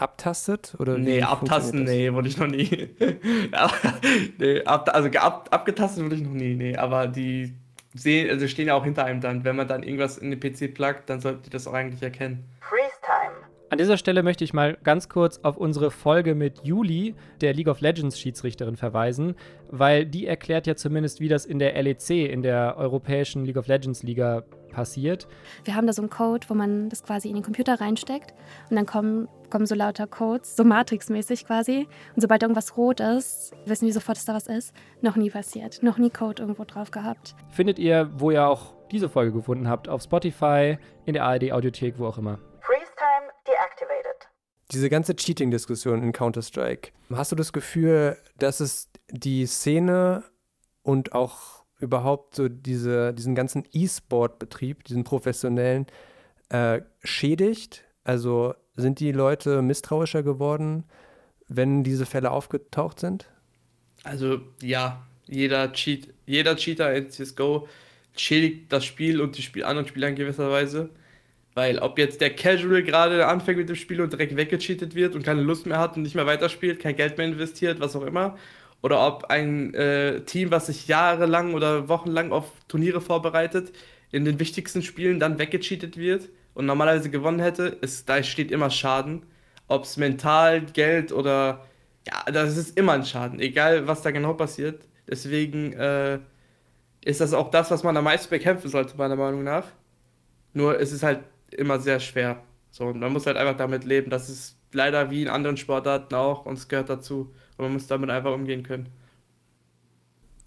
abtastet? 0.00 0.76
Oder 0.78 0.98
nee, 0.98 1.22
abtasten, 1.22 1.84
nee, 1.84 2.12
wurde 2.12 2.28
ich 2.28 2.38
noch 2.38 2.46
nie. 2.46 2.88
nee, 4.38 4.62
ab, 4.64 4.90
also 4.92 5.08
ab, 5.18 5.48
abgetastet 5.50 6.04
wurde 6.04 6.16
ich 6.16 6.22
noch 6.22 6.32
nie, 6.32 6.54
nee. 6.54 6.76
Aber 6.76 7.06
die 7.06 7.54
sehen, 7.94 8.30
also 8.30 8.46
stehen 8.48 8.68
ja 8.68 8.74
auch 8.74 8.84
hinter 8.84 9.04
einem 9.04 9.20
dann. 9.20 9.44
Wenn 9.44 9.56
man 9.56 9.68
dann 9.68 9.82
irgendwas 9.82 10.18
in 10.18 10.30
den 10.30 10.40
PC 10.40 10.74
pluggt, 10.74 11.10
dann 11.10 11.20
sollte 11.20 11.42
die 11.42 11.50
das 11.50 11.66
auch 11.66 11.74
eigentlich 11.74 12.02
erkennen. 12.02 12.44
Freeze 12.60 13.00
Time. 13.02 13.50
An 13.70 13.78
dieser 13.78 13.96
Stelle 13.96 14.24
möchte 14.24 14.42
ich 14.42 14.52
mal 14.52 14.76
ganz 14.82 15.08
kurz 15.08 15.38
auf 15.44 15.56
unsere 15.56 15.92
Folge 15.92 16.34
mit 16.34 16.64
Juli, 16.64 17.14
der 17.40 17.54
League 17.54 17.68
of 17.68 17.80
Legends 17.80 18.18
Schiedsrichterin, 18.18 18.76
verweisen, 18.76 19.36
weil 19.70 20.06
die 20.06 20.26
erklärt 20.26 20.66
ja 20.66 20.74
zumindest, 20.74 21.20
wie 21.20 21.28
das 21.28 21.46
in 21.46 21.60
der 21.60 21.80
LEC, 21.80 22.10
in 22.10 22.42
der 22.42 22.76
Europäischen 22.78 23.44
League 23.44 23.56
of 23.56 23.68
Legends 23.68 24.02
Liga, 24.02 24.42
passiert. 24.70 25.28
Wir 25.64 25.74
haben 25.74 25.86
da 25.86 25.92
so 25.92 26.02
einen 26.02 26.10
Code, 26.10 26.46
wo 26.48 26.54
man 26.54 26.88
das 26.88 27.02
quasi 27.02 27.28
in 27.28 27.34
den 27.34 27.42
Computer 27.42 27.80
reinsteckt 27.80 28.34
und 28.70 28.76
dann 28.76 28.86
kommen, 28.86 29.28
kommen 29.50 29.66
so 29.66 29.74
lauter 29.74 30.06
Codes, 30.06 30.56
so 30.56 30.64
Matrix-mäßig 30.64 31.46
quasi. 31.46 31.88
Und 32.14 32.22
sobald 32.22 32.42
irgendwas 32.42 32.76
rot 32.76 33.00
ist, 33.00 33.52
wissen 33.66 33.86
wir 33.86 33.92
sofort, 33.92 34.16
dass 34.16 34.24
da 34.24 34.34
was 34.34 34.46
ist. 34.46 34.74
Noch 35.00 35.16
nie 35.16 35.30
passiert. 35.30 35.82
Noch 35.82 35.98
nie 35.98 36.10
Code 36.10 36.42
irgendwo 36.42 36.64
drauf 36.64 36.90
gehabt. 36.90 37.34
Findet 37.50 37.78
ihr, 37.78 38.10
wo 38.14 38.30
ihr 38.30 38.46
auch 38.46 38.74
diese 38.90 39.08
Folge 39.08 39.32
gefunden 39.32 39.68
habt, 39.68 39.88
auf 39.88 40.02
Spotify, 40.02 40.78
in 41.04 41.14
der 41.14 41.24
ARD-Audiothek, 41.24 41.98
wo 41.98 42.06
auch 42.06 42.18
immer. 42.18 42.38
Freeze 42.60 42.92
Time 42.96 43.30
deactivated. 43.46 44.28
Diese 44.72 44.88
ganze 44.88 45.16
Cheating-Diskussion 45.16 46.02
in 46.02 46.12
Counter-Strike, 46.12 46.92
hast 47.12 47.32
du 47.32 47.36
das 47.36 47.52
Gefühl, 47.52 48.16
dass 48.38 48.60
es 48.60 48.88
die 49.10 49.46
Szene 49.46 50.24
und 50.82 51.12
auch 51.12 51.59
überhaupt 51.80 52.34
so 52.36 52.48
diese, 52.48 53.12
diesen 53.14 53.34
ganzen 53.34 53.64
E-Sport-Betrieb, 53.72 54.84
diesen 54.84 55.04
professionellen, 55.04 55.86
äh, 56.48 56.80
schädigt. 57.02 57.84
Also 58.04 58.54
Sind 58.76 59.00
die 59.00 59.12
Leute 59.12 59.62
misstrauischer 59.62 60.22
geworden, 60.22 60.84
wenn 61.48 61.84
diese 61.84 62.06
Fälle 62.06 62.30
aufgetaucht 62.30 63.00
sind? 63.00 63.28
Also 64.04 64.40
ja, 64.62 65.06
jeder, 65.26 65.72
Cheat, 65.72 66.08
jeder 66.26 66.56
Cheater 66.56 66.94
in 66.94 67.10
CSGO 67.10 67.68
schädigt 68.16 68.72
das 68.72 68.84
Spiel 68.84 69.20
und 69.20 69.36
die 69.36 69.42
Spiel 69.42 69.64
anderen 69.64 69.86
Spieler 69.88 70.08
in 70.08 70.16
gewisser 70.16 70.50
Weise. 70.50 70.90
Weil 71.54 71.78
ob 71.80 71.98
jetzt 71.98 72.20
der 72.20 72.34
Casual 72.34 72.82
gerade 72.82 73.26
anfängt 73.26 73.58
mit 73.58 73.68
dem 73.68 73.76
Spiel 73.76 74.00
und 74.00 74.12
direkt 74.12 74.36
weggecheatet 74.36 74.94
wird 74.94 75.14
und 75.14 75.24
keine 75.24 75.42
Lust 75.42 75.66
mehr 75.66 75.78
hat 75.78 75.96
und 75.96 76.02
nicht 76.02 76.14
mehr 76.14 76.26
weiterspielt, 76.26 76.80
kein 76.80 76.96
Geld 76.96 77.18
mehr 77.18 77.26
investiert, 77.26 77.80
was 77.80 77.96
auch 77.96 78.04
immer, 78.04 78.38
oder 78.82 79.06
ob 79.06 79.24
ein 79.24 79.74
äh, 79.74 80.22
Team, 80.22 80.50
was 80.50 80.66
sich 80.66 80.88
jahrelang 80.88 81.54
oder 81.54 81.88
wochenlang 81.88 82.32
auf 82.32 82.46
Turniere 82.68 83.00
vorbereitet, 83.00 83.72
in 84.10 84.24
den 84.24 84.38
wichtigsten 84.38 84.82
Spielen 84.82 85.20
dann 85.20 85.38
weggecheatet 85.38 85.96
wird 85.96 86.28
und 86.54 86.66
normalerweise 86.66 87.10
gewonnen 87.10 87.40
hätte, 87.40 87.64
ist, 87.66 88.08
da 88.08 88.22
steht 88.22 88.50
immer 88.50 88.70
Schaden. 88.70 89.24
Ob 89.68 89.84
es 89.84 89.96
mental, 89.96 90.62
Geld 90.62 91.12
oder 91.12 91.64
ja, 92.06 92.32
das 92.32 92.56
ist 92.56 92.76
immer 92.76 92.92
ein 92.92 93.04
Schaden, 93.04 93.38
egal 93.40 93.86
was 93.86 94.02
da 94.02 94.10
genau 94.10 94.34
passiert. 94.34 94.88
Deswegen 95.08 95.72
äh, 95.74 96.18
ist 97.04 97.20
das 97.20 97.32
auch 97.34 97.50
das, 97.50 97.70
was 97.70 97.82
man 97.82 97.96
am 97.96 98.04
meisten 98.04 98.30
bekämpfen 98.30 98.68
sollte, 98.68 98.96
meiner 98.96 99.16
Meinung 99.16 99.44
nach. 99.44 99.66
Nur 100.52 100.80
es 100.80 100.92
ist 100.92 101.02
halt 101.02 101.20
immer 101.50 101.78
sehr 101.78 102.00
schwer. 102.00 102.42
So, 102.70 102.86
und 102.86 103.00
man 103.00 103.12
muss 103.12 103.26
halt 103.26 103.36
einfach 103.36 103.56
damit 103.56 103.84
leben. 103.84 104.10
Das 104.10 104.28
ist 104.28 104.56
leider 104.72 105.10
wie 105.10 105.22
in 105.22 105.28
anderen 105.28 105.56
Sportarten 105.56 106.14
auch 106.14 106.46
und 106.46 106.54
es 106.54 106.68
gehört 106.68 106.90
dazu. 106.90 107.32
Und 107.60 107.66
man 107.66 107.72
muss 107.74 107.86
damit 107.88 108.08
einfach 108.08 108.32
umgehen 108.32 108.62
können. 108.62 108.88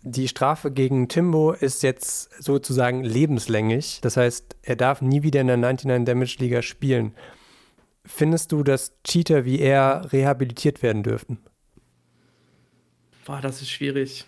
Die 0.02 0.28
Strafe 0.28 0.72
gegen 0.72 1.10
Timbo 1.10 1.52
ist 1.52 1.84
jetzt 1.84 2.44
sozusagen 2.44 3.04
lebenslänglich. 3.04 4.00
Das 4.02 4.18
heißt, 4.18 4.56
er 4.64 4.76
darf 4.76 5.04
nie 5.04 5.22
wieder 5.22 5.40
in 5.42 5.46
der 5.46 5.58
99 5.58 6.06
Damage 6.06 6.38
Liga 6.40 6.64
spielen. 6.64 7.14
Findest 8.04 8.52
du, 8.52 8.64
dass 8.64 8.94
Cheater 9.04 9.46
wie 9.46 9.60
er 9.60 10.12
rehabilitiert 10.12 10.82
werden 10.82 11.04
dürften? 11.04 11.38
Boah, 13.28 13.42
das 13.42 13.62
ist 13.62 13.70
schwierig. 13.70 14.26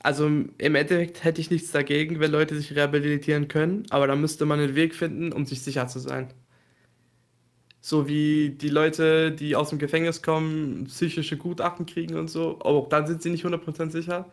Also 0.00 0.26
im 0.26 0.74
Endeffekt 0.74 1.24
hätte 1.24 1.40
ich 1.40 1.50
nichts 1.50 1.70
dagegen, 1.70 2.20
wenn 2.20 2.30
Leute 2.30 2.54
sich 2.56 2.76
rehabilitieren 2.76 3.48
können, 3.48 3.86
aber 3.88 4.06
da 4.06 4.16
müsste 4.16 4.44
man 4.44 4.60
einen 4.60 4.74
Weg 4.74 4.94
finden, 4.94 5.32
um 5.32 5.46
sich 5.46 5.62
sicher 5.62 5.88
zu 5.88 5.98
sein. 5.98 6.28
So 7.84 8.08
wie 8.08 8.50
die 8.50 8.70
Leute, 8.70 9.30
die 9.30 9.56
aus 9.56 9.68
dem 9.68 9.78
Gefängnis 9.78 10.22
kommen, 10.22 10.84
psychische 10.84 11.36
Gutachten 11.36 11.84
kriegen 11.84 12.16
und 12.16 12.28
so, 12.28 12.58
auch 12.60 12.88
dann 12.88 13.06
sind 13.06 13.20
sie 13.20 13.28
nicht 13.28 13.44
100% 13.44 13.90
sicher. 13.90 14.30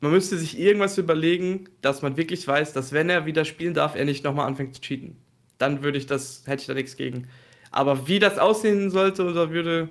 Man 0.00 0.12
müsste 0.12 0.38
sich 0.38 0.58
irgendwas 0.58 0.96
überlegen, 0.96 1.68
dass 1.82 2.00
man 2.00 2.16
wirklich 2.16 2.48
weiß, 2.48 2.72
dass 2.72 2.92
wenn 2.92 3.10
er 3.10 3.26
wieder 3.26 3.44
spielen 3.44 3.74
darf, 3.74 3.94
er 3.94 4.06
nicht 4.06 4.24
nochmal 4.24 4.46
anfängt 4.46 4.74
zu 4.74 4.80
cheaten. 4.80 5.16
Dann 5.58 5.82
würde 5.82 5.98
ich 5.98 6.06
das, 6.06 6.44
hätte 6.46 6.62
ich 6.62 6.66
da 6.66 6.74
nichts 6.74 6.96
gegen. 6.96 7.28
Aber 7.70 8.08
wie 8.08 8.20
das 8.20 8.38
aussehen 8.38 8.90
sollte 8.90 9.24
oder 9.24 9.50
würde, 9.50 9.90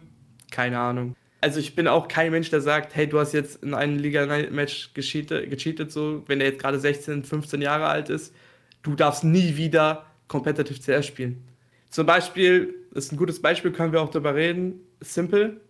keine 0.50 0.80
Ahnung 0.80 1.16
also 1.42 1.60
ich 1.60 1.76
bin 1.76 1.88
auch 1.88 2.08
kein 2.08 2.32
Mensch, 2.32 2.50
der 2.50 2.62
sagt, 2.62 2.96
hey, 2.96 3.08
du 3.08 3.20
hast 3.20 3.34
jetzt 3.34 3.64
in 3.64 3.74
einem 3.74 3.98
Liga-Match 4.00 4.94
gecheatet, 4.94 5.50
gecheatet, 5.50 5.92
so, 5.92 6.24
wenn 6.28 6.42
er 6.42 6.48
jetzt 6.48 6.60
gerade 6.60 6.80
16, 6.80 7.24
15 7.24 7.62
Jahre 7.62 7.88
alt 7.88 8.10
ist, 8.10 8.34
du 8.82 8.96
darfst 8.96 9.24
nie 9.24 9.56
wieder 9.56 10.06
Competitive 10.28 10.80
CS 10.80 11.06
spielen. 11.06 11.44
Zum 11.90 12.06
Beispiel, 12.06 12.74
ist 12.98 13.12
ein 13.12 13.18
gutes 13.18 13.42
Beispiel, 13.42 13.72
können 13.72 13.94
wir 13.94 14.02
auch 14.02 14.10
darüber 14.10 14.36
reden, 14.36 14.82
Simple, 15.02 15.62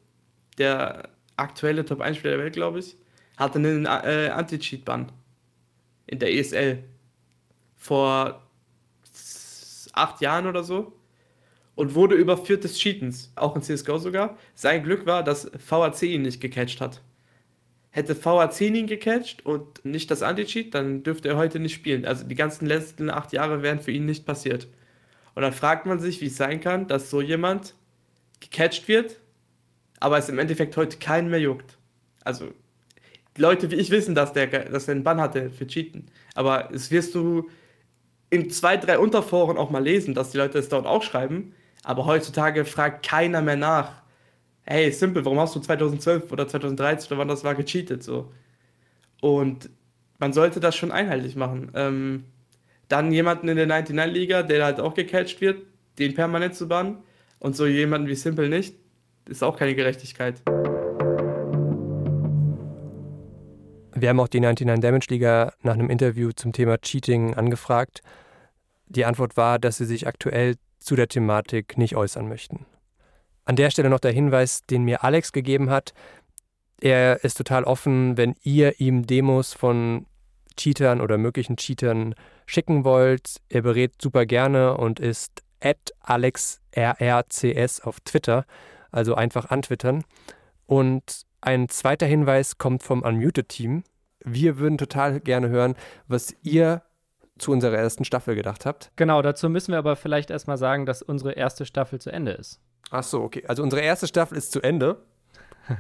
der 0.58 1.10
aktuelle 1.36 1.86
Top-1-Spieler 1.86 2.38
der 2.38 2.44
Welt, 2.46 2.54
glaube 2.54 2.80
ich, 2.80 2.98
hatte 3.38 3.60
einen 3.60 3.86
äh, 3.86 4.30
Anti-Cheat-Ban 4.34 5.12
in 6.08 6.20
der 6.20 6.34
ESL 6.34 6.84
vor 7.76 8.48
acht 9.94 10.22
Jahren 10.22 10.48
oder 10.48 10.64
so 10.64 10.94
und 11.76 11.96
wurde 11.96 12.16
überführt 12.16 12.64
des 12.64 12.80
Cheatens, 12.80 13.32
auch 13.36 13.56
in 13.56 13.62
CSGO 13.62 14.00
sogar. 14.00 14.38
Sein 14.56 14.84
Glück 14.84 15.06
war, 15.06 15.24
dass 15.24 15.52
VAC 15.70 16.04
ihn 16.04 16.24
nicht 16.24 16.42
gecatcht 16.42 16.82
hat. 16.82 17.02
Hätte 17.92 18.16
VAC 18.16 18.62
ihn 18.62 18.88
gecatcht 18.88 19.46
und 19.46 19.84
nicht 19.86 20.10
das 20.10 20.24
Anti-Cheat, 20.24 20.74
dann 20.74 21.04
dürfte 21.04 21.30
er 21.30 21.38
heute 21.38 21.60
nicht 21.60 21.74
spielen. 21.74 22.06
Also 22.06 22.26
die 22.26 22.36
ganzen 22.36 22.66
letzten 22.66 23.10
acht 23.10 23.34
Jahre 23.34 23.62
wären 23.62 23.80
für 23.80 23.92
ihn 23.92 24.06
nicht 24.06 24.26
passiert. 24.26 24.68
Und 25.38 25.44
dann 25.44 25.54
fragt 25.54 25.86
man 25.86 26.00
sich, 26.00 26.20
wie 26.20 26.26
es 26.26 26.36
sein 26.36 26.62
kann, 26.62 26.88
dass 26.88 27.12
so 27.12 27.22
jemand 27.22 27.76
gecatcht 28.40 28.88
wird, 28.88 29.20
aber 30.00 30.18
es 30.18 30.30
im 30.30 30.40
Endeffekt 30.40 30.76
heute 30.76 30.98
keinen 30.98 31.30
mehr 31.30 31.40
juckt. 31.40 31.78
Also 32.24 32.48
Leute 33.38 33.70
wie 33.70 33.76
ich 33.76 33.92
wissen, 33.92 34.16
dass 34.16 34.34
der, 34.34 34.48
dass 34.48 34.88
er 34.88 34.96
einen 34.96 35.04
Bann 35.04 35.22
hatte 35.22 35.52
für 35.52 35.68
Cheaten. 35.68 36.08
Aber 36.34 36.72
es 36.74 36.90
wirst 36.90 37.14
du 37.14 37.48
in 38.32 38.50
zwei, 38.50 38.78
drei 38.78 38.98
Unterforen 38.98 39.58
auch 39.58 39.70
mal 39.70 39.84
lesen, 39.84 40.16
dass 40.16 40.32
die 40.32 40.40
Leute 40.40 40.58
es 40.58 40.70
dort 40.70 40.88
auch 40.88 41.04
schreiben. 41.04 41.54
Aber 41.84 42.08
heutzutage 42.08 42.66
fragt 42.66 43.06
keiner 43.06 43.44
mehr 43.44 43.58
nach. 43.58 44.02
Hey, 44.64 44.92
simpel, 44.92 45.24
warum 45.24 45.40
hast 45.40 45.56
du 45.56 45.60
2012 45.60 46.32
oder 46.32 46.48
2013 46.48 47.12
oder 47.12 47.20
wann 47.20 47.28
das 47.28 47.44
war 47.44 47.54
gecheatet? 47.54 48.02
So. 48.02 48.34
Und 49.22 49.70
man 50.18 50.34
sollte 50.34 50.60
das 50.60 50.76
schon 50.76 50.92
einheitlich 50.92 51.36
machen. 51.36 51.70
Ähm, 51.76 52.24
dann 52.88 53.12
jemanden 53.12 53.48
in 53.50 53.58
der 53.58 53.68
99-Liga, 53.68 54.44
der 54.44 54.64
halt 54.64 54.80
auch 54.80 54.94
gecatcht 54.94 55.42
wird, 55.42 55.62
den 56.00 56.14
permanent 56.14 56.56
zu 56.56 56.68
bannen. 56.68 57.00
Und 57.40 57.56
so 57.56 57.66
jemanden 57.66 58.08
wie 58.08 58.16
Simple 58.16 58.50
nicht, 58.50 58.76
ist 59.28 59.44
auch 59.44 59.58
keine 59.58 59.76
Gerechtigkeit. 59.76 60.42
Wir 63.94 64.10
haben 64.10 64.20
auch 64.20 64.28
die 64.28 64.40
99 64.40 64.80
Damage 64.80 65.08
Liga 65.10 65.54
nach 65.64 65.74
einem 65.74 65.90
Interview 65.90 66.32
zum 66.32 66.54
Thema 66.54 66.78
Cheating 66.78 67.34
angefragt. 67.34 68.02
Die 68.88 69.06
Antwort 69.06 69.38
war, 69.38 69.60
dass 69.60 69.78
sie 69.78 69.86
sich 69.86 70.08
aktuell 70.08 70.56
zu 70.78 70.96
der 70.96 71.08
Thematik 71.08 71.78
nicht 71.78 71.96
äußern 71.96 72.28
möchten. 72.30 72.66
An 73.46 73.56
der 73.56 73.72
Stelle 73.72 73.90
noch 73.90 74.00
der 74.00 74.12
Hinweis, 74.12 74.62
den 74.70 74.84
mir 74.84 75.04
Alex 75.04 75.32
gegeben 75.32 75.70
hat. 75.70 75.94
Er 76.80 77.24
ist 77.24 77.38
total 77.38 77.64
offen, 77.64 78.18
wenn 78.18 78.36
ihr 78.44 78.80
ihm 78.80 79.08
Demos 79.08 79.54
von 79.54 80.06
Cheatern 80.58 81.02
oder 81.02 81.18
möglichen 81.18 81.58
Cheatern 81.58 82.14
schicken 82.48 82.84
wollt. 82.84 83.36
Er 83.50 83.62
berät 83.62 84.02
super 84.02 84.26
gerne 84.26 84.76
und 84.78 85.00
ist 85.00 85.44
at 85.62 85.94
AlexRRCS 86.02 87.82
auf 87.82 88.00
Twitter, 88.00 88.46
also 88.92 89.14
einfach 89.14 89.52
antwittern. 89.52 90.04
Und 90.66 91.22
ein 91.42 91.70
zweiter 91.70 92.08
Hinweis 92.08 92.58
kommt 92.58 92.82
vom 92.82 93.04
Unmuted-Team. 93.04 93.84
Wir 94.24 94.58
würden 94.58 94.78
total 94.78 95.20
gerne 95.20 95.50
hören, 95.50 95.76
was 96.08 96.36
ihr 96.42 96.82
zu 97.38 97.52
unserer 97.52 97.78
ersten 97.78 98.04
Staffel 98.04 98.36
gedacht 98.36 98.66
habt. 98.66 98.92
Genau, 98.96 99.22
dazu 99.22 99.48
müssen 99.50 99.72
wir 99.72 99.78
aber 99.78 99.96
vielleicht 99.96 100.32
erstmal 100.32 100.58
sagen, 100.58 100.86
dass 100.86 101.02
unsere 101.02 101.34
erste 101.34 101.66
Staffel 101.66 102.00
zu 102.02 102.12
Ende 102.12 102.32
ist. 102.32 102.60
Ach 102.90 103.04
so, 103.04 103.22
okay. 103.22 103.44
Also 103.48 103.62
unsere 103.62 103.82
erste 103.82 104.08
Staffel 104.08 104.38
ist 104.38 104.52
zu 104.52 104.62
Ende. 104.62 104.98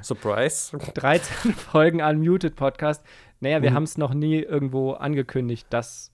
Surprise. 0.01 0.77
13 0.93 1.53
Folgen 1.53 2.01
Unmuted 2.01 2.55
Podcast. 2.55 3.03
Naja, 3.39 3.61
wir 3.61 3.71
mhm. 3.71 3.75
haben 3.75 3.83
es 3.83 3.97
noch 3.97 4.13
nie 4.13 4.39
irgendwo 4.39 4.91
angekündigt, 4.93 5.67
dass 5.69 6.11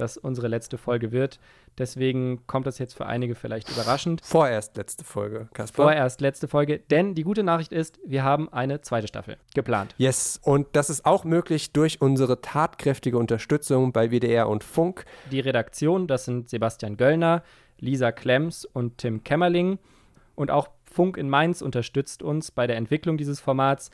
das 0.00 0.16
unsere 0.16 0.48
letzte 0.48 0.78
Folge 0.78 1.12
wird. 1.12 1.38
Deswegen 1.78 2.46
kommt 2.46 2.66
das 2.66 2.78
jetzt 2.78 2.94
für 2.94 3.06
einige 3.06 3.34
vielleicht 3.34 3.70
überraschend. 3.70 4.20
Vorerst 4.24 4.76
letzte 4.76 5.04
Folge, 5.04 5.48
Kasper. 5.52 5.84
Vorerst 5.84 6.20
letzte 6.20 6.48
Folge, 6.48 6.80
denn 6.90 7.14
die 7.14 7.22
gute 7.22 7.42
Nachricht 7.42 7.72
ist, 7.72 8.00
wir 8.04 8.24
haben 8.24 8.52
eine 8.52 8.80
zweite 8.80 9.06
Staffel 9.06 9.36
geplant. 9.54 9.94
Yes, 9.96 10.40
und 10.42 10.66
das 10.72 10.90
ist 10.90 11.04
auch 11.04 11.24
möglich 11.24 11.72
durch 11.72 12.00
unsere 12.00 12.40
tatkräftige 12.40 13.18
Unterstützung 13.18 13.92
bei 13.92 14.10
WDR 14.10 14.48
und 14.48 14.64
Funk. 14.64 15.04
Die 15.30 15.40
Redaktion, 15.40 16.06
das 16.06 16.24
sind 16.24 16.48
Sebastian 16.48 16.96
Göllner, 16.96 17.42
Lisa 17.78 18.12
Klemms 18.12 18.64
und 18.64 18.98
Tim 18.98 19.22
Kämmerling. 19.22 19.78
Und 20.34 20.50
auch 20.50 20.68
Funk 20.84 21.16
in 21.16 21.28
Mainz 21.28 21.62
unterstützt 21.62 22.22
uns 22.22 22.50
bei 22.50 22.66
der 22.66 22.76
Entwicklung 22.76 23.18
dieses 23.18 23.40
Formats. 23.40 23.90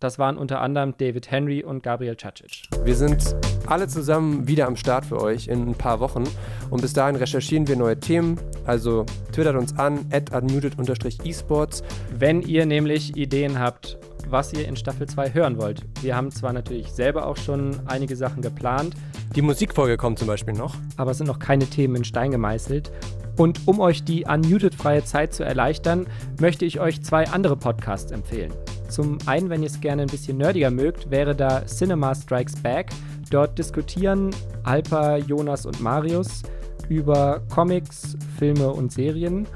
Das 0.00 0.18
waren 0.18 0.38
unter 0.38 0.60
anderem 0.60 0.94
David 0.96 1.30
Henry 1.30 1.64
und 1.64 1.82
Gabriel 1.82 2.14
Cacic. 2.14 2.62
Wir 2.84 2.94
sind 2.94 3.34
alle 3.66 3.88
zusammen 3.88 4.46
wieder 4.46 4.68
am 4.68 4.76
Start 4.76 5.04
für 5.04 5.20
euch 5.20 5.48
in 5.48 5.68
ein 5.68 5.74
paar 5.74 5.98
Wochen. 5.98 6.22
Und 6.70 6.82
bis 6.82 6.92
dahin 6.92 7.16
recherchieren 7.16 7.66
wir 7.66 7.76
neue 7.76 7.98
Themen. 7.98 8.38
Also 8.64 9.06
twittert 9.32 9.56
uns 9.56 9.76
an, 9.76 10.06
at 10.12 10.32
unmuted-esports. 10.32 11.82
Wenn 12.16 12.42
ihr 12.42 12.64
nämlich 12.64 13.16
Ideen 13.16 13.58
habt, 13.58 13.98
was 14.28 14.52
ihr 14.52 14.68
in 14.68 14.76
Staffel 14.76 15.08
2 15.08 15.34
hören 15.34 15.58
wollt. 15.58 15.84
Wir 16.02 16.14
haben 16.14 16.30
zwar 16.30 16.52
natürlich 16.52 16.92
selber 16.92 17.26
auch 17.26 17.36
schon 17.36 17.80
einige 17.86 18.14
Sachen 18.14 18.42
geplant. 18.42 18.94
Die 19.34 19.42
Musikfolge 19.42 19.96
kommt 19.96 20.18
zum 20.18 20.28
Beispiel 20.28 20.54
noch. 20.54 20.76
Aber 20.96 21.10
es 21.10 21.18
sind 21.18 21.26
noch 21.26 21.40
keine 21.40 21.66
Themen 21.66 21.96
in 21.96 22.04
Stein 22.04 22.30
gemeißelt. 22.30 22.92
Und 23.36 23.66
um 23.66 23.80
euch 23.80 24.04
die 24.04 24.24
unmuted-freie 24.24 25.04
Zeit 25.04 25.32
zu 25.32 25.44
erleichtern, 25.44 26.06
möchte 26.40 26.64
ich 26.64 26.78
euch 26.78 27.02
zwei 27.02 27.28
andere 27.28 27.56
Podcasts 27.56 28.12
empfehlen. 28.12 28.52
Zum 28.88 29.18
einen, 29.26 29.50
wenn 29.50 29.62
ihr 29.62 29.68
es 29.68 29.80
gerne 29.80 30.02
ein 30.02 30.08
bisschen 30.08 30.38
nerdiger 30.38 30.70
mögt, 30.70 31.10
wäre 31.10 31.34
da 31.34 31.64
Cinema 31.66 32.14
Strikes 32.14 32.56
Back. 32.56 32.88
Dort 33.30 33.58
diskutieren 33.58 34.30
Alpa, 34.62 35.16
Jonas 35.18 35.66
und 35.66 35.80
Marius 35.80 36.42
über 36.88 37.42
Comics, 37.50 38.16
Filme 38.38 38.70
und 38.70 38.92
Serien. 38.92 39.46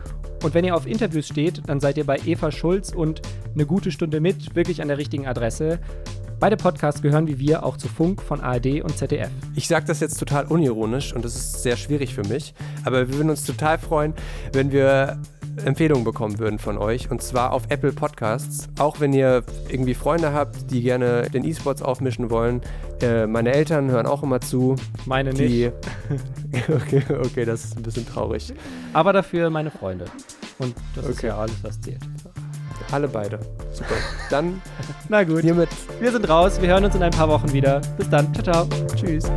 Und 0.42 0.54
wenn 0.54 0.64
ihr 0.64 0.74
auf 0.74 0.86
Interviews 0.86 1.28
steht, 1.28 1.62
dann 1.66 1.80
seid 1.80 1.96
ihr 1.96 2.04
bei 2.04 2.18
Eva 2.26 2.50
Schulz 2.50 2.92
und 2.92 3.22
eine 3.54 3.64
gute 3.64 3.90
Stunde 3.90 4.20
mit 4.20 4.54
wirklich 4.54 4.82
an 4.82 4.88
der 4.88 4.98
richtigen 4.98 5.26
Adresse. 5.26 5.78
Beide 6.40 6.56
Podcasts 6.56 7.00
gehören 7.00 7.28
wie 7.28 7.38
wir 7.38 7.64
auch 7.64 7.76
zu 7.76 7.86
Funk 7.86 8.20
von 8.20 8.40
ARD 8.40 8.82
und 8.82 8.98
ZDF. 8.98 9.30
Ich 9.54 9.68
sage 9.68 9.86
das 9.86 10.00
jetzt 10.00 10.18
total 10.18 10.46
unironisch 10.46 11.14
und 11.14 11.24
das 11.24 11.36
ist 11.36 11.62
sehr 11.62 11.76
schwierig 11.76 12.14
für 12.14 12.24
mich, 12.24 12.52
aber 12.84 13.06
wir 13.06 13.14
würden 13.14 13.30
uns 13.30 13.44
total 13.44 13.78
freuen, 13.78 14.12
wenn 14.52 14.72
wir 14.72 15.18
Empfehlungen 15.64 16.04
bekommen 16.04 16.38
würden 16.38 16.58
von 16.58 16.78
euch. 16.78 17.10
Und 17.10 17.22
zwar 17.22 17.52
auf 17.52 17.64
Apple 17.68 17.92
Podcasts. 17.92 18.68
Auch 18.78 19.00
wenn 19.00 19.12
ihr 19.12 19.42
irgendwie 19.68 19.94
Freunde 19.94 20.32
habt, 20.32 20.70
die 20.70 20.82
gerne 20.82 21.28
den 21.30 21.44
E-Sports 21.44 21.82
aufmischen 21.82 22.30
wollen. 22.30 22.60
Äh, 23.00 23.26
meine 23.26 23.52
Eltern 23.52 23.90
hören 23.90 24.06
auch 24.06 24.22
immer 24.22 24.40
zu. 24.40 24.76
Meine 25.06 25.32
nicht. 25.32 25.72
okay, 26.68 27.02
okay, 27.20 27.44
das 27.44 27.64
ist 27.64 27.76
ein 27.76 27.82
bisschen 27.82 28.06
traurig. 28.06 28.52
Aber 28.92 29.12
dafür 29.12 29.50
meine 29.50 29.70
Freunde. 29.70 30.06
Und 30.58 30.74
das 30.94 31.06
ist 31.06 31.18
Okay. 31.18 31.28
ja 31.28 31.38
alles, 31.38 31.56
was 31.62 31.80
zählt. 31.80 32.00
Alle 32.90 33.08
beide. 33.08 33.38
Super. 33.72 33.94
Dann 34.30 34.60
Na 35.08 35.24
gut. 35.24 35.40
hiermit 35.42 35.68
Wir 36.00 36.12
sind 36.12 36.28
raus. 36.28 36.60
Wir 36.60 36.68
hören 36.68 36.84
uns 36.84 36.94
in 36.94 37.02
ein 37.02 37.12
paar 37.12 37.28
Wochen 37.28 37.52
wieder. 37.52 37.80
Bis 37.96 38.08
dann. 38.10 38.32
Ciao, 38.34 38.66
ciao. 38.66 38.68
tschüss. 38.96 39.30